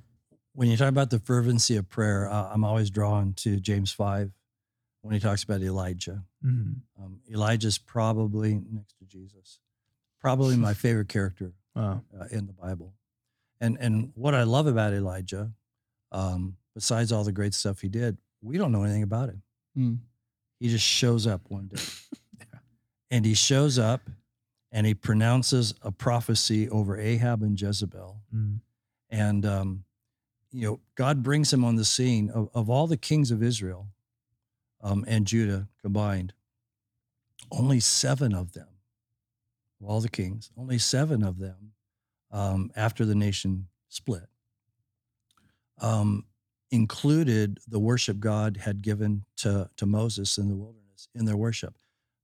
when 0.53 0.69
you 0.69 0.77
talk 0.77 0.89
about 0.89 1.11
the 1.11 1.19
fervency 1.19 1.77
of 1.77 1.89
prayer, 1.89 2.29
uh, 2.31 2.51
I'm 2.53 2.65
always 2.65 2.91
drawn 2.91 3.35
to 3.35 3.61
James 3.61 3.93
5 3.93 4.33
when 5.03 5.15
he 5.15 5.21
talks 5.21 5.43
about 5.45 5.61
Elijah. 5.63 6.25
Mm-hmm. 6.45 7.03
Um, 7.05 7.21
Elijah's 7.31 7.79
probably 7.79 8.55
next 8.73 8.99
to 8.99 9.05
Jesus, 9.05 9.61
probably 10.21 10.57
my 10.57 10.75
favorite 10.75 11.09
character 11.09 11.53
Wow. 11.75 12.03
uh, 12.19 12.25
in 12.31 12.47
the 12.47 12.53
Bible. 12.53 12.95
And 13.61 13.77
and 13.81 14.13
what 14.15 14.35
I 14.35 14.43
love 14.43 14.67
about 14.67 14.93
Elijah, 14.93 15.51
um, 16.13 16.57
besides 16.75 17.13
all 17.13 17.25
the 17.25 17.33
great 17.33 17.55
stuff 17.55 17.81
he 17.81 17.89
did, 17.89 18.17
we 18.43 18.59
don't 18.59 18.73
know 18.73 18.83
anything 18.83 19.03
about 19.03 19.29
him. 19.31 19.43
Mm. 19.79 19.99
He 20.59 20.69
just 20.69 20.85
shows 20.85 21.27
up 21.27 21.43
one 21.49 21.69
day, 21.69 21.83
Yeah. 22.39 22.59
and 23.11 23.25
he 23.25 23.35
shows 23.35 23.79
up, 23.79 24.03
and 24.73 24.87
he 24.87 24.95
pronounces 24.95 25.75
a 25.83 25.91
prophecy 25.93 26.69
over 26.69 26.99
Ahab 26.99 27.43
and 27.43 27.61
Jezebel. 27.61 28.21
Mm. 28.35 28.61
And 29.11 29.47
um, 29.47 29.85
you 30.51 30.67
know, 30.67 30.81
God 30.95 31.23
brings 31.23 31.53
him 31.53 31.65
on 31.65 31.77
the 31.77 31.85
scene 31.85 32.31
of, 32.31 32.49
of 32.55 32.71
all 32.71 32.87
the 32.87 32.97
kings 32.97 33.31
of 33.31 33.43
Israel 33.43 33.89
um, 34.83 35.05
and 35.07 35.27
Judah 35.27 35.69
combined. 35.83 36.33
Only 37.53 37.79
seven 37.81 38.35
of 38.35 38.53
them, 38.53 38.69
of 39.81 39.89
all 39.89 40.01
the 40.01 40.09
kings, 40.09 40.51
only 40.57 40.79
seven 40.79 41.23
of 41.23 41.39
them, 41.39 41.73
um, 42.33 42.71
after 42.75 43.05
the 43.05 43.15
nation 43.15 43.69
split, 43.89 44.29
um, 45.81 46.25
included 46.71 47.59
the 47.69 47.79
worship 47.79 48.19
God 48.19 48.59
had 48.59 48.83
given 48.83 49.25
to 49.39 49.71
to 49.77 49.87
Moses 49.87 50.39
in 50.39 50.49
the 50.49 50.57
wilderness 50.57 51.09
in 51.15 51.25
their 51.25 51.37
worship. 51.37 51.77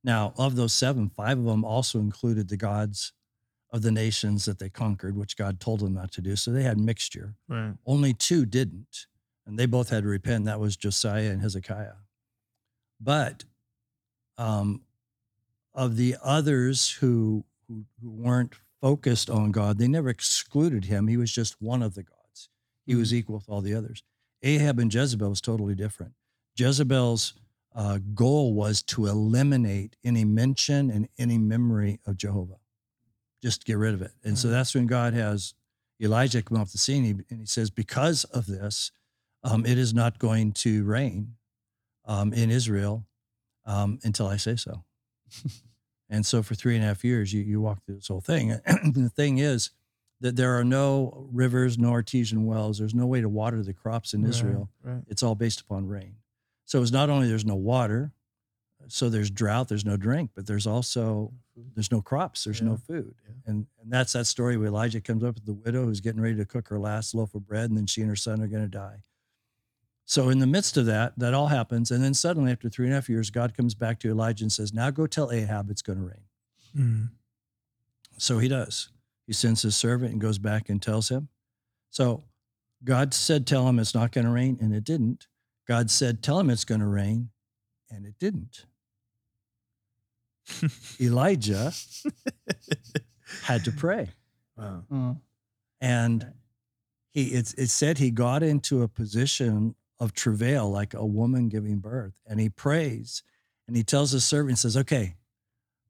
Now, 0.05 0.34
of 0.36 0.57
those 0.57 0.72
seven, 0.72 1.11
five 1.11 1.38
of 1.38 1.45
them 1.45 1.64
also 1.64 2.01
included 2.01 2.49
the 2.49 2.57
gods 2.57 3.12
of 3.70 3.82
the 3.82 3.93
nations 3.93 4.45
that 4.45 4.59
they 4.59 4.68
conquered, 4.68 5.16
which 5.16 5.36
God 5.36 5.61
told 5.61 5.80
them 5.80 5.95
not 5.95 6.12
to 6.12 6.20
do. 6.20 6.36
So 6.36 6.51
they 6.51 6.62
had 6.62 6.78
mixture. 6.78 7.36
Right. 7.49 7.74
Only 7.86 8.12
two 8.12 8.45
didn't, 8.45 9.07
and 9.47 9.59
they 9.59 9.66
both 9.66 9.88
had 9.90 10.03
to 10.03 10.09
repent. 10.09 10.45
That 10.45 10.61
was 10.61 10.76
Josiah 10.76 11.30
and 11.30 11.40
Hezekiah. 11.40 11.95
But 13.01 13.45
um, 14.36 14.82
of 15.74 15.97
the 15.97 16.16
others 16.22 16.90
who, 16.90 17.45
who 17.68 17.84
who 18.03 18.11
weren't 18.11 18.55
focused 18.80 19.30
on 19.30 19.53
God, 19.53 19.78
they 19.78 19.88
never 19.88 20.09
excluded 20.09 20.86
him. 20.86 21.07
He 21.07 21.16
was 21.16 21.32
just 21.32 21.62
one 21.62 21.82
of 21.82 21.95
the 21.95 22.03
gods. 22.03 22.49
He 22.84 22.95
was 22.97 23.14
equal 23.14 23.36
with 23.36 23.49
all 23.49 23.61
the 23.61 23.74
others. 23.74 24.03
Ahab 24.43 24.78
and 24.78 24.93
Jezebel 24.93 25.28
was 25.28 25.40
totally 25.40 25.74
different. 25.74 26.12
Jezebel's 26.57 27.34
uh, 27.74 27.99
goal 28.14 28.55
was 28.55 28.82
to 28.82 29.07
eliminate 29.07 29.97
any 30.05 30.24
mention 30.24 30.90
and 30.90 31.09
any 31.18 31.38
memory 31.38 32.01
of 32.07 32.16
Jehovah, 32.16 32.59
just 33.43 33.64
get 33.64 33.78
rid 33.78 33.95
of 33.95 34.03
it. 34.03 34.12
And 34.24 34.38
so 34.38 34.49
that's 34.49 34.74
when 34.74 34.86
God 34.86 35.14
has 35.14 35.55
Elijah 36.01 36.43
come 36.43 36.61
off 36.61 36.72
the 36.72 36.78
scene, 36.78 37.05
he- 37.05 37.24
and 37.30 37.40
he 37.40 37.47
says, 37.47 37.70
"Because 37.70 38.24
of 38.24 38.47
this, 38.47 38.90
um, 39.45 39.64
it 39.64 39.78
is 39.78 39.95
not 39.95 40.18
going 40.18 40.53
to 40.53 40.84
rain 40.84 41.36
um, 42.05 42.32
in 42.32 42.51
Israel 42.51 43.07
um, 43.64 44.01
until 44.03 44.26
I 44.26 44.36
say 44.36 44.57
so." 44.57 44.84
and 46.11 46.26
so, 46.26 46.43
for 46.43 46.55
three 46.55 46.74
and 46.74 46.84
a 46.84 46.88
half 46.88 47.05
years, 47.05 47.32
you 47.32 47.43
you 47.43 47.61
walk 47.61 47.84
through 47.84 47.97
this 47.97 48.09
whole 48.09 48.20
thing. 48.20 48.51
And 48.66 48.95
the 48.95 49.09
thing 49.09 49.38
is 49.38 49.70
that 50.23 50.37
there 50.37 50.57
are 50.57 50.64
no 50.64 51.27
rivers, 51.33 51.79
no 51.79 51.91
artesian 51.91 52.47
wells. 52.47 52.79
There's 52.79 52.95
no 52.95 53.07
way 53.07 53.20
to 53.20 53.29
water 53.29 53.62
the 53.62 53.73
crops 53.73 54.14
in 54.14 54.25
Israel. 54.25 54.70
Right. 54.83 55.03
It's 55.09 55.23
all 55.23 55.35
based 55.35 55.61
upon 55.61 55.89
rain. 55.89 56.14
So 56.64 56.81
it's 56.81 56.93
not 56.93 57.11
only 57.11 57.29
there's 57.29 57.45
no 57.45 57.57
water, 57.57 58.12
so 58.87 59.09
there's 59.09 59.31
drought, 59.31 59.68
there's 59.68 59.85
no 59.85 59.97
drink, 59.97 60.31
but 60.35 60.47
there's 60.47 60.66
also 60.66 61.33
there's 61.75 61.91
no 61.91 62.01
crops, 62.01 62.45
there's 62.45 62.62
no 62.62 62.77
food. 62.77 63.14
Yeah. 63.25 63.35
And 63.47 63.66
and 63.83 63.93
that's 63.93 64.12
that 64.12 64.27
story 64.27 64.57
where 64.57 64.68
Elijah 64.68 65.01
comes 65.01 65.25
up 65.25 65.35
with 65.35 65.45
the 65.45 65.53
widow 65.55 65.85
who's 65.85 66.01
getting 66.01 66.20
ready 66.20 66.37
to 66.37 66.45
cook 66.45 66.68
her 66.68 66.79
last 66.79 67.14
loaf 67.14 67.35
of 67.35 67.47
bread, 67.47 67.68
and 67.68 67.77
then 67.77 67.87
she 67.87 68.01
and 68.01 68.09
her 68.09 68.16
son 68.16 68.41
are 68.41 68.49
going 68.49 68.62
to 68.62 68.68
die. 68.68 69.03
So 70.05 70.29
in 70.29 70.39
the 70.39 70.47
midst 70.47 70.77
of 70.77 70.87
that, 70.87 71.18
that 71.18 71.35
all 71.35 71.49
happens, 71.49 71.91
and 71.91 72.03
then 72.03 72.14
suddenly 72.14 72.53
after 72.53 72.68
three 72.68 72.87
and 72.87 72.93
a 72.93 72.97
half 72.97 73.09
years, 73.09 73.31
God 73.31 73.57
comes 73.57 73.75
back 73.75 73.99
to 74.01 74.09
Elijah 74.09 74.45
and 74.45 74.53
says, 74.53 74.73
"Now 74.73 74.91
go 74.91 75.09
tell 75.09 75.33
Ahab 75.33 75.68
it's 75.68 75.83
going 75.83 75.99
to 75.99 76.05
rain." 76.05 76.25
Mm. 76.77 77.09
So 78.18 78.39
he 78.39 78.47
does. 78.47 78.89
He 79.27 79.33
sends 79.33 79.62
his 79.62 79.77
servant 79.77 80.12
and 80.12 80.20
goes 80.20 80.39
back 80.39 80.68
and 80.68 80.81
tells 80.81 81.09
him. 81.09 81.29
So 81.91 82.25
God 82.85 83.14
said, 83.14 83.47
Tell 83.47 83.68
him 83.68 83.79
it's 83.79 83.95
not 83.95 84.12
going 84.12 84.25
to 84.25 84.31
rain, 84.33 84.59
and 84.61 84.75
it 84.75 84.85
didn't. 84.85 85.27
God 85.68 85.91
said, 85.91 86.23
Tell 86.23 86.41
him 86.41 86.51
it's 86.51 86.64
going 86.64 86.81
to 86.81 86.87
rain, 86.87 87.31
and 87.91 88.05
it 88.07 88.14
didn't. 88.18 88.66
Elijah 91.01 91.73
had 93.45 93.64
to 93.64 93.73
pray. 93.73 94.11
Wow. 94.57 94.85
Uh, 94.93 95.14
And 95.81 96.33
he 97.11 97.25
it's 97.29 97.55
it 97.55 97.68
said 97.68 97.99
he 97.99 98.11
got 98.11 98.43
into 98.43 98.83
a 98.83 98.89
position 98.89 99.75
of 99.99 100.12
travail 100.12 100.70
like 100.70 100.95
a 100.95 101.07
woman 101.07 101.49
giving 101.49 101.79
birth. 101.79 102.14
And 102.27 102.41
he 102.41 102.49
prays 102.49 103.23
and 103.68 103.77
he 103.77 103.85
tells 103.85 104.11
his 104.11 104.25
servant, 104.25 104.59
says, 104.59 104.77
Okay, 104.77 105.14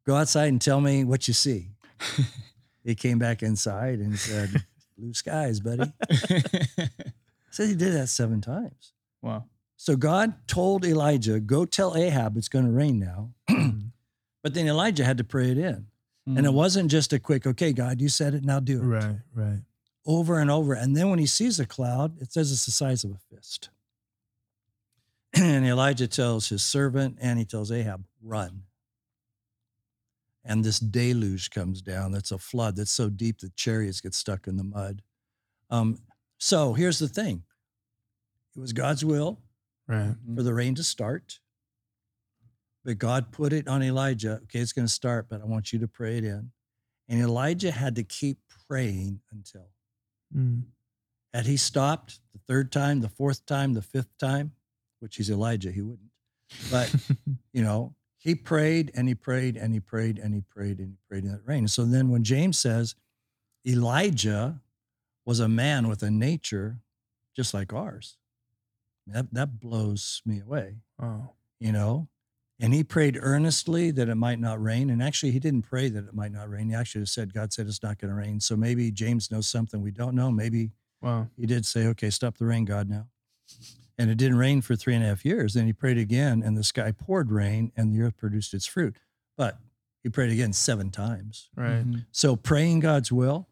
go 0.06 0.16
outside 0.16 0.48
and 0.48 0.60
tell 0.60 0.80
me 0.80 1.04
what 1.04 1.28
you 1.28 1.34
see. 1.34 1.70
he 2.84 2.94
came 2.94 3.18
back 3.18 3.42
inside 3.42 3.98
and 4.00 4.18
said, 4.18 4.50
Blue 4.98 5.14
skies, 5.14 5.60
buddy. 5.60 5.90
Said 7.50 7.68
he 7.68 7.74
did 7.74 7.92
that 7.94 8.08
seven 8.08 8.40
times. 8.40 8.92
wow. 9.20 9.44
So 9.76 9.96
God 9.96 10.46
told 10.46 10.84
Elijah, 10.84 11.40
Go 11.40 11.64
tell 11.64 11.96
Ahab 11.96 12.36
it's 12.36 12.48
going 12.48 12.64
to 12.66 12.70
rain 12.70 12.98
now. 13.00 13.30
Mm. 13.50 13.90
But 14.42 14.54
then 14.54 14.66
Elijah 14.66 15.04
had 15.04 15.18
to 15.18 15.24
pray 15.24 15.50
it 15.52 15.58
in. 15.58 15.86
And 16.26 16.38
it 16.46 16.50
Mm. 16.50 16.54
wasn't 16.54 16.90
just 16.90 17.12
a 17.12 17.18
quick, 17.20 17.46
okay, 17.46 17.72
God, 17.72 18.00
you 18.00 18.08
said 18.08 18.34
it, 18.34 18.44
now 18.44 18.58
do 18.60 18.80
it. 18.80 18.84
Right. 18.84 19.16
Right. 19.34 19.60
Over 20.06 20.38
and 20.40 20.50
over. 20.50 20.74
And 20.74 20.96
then 20.96 21.10
when 21.10 21.18
he 21.20 21.26
sees 21.26 21.60
a 21.60 21.66
cloud, 21.66 22.20
it 22.20 22.32
says 22.32 22.50
it's 22.52 22.64
the 22.64 22.70
size 22.72 23.04
of 23.04 23.12
a 23.12 23.18
fist. 23.36 23.70
And 25.34 25.64
Elijah 25.66 26.06
tells 26.08 26.48
his 26.48 26.62
servant 26.62 27.18
and 27.20 27.38
he 27.38 27.44
tells 27.44 27.70
Ahab, 27.72 28.04
run. 28.22 28.62
And 30.44 30.64
this 30.64 30.80
deluge 30.80 31.50
comes 31.50 31.82
down. 31.82 32.10
That's 32.10 32.32
a 32.32 32.38
flood 32.38 32.76
that's 32.76 32.90
so 32.90 33.08
deep 33.08 33.40
that 33.40 33.54
chariots 33.54 34.00
get 34.00 34.14
stuck 34.14 34.46
in 34.46 34.56
the 34.56 34.64
mud. 34.64 35.02
Um, 35.70 35.98
so 36.38 36.72
here's 36.72 36.98
the 36.98 37.08
thing 37.08 37.44
it 38.56 38.60
was 38.60 38.72
God's 38.72 39.04
will 39.04 39.40
Right. 39.88 40.14
for 40.34 40.42
the 40.42 40.54
rain 40.54 40.74
to 40.76 40.82
start. 40.84 41.40
But 42.84 42.98
God 42.98 43.30
put 43.30 43.52
it 43.52 43.68
on 43.68 43.82
Elijah. 43.82 44.40
Okay, 44.44 44.58
it's 44.58 44.72
going 44.72 44.86
to 44.86 44.92
start, 44.92 45.28
but 45.28 45.40
I 45.40 45.44
want 45.44 45.72
you 45.72 45.78
to 45.80 45.88
pray 45.88 46.18
it 46.18 46.24
in. 46.24 46.50
And 47.08 47.20
Elijah 47.20 47.70
had 47.70 47.94
to 47.96 48.02
keep 48.02 48.38
praying 48.68 49.20
until. 49.30 49.68
Mm. 50.34 50.64
Had 51.32 51.46
he 51.46 51.56
stopped 51.56 52.20
the 52.32 52.40
third 52.48 52.72
time, 52.72 53.00
the 53.00 53.08
fourth 53.08 53.46
time, 53.46 53.74
the 53.74 53.82
fifth 53.82 54.16
time, 54.18 54.52
which 55.00 55.16
he's 55.16 55.30
Elijah, 55.30 55.70
he 55.70 55.82
wouldn't. 55.82 56.10
But, 56.70 56.94
you 57.52 57.62
know, 57.62 57.94
he 58.22 58.34
prayed 58.34 58.90
and 58.94 59.08
he 59.08 59.14
prayed 59.14 59.56
and 59.56 59.74
he 59.74 59.80
prayed 59.80 60.18
and 60.18 60.32
he 60.34 60.40
prayed 60.40 60.78
and 60.78 60.90
he 60.90 60.96
prayed 61.08 61.24
in 61.24 61.32
that 61.32 61.40
rain. 61.44 61.66
So 61.66 61.84
then 61.84 62.08
when 62.10 62.22
James 62.22 62.58
says 62.58 62.94
Elijah 63.66 64.60
was 65.24 65.40
a 65.40 65.48
man 65.48 65.88
with 65.88 66.02
a 66.02 66.10
nature 66.10 66.78
just 67.34 67.52
like 67.52 67.72
ours, 67.72 68.16
that, 69.06 69.32
that 69.32 69.58
blows 69.60 70.22
me 70.24 70.40
away 70.40 70.76
oh. 71.00 71.30
you 71.58 71.72
know 71.72 72.08
and 72.60 72.72
he 72.72 72.84
prayed 72.84 73.18
earnestly 73.20 73.90
that 73.90 74.08
it 74.08 74.14
might 74.14 74.38
not 74.38 74.62
rain 74.62 74.90
and 74.90 75.02
actually 75.02 75.32
he 75.32 75.40
didn't 75.40 75.62
pray 75.62 75.88
that 75.88 76.04
it 76.06 76.14
might 76.14 76.30
not 76.30 76.48
rain 76.48 76.68
he 76.68 76.74
actually 76.74 77.04
said 77.06 77.34
god 77.34 77.52
said 77.52 77.66
it's 77.66 77.82
not 77.82 77.98
going 77.98 78.10
to 78.10 78.14
rain 78.14 78.38
so 78.38 78.56
maybe 78.56 78.90
james 78.92 79.28
knows 79.30 79.48
something 79.48 79.82
we 79.82 79.90
don't 79.90 80.14
know 80.14 80.30
maybe 80.30 80.70
Wow. 81.00 81.26
he 81.36 81.46
did 81.46 81.66
say 81.66 81.88
okay 81.88 82.10
stop 82.10 82.38
the 82.38 82.44
rain 82.46 82.64
god 82.64 82.88
now 82.88 83.06
and 83.98 84.10
it 84.10 84.16
didn't 84.16 84.38
rain 84.38 84.60
for 84.62 84.74
three 84.76 84.94
and 84.94 85.04
a 85.04 85.08
half 85.08 85.24
years 85.24 85.54
then 85.54 85.66
he 85.66 85.72
prayed 85.72 85.98
again 85.98 86.42
and 86.42 86.56
the 86.56 86.64
sky 86.64 86.92
poured 86.92 87.30
rain 87.30 87.70
and 87.76 87.92
the 87.92 88.00
earth 88.02 88.16
produced 88.16 88.54
its 88.54 88.66
fruit 88.66 88.96
but 89.36 89.58
he 90.02 90.08
prayed 90.08 90.30
again 90.32 90.52
seven 90.52 90.90
times 90.90 91.50
Right. 91.56 91.84
Mhm. 91.86 92.06
so 92.10 92.36
praying 92.36 92.80
god's 92.80 93.12
will 93.12 93.48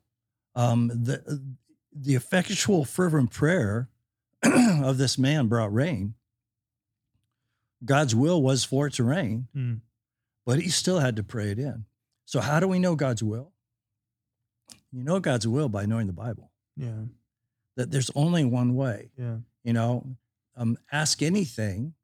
um, 0.54 0.88
the 0.88 1.40
the 1.92 2.14
effectual 2.14 2.84
fervent 2.84 3.30
prayer 3.30 3.88
of 4.42 4.96
this 4.98 5.18
man 5.18 5.46
brought 5.48 5.72
rain. 5.72 6.14
God's 7.84 8.14
will 8.14 8.42
was 8.42 8.64
for 8.64 8.86
it 8.88 8.94
to 8.94 9.04
rain, 9.04 9.48
Mm. 9.56 9.80
but 10.44 10.60
he 10.60 10.68
still 10.68 10.98
had 10.98 11.16
to 11.16 11.22
pray 11.22 11.50
it 11.50 11.58
in. 11.58 11.84
So, 12.26 12.40
how 12.40 12.60
do 12.60 12.68
we 12.68 12.78
know 12.78 12.94
God's 12.94 13.22
will? 13.22 13.52
You 14.92 15.02
know 15.04 15.18
God's 15.20 15.46
will 15.48 15.68
by 15.68 15.86
knowing 15.86 16.06
the 16.06 16.12
Bible, 16.12 16.50
Yeah. 16.76 17.04
that 17.76 17.90
there's 17.90 18.10
only 18.14 18.44
one 18.44 18.74
way. 18.74 19.10
Yeah. 19.16 19.38
You 19.64 19.72
know, 19.72 20.16
um, 20.56 20.78
ask 20.90 21.22
anything. 21.22 21.94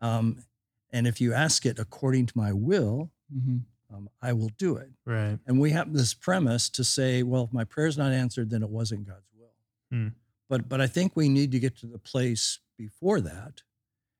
Um, 0.00 0.42
and 0.90 1.06
if 1.06 1.20
you 1.20 1.32
ask 1.34 1.66
it 1.66 1.78
according 1.78 2.26
to 2.26 2.38
my 2.38 2.52
will, 2.52 3.10
Mm-hmm. 3.32 3.58
um, 3.94 4.08
I 4.20 4.32
will 4.32 4.50
do 4.58 4.74
it. 4.76 4.90
Right. 5.06 5.38
And 5.46 5.60
we 5.60 5.70
have 5.70 5.92
this 5.92 6.14
premise 6.14 6.68
to 6.70 6.82
say, 6.82 7.22
well, 7.22 7.44
if 7.44 7.52
my 7.52 7.62
prayer's 7.62 7.96
not 7.96 8.10
answered, 8.10 8.50
then 8.50 8.64
it 8.64 8.68
wasn't 8.70 9.06
God's 9.06 9.30
will. 9.38 9.52
Hmm. 9.92 10.08
But 10.48 10.68
but 10.68 10.80
I 10.80 10.88
think 10.88 11.14
we 11.14 11.28
need 11.28 11.52
to 11.52 11.60
get 11.60 11.76
to 11.78 11.86
the 11.86 12.00
place 12.00 12.58
before 12.76 13.20
that, 13.20 13.62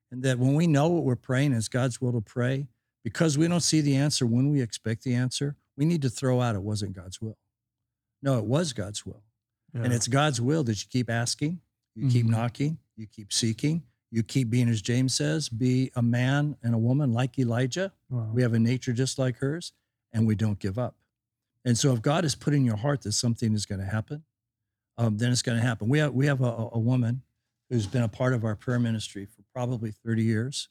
and 0.09 0.23
that 0.23 0.39
when 0.39 0.53
we 0.53 0.65
know 0.65 0.87
what 0.87 1.03
we're 1.03 1.17
praying 1.17 1.51
is 1.51 1.67
God's 1.67 1.99
will 1.99 2.13
to 2.13 2.21
pray, 2.21 2.67
because 3.03 3.37
we 3.37 3.49
don't 3.49 3.59
see 3.59 3.81
the 3.81 3.97
answer 3.97 4.25
when 4.25 4.49
we 4.49 4.61
expect 4.61 5.03
the 5.03 5.13
answer, 5.13 5.57
we 5.75 5.83
need 5.83 6.01
to 6.03 6.09
throw 6.09 6.39
out 6.39 6.55
it 6.55 6.61
wasn't 6.61 6.93
God's 6.93 7.21
will. 7.21 7.37
No, 8.21 8.37
it 8.37 8.45
was 8.45 8.71
God's 8.71 9.05
will. 9.05 9.23
And 9.73 9.91
it's 9.91 10.07
God's 10.07 10.39
will 10.39 10.63
that 10.63 10.81
you 10.81 10.89
keep 10.89 11.09
asking, 11.09 11.59
you 11.95 12.09
keep 12.09 12.25
Mhm. 12.25 12.29
knocking, 12.29 12.77
you 12.95 13.07
keep 13.07 13.31
seeking, 13.33 13.83
you 14.11 14.23
keep 14.23 14.49
being, 14.49 14.69
as 14.69 14.81
James 14.81 15.13
says, 15.13 15.49
be 15.49 15.91
a 15.95 16.01
man 16.01 16.57
and 16.63 16.73
a 16.73 16.77
woman 16.77 17.11
like 17.13 17.37
Elijah. 17.39 17.93
Wow. 18.09 18.29
We 18.33 18.41
have 18.41 18.53
a 18.53 18.59
nature 18.59 18.93
just 18.93 19.17
like 19.19 19.37
hers, 19.37 19.73
and 20.11 20.25
we 20.27 20.35
don't 20.35 20.59
give 20.59 20.77
up. 20.77 20.95
And 21.63 21.77
so, 21.77 21.93
if 21.93 22.01
God 22.01 22.23
has 22.23 22.35
put 22.35 22.53
in 22.53 22.65
your 22.65 22.77
heart 22.77 23.01
that 23.03 23.11
something 23.13 23.53
is 23.53 23.65
going 23.65 23.79
to 23.79 23.85
happen, 23.85 24.23
um, 24.97 25.17
then 25.17 25.31
it's 25.31 25.41
going 25.41 25.57
to 25.57 25.61
happen. 25.63 25.87
We 25.89 25.99
have 25.99 26.13
we 26.13 26.25
have 26.25 26.41
a, 26.41 26.69
a 26.73 26.79
woman 26.79 27.21
who's 27.69 27.87
been 27.87 28.03
a 28.03 28.07
part 28.09 28.33
of 28.33 28.43
our 28.43 28.55
prayer 28.55 28.79
ministry 28.79 29.25
for 29.25 29.43
probably 29.53 29.91
30 29.91 30.23
years. 30.23 30.67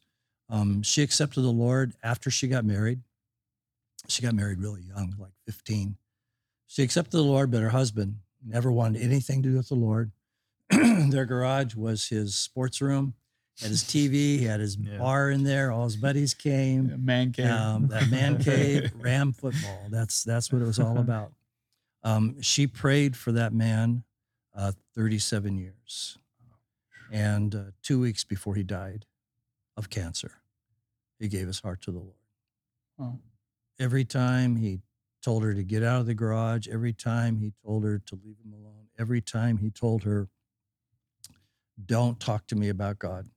Um, 0.49 0.83
she 0.83 1.01
accepted 1.01 1.41
the 1.41 1.51
Lord 1.51 1.93
after 2.03 2.29
she 2.29 2.47
got 2.47 2.63
married. 2.65 3.01
She 4.07 4.21
got 4.21 4.35
married 4.35 4.59
really 4.59 4.81
young, 4.81 5.15
like 5.17 5.31
15. 5.45 5.95
She 6.67 6.83
accepted 6.83 7.17
the 7.17 7.23
Lord, 7.23 7.49
but 7.51 7.61
her 7.61 7.69
husband 7.69 8.19
never 8.45 8.71
wanted 8.71 9.01
anything 9.01 9.41
to 9.43 9.49
do 9.49 9.55
with 9.57 9.69
the 9.69 9.75
Lord. 9.75 10.11
Their 11.09 11.25
garage 11.25 11.75
was 11.75 12.07
his 12.07 12.35
sports 12.35 12.81
room, 12.81 13.13
had 13.59 13.69
his 13.69 13.83
TV, 13.83 14.13
he 14.39 14.43
had 14.45 14.59
his 14.59 14.75
Yeah. 14.77 14.97
bar 14.97 15.29
in 15.29 15.43
there. 15.43 15.71
All 15.71 15.83
his 15.85 15.95
buddies 15.97 16.33
came 16.33 17.03
Man 17.05 17.31
cave. 17.31 17.45
um, 17.51 17.87
that 17.89 18.09
man 18.09 18.37
cave 18.43 18.91
ram 18.95 19.33
football 19.33 19.87
that's 19.89 20.23
that's 20.23 20.51
what 20.51 20.61
it 20.61 20.65
was 20.65 20.79
all 20.79 20.97
about 20.97 21.33
um, 22.03 22.41
she 22.41 22.65
prayed 22.67 23.15
for 23.15 23.31
that 23.33 23.53
man 23.53 24.03
uh, 24.55 24.71
37 24.95 25.57
years 25.57 26.17
and 27.11 27.53
uh, 27.55 27.63
two 27.83 27.99
weeks 27.99 28.23
before 28.23 28.55
he 28.55 28.63
died 28.63 29.05
of 29.77 29.89
cancer 29.89 30.31
he 31.19 31.27
gave 31.27 31.47
his 31.47 31.59
heart 31.59 31.81
to 31.81 31.91
the 31.91 31.99
lord 31.99 32.15
Oh. 32.99 33.19
every 33.79 34.05
time 34.05 34.55
he 34.57 34.79
told 35.23 35.43
her 35.43 35.53
to 35.53 35.63
get 35.63 35.83
out 35.83 36.01
of 36.01 36.05
the 36.07 36.13
garage 36.13 36.67
every 36.67 36.93
time 36.93 37.37
he 37.37 37.53
told 37.65 37.83
her 37.83 37.99
to 37.99 38.15
leave 38.23 38.37
him 38.43 38.53
alone 38.53 38.87
every 38.99 39.21
time 39.21 39.57
he 39.57 39.69
told 39.69 40.03
her 40.03 40.27
don't 41.83 42.19
talk 42.19 42.45
to 42.47 42.55
me 42.55 42.69
about 42.69 42.99
god 42.99 43.29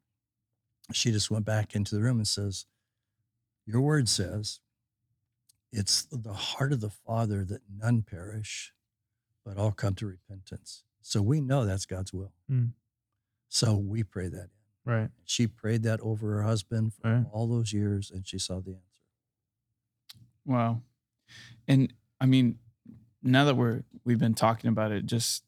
she 0.93 1.11
just 1.11 1.31
went 1.31 1.45
back 1.45 1.75
into 1.75 1.95
the 1.95 2.01
room 2.03 2.19
and 2.19 2.29
says 2.29 2.67
your 3.67 3.81
word 3.81 4.09
says 4.09 4.61
it's 5.73 6.07
the 6.13 6.33
heart 6.33 6.73
of 6.73 6.81
the 6.81 6.91
father 6.91 7.45
that 7.45 7.63
none 7.75 8.03
perish 8.03 8.73
but 9.45 9.57
all 9.57 9.73
come 9.73 9.95
to 9.95 10.07
repentance 10.07 10.85
so 11.01 11.21
we 11.23 11.41
know 11.41 11.65
that's 11.65 11.87
god's 11.87 12.13
will 12.13 12.33
Mm. 12.51 12.73
so 13.49 13.77
we 13.77 14.03
pray 14.03 14.29
that 14.29 14.43
in 14.45 14.93
Right. 14.93 15.11
she 15.25 15.47
prayed 15.47 15.83
that 15.85 16.01
over 16.01 16.33
her 16.35 16.43
husband 16.43 16.93
for 16.93 17.09
Right. 17.11 17.27
all 17.33 17.47
those 17.49 17.73
years 17.73 18.11
and 18.11 18.27
she 18.27 18.39
saw 18.39 18.61
the 18.61 18.73
answer 18.73 18.81
Wow. 20.47 20.83
And 21.67 21.91
I 22.21 22.27
mean, 22.27 22.59
now 23.23 23.47
that 23.47 23.57
we're 23.57 23.83
we've 24.05 24.19
been 24.19 24.35
talking 24.35 24.69
about 24.69 24.93
it, 24.93 25.07
just 25.07 25.43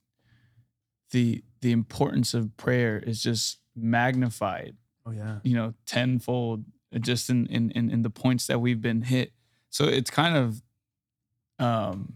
the 1.11 1.45
the 1.67 1.73
importance 1.73 2.33
of 2.33 2.57
prayer 2.57 2.97
is 3.11 3.21
just 3.21 3.59
magnified, 3.75 4.77
Oh 5.05 5.11
yeah. 5.11 5.41
you 5.43 5.55
know, 5.59 5.75
tenfold 5.85 6.65
just 7.01 7.29
in 7.29 7.47
in 7.47 7.71
in, 7.73 7.91
in 7.91 8.03
the 8.03 8.11
points 8.11 8.47
that 8.47 8.61
we've 8.61 8.81
been 8.81 9.03
hit. 9.03 9.33
So 9.71 9.85
it's 9.99 10.11
kind 10.11 10.37
of 10.37 10.63
um 11.59 12.15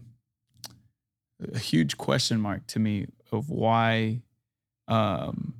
a 1.53 1.59
huge 1.59 1.97
question 1.97 2.39
mark 2.39 2.65
to 2.67 2.79
me 2.79 3.07
of 3.31 3.49
why 3.49 4.21
um 4.87 5.55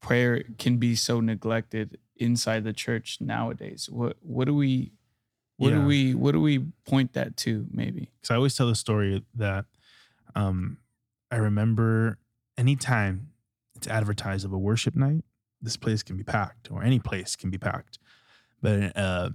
prayer 0.00 0.42
can 0.58 0.78
be 0.78 0.94
so 0.96 1.20
neglected 1.20 1.98
inside 2.16 2.64
the 2.64 2.72
church 2.72 3.18
nowadays. 3.20 3.88
What 3.90 4.16
what 4.22 4.46
do 4.46 4.54
we 4.54 4.92
what 5.58 5.70
Yeah. 5.70 5.76
do 5.80 5.86
we 5.86 6.14
what 6.14 6.32
do 6.32 6.40
we 6.40 6.58
point 6.84 7.12
that 7.12 7.36
to 7.44 7.66
maybe? 7.70 8.10
because 8.20 8.30
I 8.32 8.36
always 8.36 8.56
tell 8.56 8.66
the 8.68 8.74
story 8.74 9.22
that 9.34 9.64
um, 10.34 10.78
I 11.30 11.36
remember 11.36 12.18
anytime 12.58 13.30
it's 13.86 13.92
advertised 13.94 14.44
of 14.44 14.52
a 14.52 14.58
worship 14.58 14.96
night, 14.96 15.24
this 15.62 15.76
place 15.76 16.02
can 16.02 16.16
be 16.16 16.24
packed, 16.24 16.70
or 16.70 16.82
any 16.82 16.98
place 16.98 17.36
can 17.36 17.50
be 17.50 17.58
packed. 17.58 17.98
But 18.60 18.96
uh, 18.96 19.30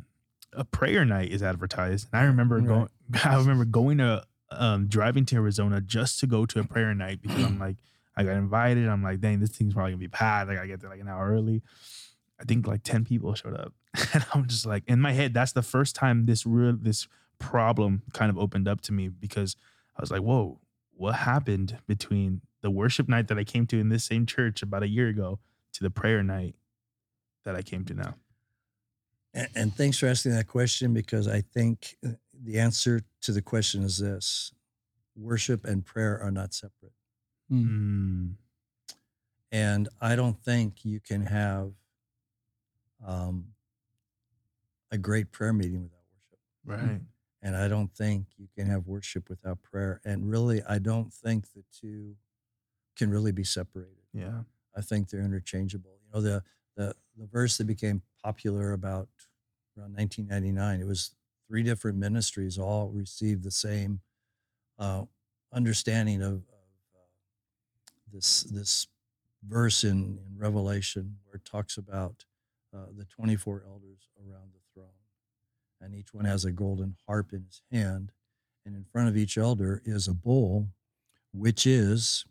a 0.54 0.66
prayer 0.66 1.06
night 1.06 1.32
is 1.32 1.42
advertised, 1.42 2.08
and 2.12 2.22
I 2.22 2.26
remember 2.26 2.58
Right. 2.58 2.68
going. 2.68 2.90
I 3.26 3.36
remember 3.38 3.66
going 3.66 3.98
to 4.00 4.24
um, 4.52 4.88
driving 4.88 5.26
to 5.26 5.36
Arizona 5.38 5.80
just 5.82 6.20
to 6.20 6.28
go 6.28 6.46
to 6.46 6.60
a 6.60 6.64
prayer 6.64 6.94
night 6.94 7.22
because 7.22 7.42
I'm 7.44 7.58
like, 7.68 7.78
I 8.16 8.24
got 8.24 8.36
invited. 8.36 8.88
I'm 8.90 9.02
like, 9.04 9.22
dang, 9.22 9.40
this 9.40 9.52
thing's 9.52 9.74
probably 9.74 9.92
gonna 9.94 10.00
be 10.00 10.08
packed. 10.10 10.50
Like, 10.50 10.60
I 10.60 10.68
get 10.68 10.82
there 10.82 10.90
like 10.90 11.00
an 11.00 11.08
hour 11.08 11.30
early. 11.32 11.62
I 12.40 12.44
think 12.44 12.68
like 12.68 12.84
ten 12.84 13.06
people 13.06 13.34
showed 13.36 13.56
up, 13.56 13.74
and 14.14 14.26
I'm 14.34 14.48
just 14.48 14.66
like, 14.66 14.84
in 14.88 15.00
my 15.00 15.14
head, 15.14 15.34
that's 15.34 15.54
the 15.54 15.62
first 15.62 15.96
time 15.96 16.26
this 16.26 16.46
real 16.46 16.76
this 16.80 17.08
problem 17.40 18.04
kind 18.14 18.30
of 18.30 18.38
opened 18.38 18.68
up 18.68 18.82
to 18.82 18.92
me 18.94 19.08
because 19.08 19.56
I 19.98 20.02
was 20.02 20.12
like, 20.12 20.22
whoa, 20.22 20.60
what 20.94 21.14
happened 21.16 21.78
between 21.88 22.42
the 22.62 22.72
worship 22.72 23.08
night 23.10 23.28
that 23.28 23.38
I 23.38 23.44
came 23.44 23.66
to 23.68 23.80
in 23.80 23.90
this 23.90 24.04
same 24.04 24.26
church 24.26 24.62
about 24.62 24.84
a 24.84 24.88
year 24.88 25.08
ago 25.08 25.40
to 25.74 25.84
the 25.84 25.90
prayer 25.90 26.24
night 26.24 26.56
that 27.44 27.56
I 27.56 27.62
came 27.62 27.86
to 27.86 27.94
now? 27.94 28.16
And, 29.34 29.48
and 29.56 29.76
thanks 29.76 29.98
for 29.98 30.08
asking 30.08 30.34
that 30.34 30.48
question 30.48 30.94
because 30.94 31.28
I 31.28 31.42
think 31.42 31.98
uh, 32.06 32.12
the 32.44 32.60
answer 32.60 33.02
to 33.22 33.32
the 33.32 33.42
question 33.42 33.84
is 33.84 33.98
this 33.98 34.52
worship 35.16 35.66
and 35.66 35.86
prayer 35.86 36.20
are 36.22 36.32
not 36.32 36.54
separate. 36.54 36.94
Mm, 37.52 38.36
And 39.52 39.90
I 40.00 40.16
don't 40.16 40.38
think 40.42 40.86
you 40.86 41.00
can 41.00 41.26
have 41.26 41.72
um, 43.06 43.46
a 44.92 44.98
great 44.98 45.32
prayer 45.32 45.54
meeting 45.54 45.84
without 45.84 46.04
worship. 46.66 46.82
right. 46.90 47.02
And 47.44 47.56
I 47.56 47.68
don't 47.68 47.92
think 47.92 48.28
you 48.38 48.48
can 48.56 48.68
have 48.68 48.86
worship 48.86 49.28
without 49.28 49.64
prayer. 49.64 50.00
And 50.06 50.30
really, 50.30 50.62
I 50.70 50.78
don't 50.78 51.12
think 51.12 51.52
the 51.54 51.64
two 51.80 52.16
can 52.98 53.10
really 53.10 53.32
be 53.32 53.44
separated. 53.44 53.96
Yeah. 54.14 54.42
I 54.76 54.82
think 54.82 55.10
they're 55.10 55.22
interchangeable. 55.22 56.00
You 56.06 56.14
know, 56.14 56.22
the 56.22 56.44
the 56.76 56.96
the 57.18 57.28
verse 57.28 57.58
that 57.58 57.68
became 57.68 58.02
popular 58.24 58.72
about 58.74 59.10
around 59.78 59.96
1999. 59.96 60.82
It 60.82 60.88
was 60.88 61.12
three 61.48 61.64
different 61.64 61.98
ministries 61.98 62.58
all 62.58 62.90
received 62.90 63.44
the 63.44 63.52
same 63.52 64.00
uh, 64.80 65.04
understanding 65.54 66.22
of, 66.22 66.34
of 66.34 66.40
uh, 66.96 67.92
this 68.14 68.44
this 68.44 68.88
verse 69.48 69.84
in, 69.84 70.20
in 70.26 70.38
Revelation 70.38 71.18
where 71.26 71.36
it 71.36 71.46
talks 71.46 71.78
about 71.78 72.26
uh, 72.74 72.86
the 72.96 73.06
24 73.06 73.64
elders 73.68 74.08
around 74.18 74.52
the 74.54 74.60
throne, 74.74 74.88
and 75.82 75.94
each 75.94 76.14
one 76.14 76.26
has 76.26 76.46
a 76.46 76.52
golden 76.52 76.96
harp 77.08 77.34
in 77.34 77.44
his 77.44 77.62
hand, 77.72 78.12
and 78.66 78.76
in 78.76 78.86
front 78.92 79.10
of 79.10 79.18
each 79.18 79.38
elder 79.38 79.82
is 79.84 80.08
a 80.08 80.14
bowl, 80.14 80.68
which 81.34 81.66
is 81.66 82.26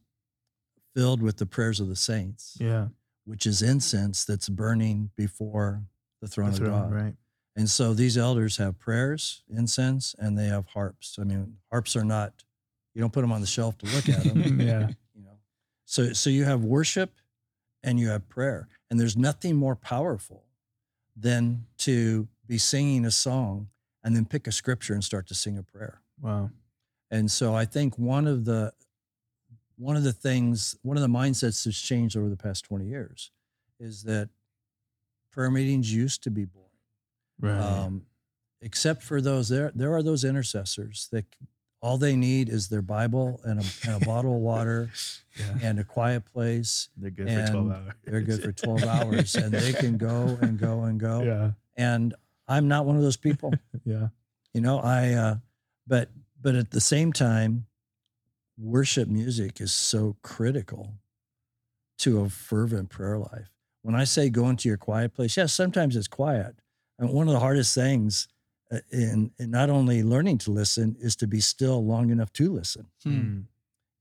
filled 0.94 1.22
with 1.22 1.36
the 1.38 1.46
prayers 1.46 1.80
of 1.80 1.88
the 1.88 1.96
saints 1.96 2.56
Yeah. 2.60 2.88
which 3.24 3.46
is 3.46 3.62
incense 3.62 4.24
that's 4.24 4.48
burning 4.48 5.10
before 5.16 5.82
the 6.20 6.28
throne 6.28 6.50
The 6.52 6.64
of 6.66 6.70
God. 6.70 6.92
right. 6.92 7.14
And 7.56 7.68
so 7.68 7.92
these 7.94 8.16
elders 8.16 8.56
have 8.58 8.78
prayers, 8.78 9.42
incense, 9.48 10.14
and 10.18 10.38
they 10.38 10.46
have 10.46 10.66
harps. 10.68 11.18
I 11.20 11.24
mean, 11.24 11.56
harps 11.70 11.96
are 11.96 12.04
not 12.04 12.44
you 12.94 13.00
don't 13.00 13.12
put 13.12 13.20
them 13.20 13.30
on 13.32 13.40
the 13.40 13.46
shelf 13.46 13.78
to 13.78 13.86
look 13.86 14.08
at 14.08 14.24
them. 14.24 14.60
yeah. 14.60 14.88
you 15.14 15.22
know. 15.22 15.38
So 15.84 16.12
so 16.12 16.28
you 16.30 16.44
have 16.44 16.64
worship 16.64 17.12
and 17.82 17.98
you 18.00 18.08
have 18.08 18.28
prayer. 18.28 18.68
And 18.90 18.98
there's 18.98 19.16
nothing 19.16 19.56
more 19.56 19.76
powerful 19.76 20.44
than 21.16 21.66
to 21.78 22.28
be 22.46 22.58
singing 22.58 23.04
a 23.04 23.10
song 23.10 23.68
and 24.02 24.16
then 24.16 24.24
pick 24.24 24.46
a 24.46 24.52
scripture 24.52 24.94
and 24.94 25.04
start 25.04 25.26
to 25.28 25.34
sing 25.34 25.56
a 25.58 25.62
prayer. 25.62 26.00
Wow. 26.20 26.50
And 27.10 27.30
so 27.30 27.54
I 27.54 27.64
think 27.64 27.98
one 27.98 28.26
of 28.26 28.44
the 28.44 28.72
one 29.80 29.96
of 29.96 30.04
the 30.04 30.12
things, 30.12 30.76
one 30.82 30.96
of 30.98 31.02
the 31.02 31.08
mindsets 31.08 31.64
that's 31.64 31.80
changed 31.80 32.16
over 32.16 32.28
the 32.28 32.36
past 32.36 32.64
20 32.66 32.84
years 32.84 33.30
is 33.78 34.02
that 34.02 34.28
prayer 35.32 35.50
meetings 35.50 35.92
used 35.92 36.22
to 36.24 36.30
be 36.30 36.44
boring. 36.44 36.68
Right. 37.40 37.58
Um, 37.58 38.02
except 38.60 39.02
for 39.02 39.22
those 39.22 39.48
there 39.48 39.72
there 39.74 39.94
are 39.94 40.02
those 40.02 40.22
intercessors 40.22 41.08
that 41.12 41.24
All 41.80 41.96
they 41.96 42.14
need 42.14 42.50
is 42.50 42.68
their 42.68 42.82
Bible 42.82 43.40
and 43.42 43.58
a, 43.60 43.64
and 43.88 44.02
a 44.02 44.04
bottle 44.04 44.34
of 44.36 44.42
water 44.42 44.90
Yeah. 45.38 45.54
and 45.62 45.80
a 45.80 45.84
quiet 45.84 46.26
place. 46.30 46.90
They're 46.98 47.10
good 47.10 47.30
for 47.30 47.50
12 47.50 47.70
hours. 47.72 47.94
They're 48.04 48.20
good 48.20 48.42
for 48.42 48.52
12 48.52 48.84
hours 48.96 49.34
and 49.34 49.50
they 49.50 49.72
can 49.72 49.96
go 49.96 50.36
and 50.42 50.58
go 50.58 50.82
and 50.82 51.00
go. 51.00 51.22
Yeah. 51.22 51.50
And 51.76 52.14
I'm 52.46 52.68
not 52.68 52.84
one 52.84 52.96
of 52.96 53.02
those 53.02 53.16
people. 53.16 53.54
Yeah. 53.86 54.08
You 54.52 54.60
know, 54.60 54.78
I, 54.80 55.12
uh, 55.14 55.36
but, 55.86 56.10
but 56.42 56.54
at 56.54 56.70
the 56.70 56.80
same 56.82 57.14
time, 57.14 57.64
worship 58.60 59.08
music 59.08 59.60
is 59.60 59.72
so 59.72 60.16
critical 60.22 60.94
to 61.98 62.20
a 62.20 62.28
fervent 62.28 62.90
prayer 62.90 63.18
life. 63.18 63.48
When 63.82 63.94
I 63.94 64.04
say 64.04 64.28
go 64.30 64.48
into 64.48 64.68
your 64.68 64.76
quiet 64.78 65.14
place, 65.14 65.36
yes, 65.36 65.52
sometimes 65.52 65.96
it's 65.96 66.08
quiet. 66.08 66.56
And 66.98 67.10
one 67.10 67.26
of 67.28 67.32
the 67.32 67.40
hardest 67.40 67.74
things 67.74 68.28
uh, 68.72 68.78
in, 68.92 69.30
in 69.38 69.50
not 69.50 69.70
only 69.70 70.02
learning 70.02 70.38
to 70.38 70.50
listen 70.50 70.96
is 71.00 71.16
to 71.16 71.26
be 71.26 71.40
still 71.40 71.84
long 71.84 72.10
enough 72.10 72.32
to 72.34 72.52
listen. 72.52 72.86
Hmm. 73.02 73.10
Mm. 73.10 73.44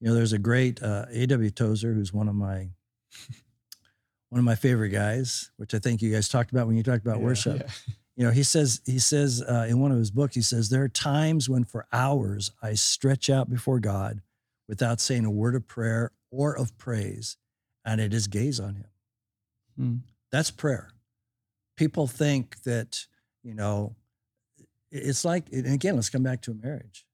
You 0.02 0.08
know, 0.10 0.14
there's 0.14 0.34
a 0.34 0.40
great 0.40 0.82
uh, 0.84 1.06
A.W. 1.12 1.50
Tozer 1.52 1.94
who's 1.94 2.14
one 2.14 2.28
of 2.30 2.36
my 2.36 2.70
one 4.30 4.40
of 4.40 4.46
my 4.46 4.56
favorite 4.56 4.90
guys, 4.90 5.52
which 5.58 5.74
I 5.74 5.80
think 5.80 6.02
you 6.02 6.12
guys 6.12 6.30
talked 6.30 6.52
about 6.52 6.68
when 6.68 6.76
you 6.78 6.84
talked 6.84 7.06
about 7.06 7.18
Yeah. 7.20 7.24
worship 7.26 7.62
Yeah. 7.62 7.94
you 8.16 8.26
know 8.26 8.32
he 8.32 8.44
says 8.44 8.82
he 8.86 9.00
says 9.00 9.42
uh, 9.42 9.66
in 9.70 9.80
one 9.80 9.92
of 9.92 9.98
his 9.98 10.12
books 10.12 10.36
he 10.36 10.42
says 10.42 10.70
there 10.70 10.84
are 10.84 10.90
times 10.90 11.50
when 11.50 11.64
for 11.64 11.88
hours 11.94 12.52
i 12.62 12.74
stretch 12.74 13.30
out 13.30 13.50
before 13.50 13.80
god 13.80 14.22
without 14.70 15.02
saying 15.02 15.26
a 15.26 15.32
word 15.32 15.56
of 15.56 15.68
prayer 15.68 16.12
or 16.32 16.58
of 16.58 16.78
praise 16.78 17.36
and 17.84 18.00
it 18.00 18.14
is 18.14 18.28
gaze 18.28 18.60
on 18.62 18.76
him 18.76 18.86
Hmm. 19.76 19.96
that's 20.32 20.52
prayer 20.52 20.92
people 21.76 22.08
think 22.08 22.62
that 22.64 23.06
you 23.44 23.54
know 23.54 23.96
it's 24.92 25.26
like 25.26 25.52
and 25.52 25.66
again 25.68 25.96
let's 25.96 26.10
come 26.10 26.24
back 26.24 26.42
to 26.44 26.52
a 26.52 26.54
marriage 26.56 27.06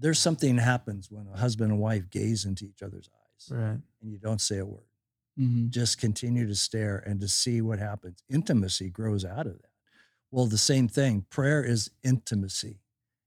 there's 0.00 0.18
something 0.18 0.56
happens 0.58 1.10
when 1.10 1.26
a 1.32 1.36
husband 1.36 1.72
and 1.72 1.80
wife 1.80 2.08
gaze 2.10 2.44
into 2.44 2.64
each 2.66 2.82
other's 2.82 3.08
eyes 3.12 3.48
Right. 3.50 3.80
and 4.02 4.12
you 4.12 4.18
don't 4.18 4.40
say 4.40 4.58
a 4.58 4.66
word 4.66 4.84
Mhm. 5.38 5.70
just 5.70 5.98
continue 5.98 6.46
to 6.46 6.54
stare 6.54 6.98
and 6.98 7.20
to 7.20 7.28
see 7.28 7.60
what 7.60 7.78
happens. 7.78 8.24
Intimacy 8.28 8.90
grows 8.90 9.24
out 9.24 9.46
of 9.46 9.58
that. 9.62 9.70
Well, 10.32 10.46
the 10.46 10.58
same 10.58 10.88
thing. 10.88 11.22
Prayer 11.30 11.62
is 11.62 11.90
intimacy. 12.02 12.80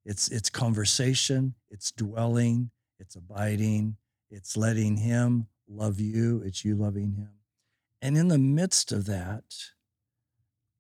It's 0.06 0.30
it's 0.30 0.50
conversation, 0.50 1.54
it's 1.70 1.92
dwelling, 1.92 2.72
it's 3.00 3.16
abiding, 3.16 3.98
it's 4.30 4.58
letting 4.58 4.98
him 4.98 5.48
love 5.68 6.00
you, 6.00 6.42
it's 6.46 6.66
you 6.66 6.76
loving 6.76 7.14
him. 7.14 7.30
And 8.02 8.18
in 8.18 8.28
the 8.30 8.40
midst 8.40 8.92
of 8.92 9.06
that, 9.06 9.44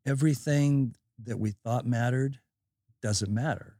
everything 0.05 0.95
that 1.23 1.39
we 1.39 1.51
thought 1.51 1.85
mattered 1.85 2.39
doesn't 3.01 3.31
matter. 3.31 3.77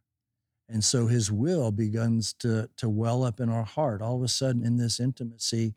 And 0.70 0.84
so 0.84 1.08
his 1.08 1.32
will 1.32 1.72
begins 1.72 2.34
to, 2.36 2.70
to 2.78 2.88
well 2.88 3.24
up 3.24 3.40
in 3.40 3.50
our 3.50 3.64
heart. 3.64 4.02
All 4.02 4.16
of 4.16 4.24
a 4.24 4.28
sudden, 4.28 4.66
in 4.66 4.78
this 4.78 5.00
intimacy, 5.00 5.74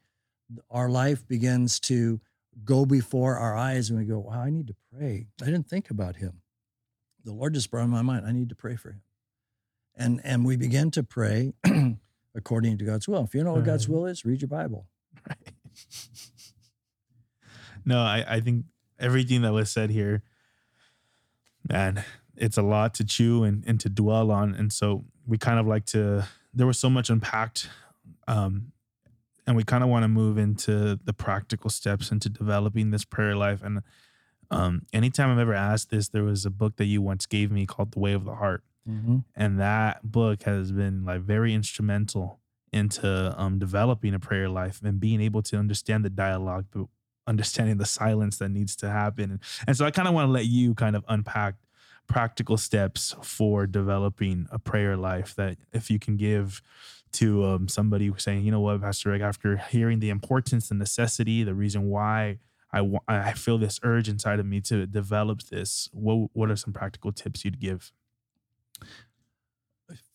our 0.70 0.88
life 0.88 1.26
begins 1.26 1.80
to 1.80 2.20
go 2.64 2.86
before 2.86 3.36
our 3.36 3.56
eyes 3.56 3.90
and 3.90 3.98
we 3.98 4.04
go, 4.04 4.20
wow, 4.20 4.42
I 4.42 4.50
need 4.50 4.68
to 4.68 4.76
pray. 4.92 5.26
I 5.42 5.46
didn't 5.46 5.68
think 5.68 5.90
about 5.90 6.16
him. 6.16 6.42
The 7.24 7.32
Lord 7.32 7.54
just 7.54 7.70
brought 7.70 7.84
in 7.84 7.90
my 7.90 8.02
mind, 8.02 8.26
I 8.26 8.32
need 8.32 8.50
to 8.50 8.54
pray 8.54 8.76
for 8.76 8.90
him. 8.90 9.00
And 9.96 10.20
and 10.24 10.44
we 10.44 10.56
begin 10.56 10.90
to 10.92 11.02
pray 11.02 11.54
according 12.34 12.78
to 12.78 12.84
God's 12.84 13.06
will. 13.06 13.24
If 13.24 13.34
you 13.34 13.44
know 13.44 13.52
what 13.52 13.64
God's 13.64 13.88
will 13.88 14.06
is, 14.06 14.24
read 14.24 14.40
your 14.42 14.48
Bible. 14.48 14.86
No, 17.84 18.00
I, 18.00 18.24
I 18.26 18.40
think 18.40 18.64
everything 18.98 19.42
that 19.42 19.52
was 19.52 19.70
said 19.70 19.90
here, 19.90 20.22
man, 21.68 22.02
it's 22.36 22.56
a 22.56 22.62
lot 22.62 22.94
to 22.94 23.04
chew 23.04 23.44
and, 23.44 23.62
and 23.66 23.78
to 23.80 23.88
dwell 23.88 24.30
on. 24.30 24.54
And 24.54 24.72
so 24.72 25.04
we 25.26 25.38
kind 25.38 25.58
of 25.58 25.66
like 25.66 25.84
to, 25.86 26.26
there 26.52 26.66
was 26.66 26.78
so 26.78 26.88
much 26.88 27.10
unpacked. 27.10 27.68
Um, 28.26 28.72
and 29.46 29.56
we 29.56 29.62
kind 29.62 29.84
of 29.84 29.90
want 29.90 30.04
to 30.04 30.08
move 30.08 30.38
into 30.38 30.98
the 31.04 31.12
practical 31.12 31.68
steps 31.68 32.10
into 32.10 32.30
developing 32.30 32.90
this 32.90 33.04
prayer 33.04 33.36
life. 33.36 33.62
And 33.62 33.82
um, 34.50 34.86
anytime 34.92 35.30
I've 35.30 35.38
ever 35.38 35.52
asked 35.52 35.90
this, 35.90 36.08
there 36.08 36.24
was 36.24 36.46
a 36.46 36.50
book 36.50 36.76
that 36.76 36.86
you 36.86 37.02
once 37.02 37.26
gave 37.26 37.52
me 37.52 37.66
called 37.66 37.92
The 37.92 37.98
Way 37.98 38.14
of 38.14 38.24
the 38.24 38.36
Heart 38.36 38.64
and 39.34 39.58
that 39.60 40.00
book 40.10 40.42
has 40.42 40.70
been 40.72 41.04
like 41.04 41.22
very 41.22 41.54
instrumental 41.54 42.40
into 42.72 43.34
um, 43.38 43.58
developing 43.58 44.14
a 44.14 44.18
prayer 44.18 44.48
life 44.48 44.80
and 44.84 45.00
being 45.00 45.20
able 45.20 45.42
to 45.42 45.56
understand 45.56 46.04
the 46.04 46.10
dialogue 46.10 46.66
but 46.70 46.86
understanding 47.26 47.78
the 47.78 47.86
silence 47.86 48.36
that 48.38 48.50
needs 48.50 48.76
to 48.76 48.90
happen. 48.90 49.40
And, 49.66 49.76
so 49.76 49.86
i 49.86 49.90
kind 49.90 50.06
of 50.08 50.12
want 50.14 50.28
to 50.28 50.32
let 50.32 50.44
you 50.46 50.74
kind 50.74 50.96
of 50.96 51.04
unpack 51.08 51.54
practical 52.06 52.58
steps 52.58 53.14
for 53.22 53.66
developing 53.66 54.46
a 54.50 54.58
prayer 54.58 54.96
life 54.96 55.34
that 55.36 55.56
if 55.72 55.90
you 55.90 55.98
can 55.98 56.16
give 56.16 56.60
to 57.12 57.44
um, 57.44 57.68
somebody 57.68 58.12
saying 58.18 58.44
you 58.44 58.50
know 58.50 58.60
what 58.60 58.80
pastor 58.82 59.10
rick 59.10 59.22
after 59.22 59.56
hearing 59.56 60.00
the 60.00 60.10
importance 60.10 60.68
the 60.68 60.74
necessity 60.74 61.42
the 61.44 61.54
reason 61.54 61.88
why 61.88 62.38
I, 62.72 62.80
wa- 62.80 63.00
I 63.08 63.32
feel 63.32 63.56
this 63.56 63.78
urge 63.84 64.08
inside 64.08 64.40
of 64.40 64.46
me 64.46 64.60
to 64.62 64.84
develop 64.86 65.44
this 65.44 65.88
what, 65.92 66.28
what 66.34 66.50
are 66.50 66.56
some 66.56 66.72
practical 66.74 67.12
tips 67.12 67.44
you'd 67.44 67.60
give 67.60 67.92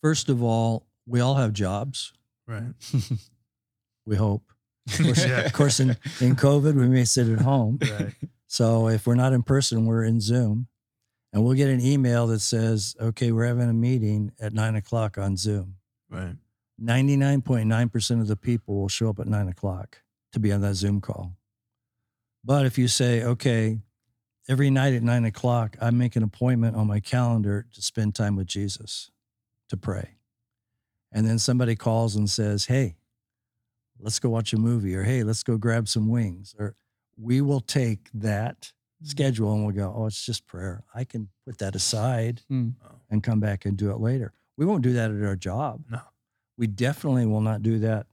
First 0.02 0.28
of 0.28 0.42
all, 0.42 0.86
we 1.06 1.20
all 1.20 1.34
have 1.36 1.52
jobs. 1.52 2.12
right 2.46 2.74
We 4.06 4.16
hope. 4.16 4.42
Of 4.88 4.98
course, 5.04 5.24
Yeah. 5.24 5.40
of 5.40 5.52
course 5.52 5.78
in, 5.78 5.90
in 6.20 6.34
COVID, 6.34 6.74
we 6.74 6.88
may 6.88 7.04
sit 7.04 7.28
at 7.28 7.40
home. 7.42 7.78
right 7.82 8.14
So 8.48 8.88
if 8.88 9.06
we're 9.06 9.14
not 9.14 9.32
in 9.32 9.42
person, 9.42 9.84
we're 9.86 10.02
in 10.04 10.20
Zoom. 10.20 10.66
And 11.32 11.44
we'll 11.44 11.54
get 11.54 11.68
an 11.68 11.80
email 11.80 12.26
that 12.28 12.40
says, 12.40 12.96
okay, 13.00 13.30
we're 13.30 13.46
having 13.46 13.68
a 13.70 13.72
meeting 13.74 14.32
at 14.40 14.52
nine 14.52 14.74
o'clock 14.74 15.16
on 15.16 15.36
Zoom. 15.36 15.76
right 16.10 16.34
99.9% 16.82 18.20
of 18.20 18.26
the 18.26 18.36
people 18.36 18.80
will 18.80 18.88
show 18.88 19.10
up 19.10 19.20
at 19.20 19.28
nine 19.28 19.48
o'clock 19.48 20.02
to 20.32 20.40
be 20.40 20.50
on 20.50 20.60
that 20.62 20.74
Zoom 20.74 21.00
call. 21.00 21.36
But 22.42 22.64
if 22.66 22.78
you 22.78 22.88
say, 22.88 23.22
okay, 23.22 23.78
every 24.50 24.68
night 24.68 24.92
at 24.94 25.02
nine 25.02 25.24
o'clock, 25.24 25.76
I 25.80 25.90
make 25.92 26.16
an 26.16 26.24
appointment 26.24 26.74
on 26.74 26.88
my 26.88 26.98
calendar 26.98 27.66
to 27.72 27.80
spend 27.80 28.16
time 28.16 28.34
with 28.34 28.48
Jesus, 28.48 29.12
to 29.68 29.76
pray. 29.76 30.16
And 31.12 31.24
then 31.24 31.38
somebody 31.38 31.76
calls 31.76 32.16
and 32.16 32.28
says, 32.28 32.66
hey, 32.66 32.96
let's 34.00 34.18
go 34.18 34.28
watch 34.28 34.52
a 34.52 34.56
movie, 34.58 34.96
or 34.96 35.04
hey, 35.04 35.22
let's 35.22 35.44
go 35.44 35.56
grab 35.56 35.86
some 35.86 36.08
wings, 36.08 36.54
or 36.58 36.74
we 37.16 37.40
will 37.40 37.60
take 37.60 38.08
that 38.12 38.72
schedule 39.04 39.52
and 39.54 39.64
we'll 39.64 39.74
go, 39.74 39.94
oh, 39.96 40.06
it's 40.06 40.26
just 40.26 40.46
prayer. 40.48 40.82
I 40.94 41.04
can 41.04 41.28
put 41.46 41.58
that 41.58 41.76
aside 41.76 42.42
Hmm. 42.48 42.70
and 43.08 43.22
come 43.22 43.38
back 43.38 43.64
and 43.64 43.76
do 43.76 43.92
it 43.92 44.00
later. 44.00 44.32
We 44.56 44.66
won't 44.66 44.82
do 44.82 44.92
that 44.94 45.12
at 45.12 45.22
our 45.22 45.36
job. 45.36 45.84
No. 45.88 46.00
We 46.58 46.66
definitely 46.66 47.24
will 47.26 47.40
not 47.40 47.62
do 47.62 47.78
that. 47.78 48.06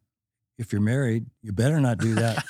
If 0.58 0.72
you're 0.72 0.82
married, 0.82 1.26
you 1.44 1.52
better 1.52 1.80
not 1.80 2.00
do 2.00 2.16
that 2.16 2.44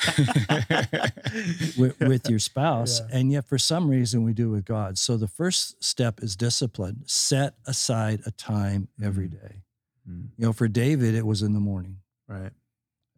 with, 1.77 1.99
with 1.99 2.29
your 2.29 2.39
spouse. 2.39 3.01
Yeah. 3.09 3.17
And 3.19 3.31
yet, 3.31 3.45
for 3.45 3.57
some 3.57 3.89
reason, 3.89 4.23
we 4.23 4.33
do 4.33 4.49
with 4.49 4.65
God. 4.65 4.97
So 4.97 5.17
the 5.17 5.27
first 5.27 5.83
step 5.83 6.21
is 6.23 6.35
discipline. 6.35 7.03
Set 7.05 7.55
aside 7.65 8.21
a 8.25 8.31
time 8.31 8.87
every 9.03 9.27
Mhm. 9.27 9.31
day. 9.41 9.63
Mm, 10.09 10.29
You 10.37 10.45
know, 10.45 10.53
for 10.53 10.67
David, 10.67 11.15
it 11.15 11.25
was 11.25 11.41
in 11.41 11.53
the 11.53 11.59
morning. 11.59 11.97
right 12.29 12.51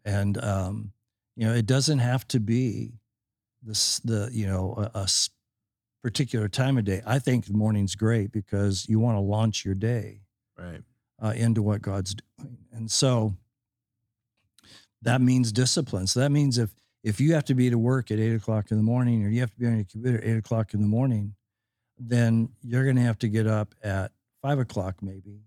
And, 0.04 0.38
um, 0.38 0.92
you 1.36 1.46
know, 1.46 1.52
it 1.54 1.66
doesn't 1.66 1.98
have 2.00 2.26
to 2.28 2.40
be 2.40 2.92
this, 3.62 3.98
the, 4.00 4.28
you 4.32 4.46
know, 4.46 4.74
a 4.94 5.06
particular 6.02 6.48
time 6.48 6.78
of 6.78 6.84
day. 6.84 7.02
I 7.06 7.18
think 7.18 7.44
the 7.46 7.52
morning's 7.52 7.94
great 7.94 8.32
because 8.32 8.88
you 8.88 8.98
want 8.98 9.16
to 9.16 9.20
launch 9.20 9.64
your 9.64 9.74
day 9.74 10.22
right 10.58 10.82
uh, 11.22 11.34
into 11.36 11.60
what 11.62 11.82
God's 11.82 12.14
doing. 12.14 12.56
And 12.72 12.90
so 12.90 13.36
that 15.02 15.20
means 15.20 15.52
discipline. 15.52 16.06
So 16.06 16.20
that 16.20 16.30
means 16.30 16.58
if 16.58 16.70
if 17.02 17.20
you 17.20 17.32
have 17.34 17.44
to 17.46 17.54
be 17.54 17.70
to 17.70 17.78
work 17.78 18.10
at 18.10 18.18
eight 18.18 18.34
o'clock 18.34 18.70
in 18.70 18.76
the 18.76 18.82
morning 18.82 19.24
or 19.24 19.28
you 19.30 19.40
have 19.40 19.50
to 19.52 19.58
be 19.58 19.66
on 19.66 19.76
your 19.76 19.86
computer 19.90 20.18
at 20.18 20.24
eight 20.24 20.36
o'clock 20.36 20.74
in 20.74 20.80
the 20.82 20.86
morning, 20.86 21.34
then 21.98 22.50
you're 22.62 22.84
going 22.84 22.96
to 22.96 23.02
have 23.02 23.18
to 23.20 23.28
get 23.28 23.46
up 23.46 23.74
at 23.82 24.12
five 24.42 24.58
o'clock 24.58 24.96
maybe 25.02 25.40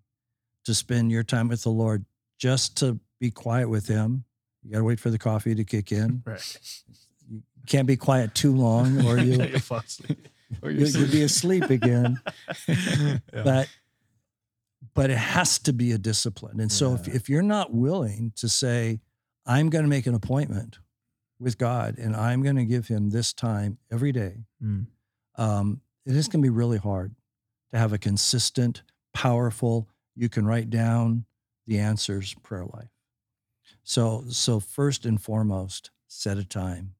to 0.65 0.73
spend 0.73 1.11
your 1.11 1.23
time 1.23 1.47
with 1.47 1.61
the 1.63 1.69
Lord 1.69 2.05
just 2.39 2.77
to 2.77 2.99
be 3.19 3.29
quiet 3.29 3.69
with 3.69 3.87
Him. 3.87 4.23
You 4.63 4.71
got 4.71 4.77
to 4.79 4.83
wait 4.83 4.99
for 4.99 5.09
the 5.09 5.19
coffee 5.19 5.53
to 5.55 5.63
kick 5.63 5.91
in. 5.91 6.23
right 6.25 6.57
You 7.29 7.41
can't 7.67 7.87
be 7.87 7.97
quiet 7.97 8.33
too 8.33 8.55
long 8.55 9.05
or 9.05 9.17
you'll, 9.19 9.45
You'll 9.45 9.59
fall 9.59 9.79
asleep. 9.79 10.27
Or 10.61 10.71
you'll, 10.71 10.89
you'll 10.89 11.11
be 11.11 11.23
asleep 11.23 11.69
again. 11.69 12.19
Yeah. 12.67 13.17
but 13.43 13.69
but 14.93 15.09
it 15.09 15.17
has 15.17 15.57
to 15.59 15.73
be 15.73 15.91
a 15.91 15.97
discipline 15.97 16.59
and 16.59 16.71
so 16.71 16.93
if, 16.93 17.07
if 17.07 17.29
you're 17.29 17.41
not 17.41 17.73
willing 17.73 18.31
to 18.35 18.47
say 18.47 18.99
i'm 19.45 19.69
going 19.69 19.83
to 19.83 19.89
make 19.89 20.07
an 20.07 20.15
appointment 20.15 20.79
with 21.39 21.57
god 21.57 21.97
and 21.97 22.15
i'm 22.15 22.41
going 22.41 22.55
to 22.55 22.65
give 22.65 22.87
him 22.87 23.09
this 23.09 23.33
time 23.33 23.77
every 23.91 24.11
day. 24.11 24.45
Mm, 24.63 24.87
um, 25.35 25.81
it 26.05 26.15
is 26.15 26.27
going 26.27 26.41
to 26.41 26.45
be 26.45 26.49
really 26.49 26.77
hard 26.77 27.15
to 27.71 27.79
have 27.79 27.93
a 27.93 27.97
consistent 27.97 28.83
powerful 29.13 29.87
you 30.15 30.29
can 30.29 30.45
write 30.45 30.69
down 30.69 31.25
the 31.65 31.79
answers 31.79 32.35
prayer 32.43 32.65
life. 32.65 32.89
So 33.83 34.25
so 34.29 34.59
first 34.59 35.05
and 35.05 35.21
foremost 35.21 35.91
set 36.07 36.37
a 36.37 36.45
time. 36.45 36.93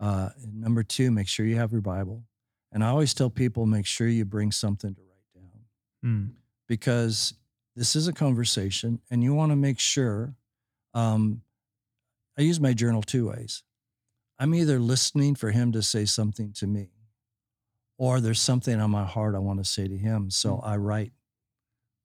Uh, 0.00 0.30
number 0.52 0.82
two 0.82 1.10
make 1.10 1.26
sure 1.28 1.46
you 1.46 1.56
have 1.56 1.72
your 1.72 1.80
bible. 1.80 2.24
And 2.70 2.84
i 2.84 2.88
always 2.88 3.14
tell 3.14 3.30
people 3.30 3.66
make 3.66 3.86
sure 3.86 4.06
you 4.06 4.24
bring 4.24 4.52
something 4.52 4.94
to 4.94 5.00
write 5.00 5.34
down. 5.34 5.60
Mm, 6.04 6.30
because 6.66 7.34
this 7.74 7.96
is 7.96 8.08
a 8.08 8.12
conversation, 8.12 9.00
and 9.10 9.22
you 9.22 9.34
want 9.34 9.52
to 9.52 9.56
make 9.56 9.78
sure. 9.78 10.34
Um, 10.94 11.42
I 12.38 12.42
use 12.42 12.60
my 12.60 12.72
journal 12.72 13.02
two 13.02 13.28
ways. 13.28 13.62
I'm 14.38 14.54
either 14.54 14.78
listening 14.78 15.34
for 15.34 15.50
him 15.50 15.72
to 15.72 15.82
say 15.82 16.04
something 16.04 16.52
to 16.54 16.66
me, 16.66 16.90
or 17.98 18.20
there's 18.20 18.40
something 18.40 18.80
on 18.80 18.90
my 18.90 19.04
heart 19.04 19.34
I 19.34 19.38
want 19.40 19.58
to 19.58 19.64
say 19.64 19.88
to 19.88 19.96
him. 19.96 20.30
So 20.30 20.56
Mm. 20.56 20.66
I 20.66 20.76
write, 20.76 21.12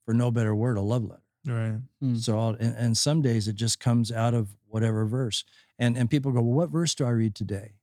for 0.05 0.13
no 0.13 0.31
better 0.31 0.55
word, 0.55 0.77
a 0.77 0.81
love 0.81 1.03
letter. 1.03 1.21
Right. 1.45 1.79
Mm. 2.01 2.17
So, 2.19 2.39
I'll, 2.39 2.49
and, 2.59 2.75
and 2.77 2.97
some 2.97 3.21
days 3.21 3.47
it 3.47 3.55
just 3.55 3.79
comes 3.79 4.11
out 4.11 4.33
of 4.33 4.55
whatever 4.67 5.05
verse. 5.05 5.43
And 5.77 5.97
and 5.97 6.09
people 6.09 6.31
go, 6.31 6.41
well, 6.41 6.55
what 6.57 6.69
verse 6.69 6.95
do 6.95 7.05
I 7.05 7.09
read 7.09 7.35
today? 7.35 7.73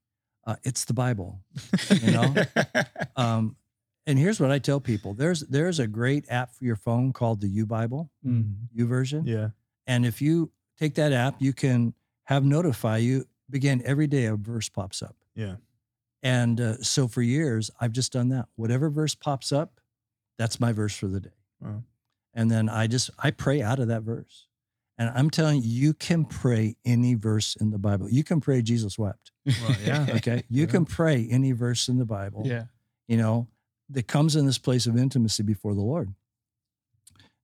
Uh, 0.46 0.57
it's 0.64 0.84
the 0.86 0.94
Bible. 0.94 1.40
You 2.03 2.11
know? 2.12 2.34
Um, 3.16 3.57
and 4.07 4.18
here's 4.18 4.40
what 4.40 4.51
I 4.51 4.59
tell 4.59 4.80
people: 4.80 5.12
there's 5.14 5.40
there's 5.42 5.78
a 5.78 5.86
great 5.86 6.24
app 6.30 6.55
for 6.55 6.64
your 6.64 6.76
phone 6.76 7.12
called 7.12 7.40
the 7.42 7.48
U 7.48 7.66
Bible, 7.66 8.11
Mm. 8.26 8.55
YouVersion. 8.74 9.26
Yeah. 9.26 9.51
And 9.86 10.07
if 10.07 10.22
you 10.22 10.51
take 10.78 10.94
that 10.94 11.12
app, 11.12 11.36
you 11.38 11.53
can 11.53 11.92
have 12.31 12.45
notify 12.45 12.97
you 12.99 13.26
begin 13.51 13.83
every 13.85 14.07
day 14.07 14.24
a 14.24 14.37
verse 14.37 14.68
pops 14.70 15.03
up. 15.03 15.16
Yeah. 15.35 15.57
And 16.22 16.61
uh, 16.61 16.76
so 16.83 17.09
for 17.09 17.20
years, 17.22 17.70
I've 17.81 17.93
just 17.93 18.12
done 18.12 18.28
that. 18.31 18.47
Whatever 18.57 18.89
verse 18.91 19.14
pops 19.14 19.53
up, 19.53 19.81
that's 20.39 20.59
my 20.61 20.72
verse 20.72 20.97
for 20.97 21.09
the 21.09 21.20
day. 21.20 21.31
Wow. 21.61 21.83
And 22.33 22.51
then 22.51 22.68
I 22.68 22.87
just 22.87 23.11
I 23.18 23.31
pray 23.33 23.61
out 23.62 23.78
of 23.81 23.89
that 23.89 24.03
verse. 24.03 24.47
And 24.97 25.11
I'm 25.14 25.31
telling 25.31 25.62
you, 25.62 25.68
you 25.68 25.95
can 25.95 26.24
pray 26.26 26.76
any 26.85 27.14
verse 27.14 27.57
in 27.57 27.70
the 27.70 27.78
Bible. 27.78 28.09
You 28.11 28.22
can 28.22 28.41
pray 28.41 28.61
Jesus 28.62 28.99
wept. 28.99 29.33
Well, 29.47 29.76
yeah. 29.85 30.07
Okay. 30.16 30.45
You 30.51 30.62
Yeah. 30.64 30.70
can 30.70 30.85
pray 30.85 31.26
any 31.31 31.53
verse 31.53 31.89
in 31.89 31.99
the 31.99 32.05
Bible. 32.05 32.43
yeah. 32.47 32.64
You 33.09 33.16
know, 33.16 33.49
that 33.89 34.07
comes 34.07 34.37
in 34.37 34.47
this 34.47 34.59
place 34.59 34.87
of 34.87 34.97
intimacy 34.97 35.43
before 35.43 35.74
the 35.74 35.81
Lord. 35.81 36.14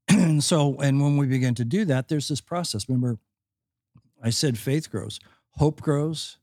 and 0.09 0.45
so, 0.51 0.77
and 0.81 1.01
when 1.01 1.17
we 1.17 1.27
begin 1.27 1.55
to 1.57 1.65
do 1.65 1.85
that, 1.87 2.09
there's 2.09 2.29
this 2.29 2.41
process. 2.41 2.89
Remember, 2.89 3.19
I 4.23 4.31
said 4.31 4.59
faith 4.59 4.91
grows, 4.91 5.21
hope 5.51 5.81
grows. 5.81 6.39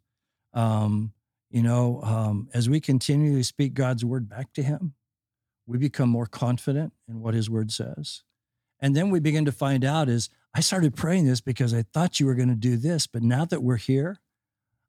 Um, 0.53 1.13
you 1.49 1.61
know, 1.61 2.01
um, 2.03 2.49
as 2.53 2.69
we 2.69 2.79
continue 2.79 3.37
to 3.37 3.43
speak 3.43 3.73
God's 3.73 4.03
word 4.03 4.27
back 4.27 4.53
to 4.53 4.63
Him, 4.63 4.93
we 5.65 5.77
become 5.77 6.09
more 6.09 6.25
confident 6.25 6.93
in 7.07 7.21
what 7.21 7.33
His 7.33 7.49
word 7.49 7.71
says. 7.71 8.23
And 8.79 8.95
then 8.95 9.09
we 9.09 9.19
begin 9.19 9.45
to 9.45 9.51
find 9.51 9.85
out 9.85 10.09
is 10.09 10.29
I 10.53 10.61
started 10.61 10.95
praying 10.95 11.25
this 11.25 11.41
because 11.41 11.73
I 11.73 11.83
thought 11.93 12.19
you 12.19 12.25
were 12.25 12.35
going 12.35 12.49
to 12.49 12.55
do 12.55 12.75
this, 12.75 13.07
but 13.07 13.23
now 13.23 13.45
that 13.45 13.63
we're 13.63 13.77
here, 13.77 14.19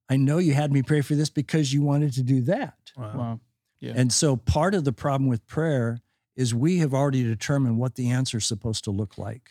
I 0.09 0.17
know 0.17 0.39
you 0.39 0.53
had 0.53 0.73
me 0.73 0.83
pray 0.83 1.01
for 1.01 1.15
this 1.15 1.31
because 1.31 1.73
you 1.73 1.83
wanted 1.83 2.13
to 2.15 2.23
do 2.23 2.43
that. 2.43 2.93
Wow. 2.97 3.13
Wow. 3.15 3.41
Yeah. 3.81 3.93
And 3.97 4.13
so 4.13 4.37
part 4.37 4.75
of 4.75 4.85
the 4.85 4.93
problem 4.93 5.29
with 5.29 5.47
prayer 5.47 6.01
is 6.37 6.55
we 6.55 6.79
have 6.79 6.93
already 6.93 7.23
determined 7.23 7.79
what 7.79 7.95
the 7.95 8.11
answer 8.11 8.39
is 8.39 8.47
supposed 8.47 8.85
to 8.85 8.91
look 8.91 9.17
like. 9.19 9.51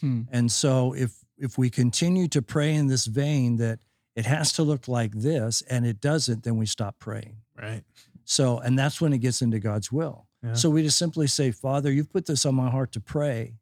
Hmm. 0.00 0.22
And 0.30 0.50
so 0.50 0.92
if 0.92 1.24
if 1.38 1.58
we 1.58 1.70
continue 1.70 2.28
to 2.28 2.42
pray 2.42 2.74
in 2.74 2.86
this 2.86 3.06
vein 3.06 3.56
that 3.56 3.78
it 4.14 4.26
has 4.26 4.52
to 4.54 4.62
look 4.62 4.88
like 4.88 5.12
this 5.12 5.62
and 5.62 5.84
it 5.86 6.00
doesn't, 6.00 6.42
then 6.44 6.56
we 6.56 6.66
stop 6.66 6.98
praying. 6.98 7.36
Right. 7.60 7.82
So 8.24 8.58
and 8.58 8.78
that's 8.78 9.00
when 9.00 9.12
it 9.12 9.18
gets 9.18 9.42
into 9.42 9.58
God's 9.58 9.92
will. 9.92 10.26
Yeah. 10.42 10.54
So 10.54 10.70
we 10.70 10.82
just 10.82 10.98
simply 10.98 11.26
say, 11.26 11.50
Father, 11.50 11.90
you've 11.92 12.10
put 12.12 12.26
this 12.26 12.44
on 12.46 12.54
my 12.54 12.70
heart 12.70 12.92
to 12.92 13.00
pray. 13.00 13.54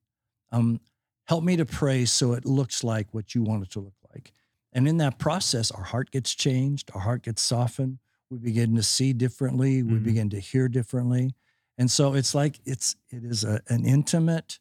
Um, 0.53 0.81
help 1.27 1.43
me 1.45 1.57
to 1.57 1.65
pray 1.67 2.05
so 2.05 2.33
it 2.33 2.45
looks 2.45 2.85
like 2.85 3.09
what 3.13 3.35
you 3.35 3.43
want 3.43 3.65
it 3.65 3.71
to 3.71 3.81
look 3.81 3.95
like. 4.13 4.33
And 4.73 4.87
in 4.89 4.97
that 4.99 5.19
process, 5.19 5.71
our 5.71 5.85
heart 5.85 6.11
gets 6.11 6.35
changed, 6.35 6.91
our 6.95 7.01
heart 7.01 7.23
gets 7.23 7.43
softened. 7.43 7.99
We 8.31 8.39
begin 8.39 8.75
to 8.77 8.83
see 8.83 9.13
differently. 9.13 9.83
We 9.83 9.99
Mhm. 9.99 10.05
begin 10.05 10.31
to 10.31 10.41
hear 10.41 10.69
differently. 10.69 11.35
And 11.79 11.91
so 11.91 12.15
it's 12.15 12.35
like 12.35 12.61
it's 12.65 12.97
it 13.11 13.25
is 13.25 13.43
a, 13.45 13.61
an 13.69 13.85
intimate 13.85 14.59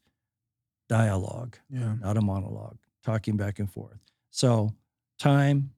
dialogue, 0.90 1.58
Yeah. 1.70 1.96
not 1.96 2.18
a 2.18 2.22
monologue, 2.22 2.78
talking 3.04 3.38
back 3.38 3.60
and 3.60 3.72
forth. 3.72 4.00
So 4.32 4.74
time, 5.20 5.72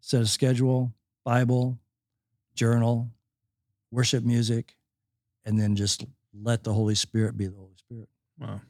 set 0.00 0.22
a 0.22 0.26
schedule, 0.26 0.92
Bible, 1.24 1.78
journal, 2.54 3.10
worship 3.90 4.24
music, 4.24 4.76
and 5.44 5.58
then 5.58 5.76
just 5.76 6.04
let 6.32 6.64
the 6.64 6.72
Holy 6.72 6.94
Spirit 6.94 7.36
be 7.36 7.46
the 7.46 7.56
Holy 7.56 7.76
Spirit. 7.76 8.08
Wow. 8.38 8.60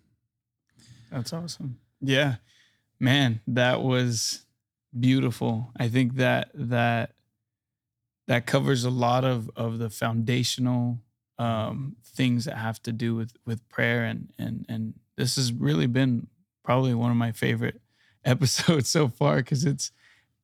That's 1.10 1.32
awesome. 1.32 1.78
Yeah. 2.00 2.36
Man, 2.98 3.40
that 3.46 3.82
was 3.82 4.44
beautiful. 4.98 5.70
I 5.76 5.88
think 5.88 6.16
that 6.16 6.50
that 6.54 7.12
that 8.26 8.46
covers 8.46 8.84
a 8.84 8.90
lot 8.90 9.24
of 9.24 9.50
of 9.56 9.78
the 9.78 9.90
foundational 9.90 10.98
um 11.38 11.96
things 12.04 12.44
that 12.44 12.56
have 12.56 12.82
to 12.82 12.92
do 12.92 13.14
with 13.14 13.32
with 13.46 13.66
prayer 13.68 14.04
and 14.04 14.32
and 14.38 14.66
and 14.68 14.94
this 15.16 15.36
has 15.36 15.52
really 15.52 15.86
been 15.86 16.26
probably 16.62 16.94
one 16.94 17.10
of 17.10 17.16
my 17.16 17.32
favorite 17.32 17.80
episodes 18.24 18.88
so 18.88 19.08
far 19.08 19.42
cuz 19.42 19.64
it's 19.64 19.92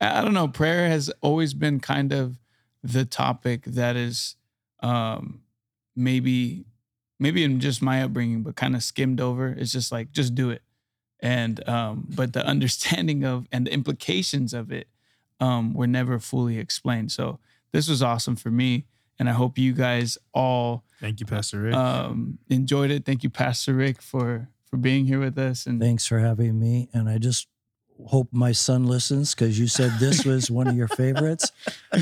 I 0.01 0.21
don't 0.21 0.35
know, 0.35 0.49
prayer 0.49 0.89
has 0.89 1.11
always 1.23 1.55
been 1.55 1.81
kind 1.81 2.13
of 2.13 2.39
the 2.83 3.05
topic 3.05 3.65
that 3.65 3.97
is 3.97 4.37
um 4.81 5.41
maybe 5.95 6.67
maybe 7.19 7.43
in 7.45 7.61
just 7.61 7.81
my 7.81 8.03
upbringing, 8.03 8.43
but 8.43 8.57
kind 8.57 8.77
of 8.77 8.83
skimmed 8.83 9.21
over. 9.21 9.49
It's 9.49 9.73
just 9.73 9.91
like, 9.91 10.13
just 10.13 10.35
do 10.35 10.51
it. 10.51 10.63
And 11.21 11.67
um, 11.67 12.07
but 12.15 12.35
the 12.35 12.45
understanding 12.55 13.25
of 13.25 13.47
and 13.51 13.67
the 13.67 13.73
implications 13.73 14.53
of 14.53 14.71
it 14.71 14.89
um 15.41 15.73
were 15.73 15.87
never 15.87 16.19
fully 16.19 16.59
explained. 16.59 17.11
So 17.13 17.39
this 17.73 17.89
was 17.89 18.03
awesome 18.03 18.37
for 18.37 18.51
me. 18.51 18.85
And 19.19 19.31
I 19.31 19.33
hope 19.33 19.57
you 19.57 19.73
guys 19.73 20.19
all 20.35 20.85
Thank 21.01 21.21
you, 21.21 21.27
Pastor 21.27 21.61
Rick. 21.63 21.75
um 21.75 22.39
enjoyed 22.51 22.91
it. 22.91 23.07
Thank 23.07 23.23
you, 23.25 23.31
Pastor 23.31 23.73
Rick, 23.73 24.03
for 24.03 24.51
for 24.71 24.77
being 24.77 25.07
here 25.07 25.21
with 25.21 25.39
us. 25.39 25.67
And 25.67 25.81
Thanks 25.81 26.07
for 26.07 26.19
having 26.19 26.59
me. 26.59 26.89
And 26.93 27.09
I 27.09 27.19
just 27.19 27.49
hope 28.09 28.29
my 28.31 28.53
son 28.53 28.87
listens 28.87 29.35
because 29.35 29.59
you 29.59 29.67
said 29.67 29.91
this 29.99 30.25
was 30.25 30.51
one 30.51 30.67
of 30.67 30.77
your 30.77 30.89
favorites. 30.89 31.51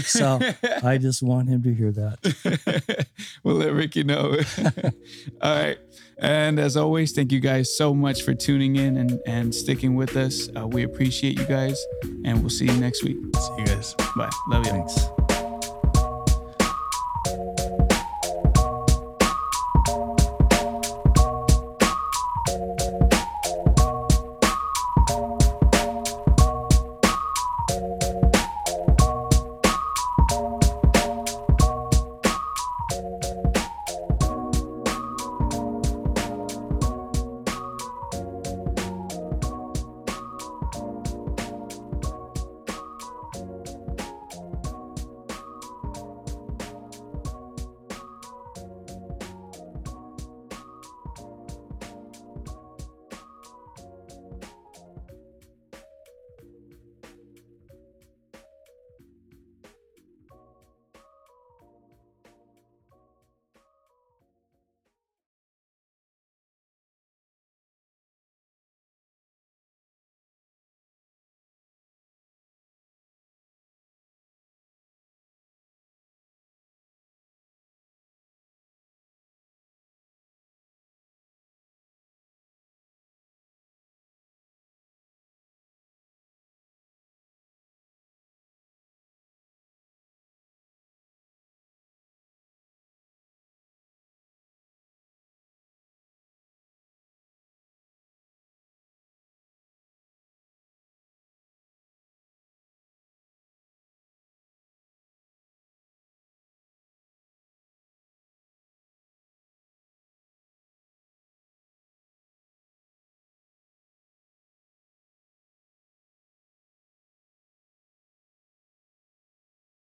So 0.03 0.41
I 0.83 0.99
just 0.99 1.23
want 1.23 1.49
him 1.49 1.63
to 1.63 1.75
hear 1.75 1.93
that. 1.93 3.07
we'll 3.43 3.57
let 3.57 3.73
Ricky 3.73 4.05
know. 4.05 4.39
All 5.41 5.57
right. 5.57 5.79
And 6.19 6.59
as 6.61 6.77
always, 6.77 7.13
thank 7.13 7.33
you 7.33 7.41
guys 7.41 7.77
so 7.77 7.93
much 7.93 8.23
for 8.23 8.35
tuning 8.35 8.77
in 8.77 8.97
and, 8.97 9.21
and 9.27 9.55
sticking 9.55 9.97
with 9.97 10.17
us. 10.17 10.49
Uh, 10.57 10.67
we 10.67 10.85
appreciate 10.85 11.39
you 11.39 11.45
guys, 11.45 11.85
and 12.25 12.41
we'll 12.41 12.51
see 12.51 12.67
you 12.67 12.77
next 12.77 13.03
week. 13.03 13.17
See 13.37 13.55
you 13.59 13.65
guys. 13.65 13.95
Bye. 14.17 14.31
Love 14.49 14.65
you. 14.65 14.73
Thanks. 14.73 15.09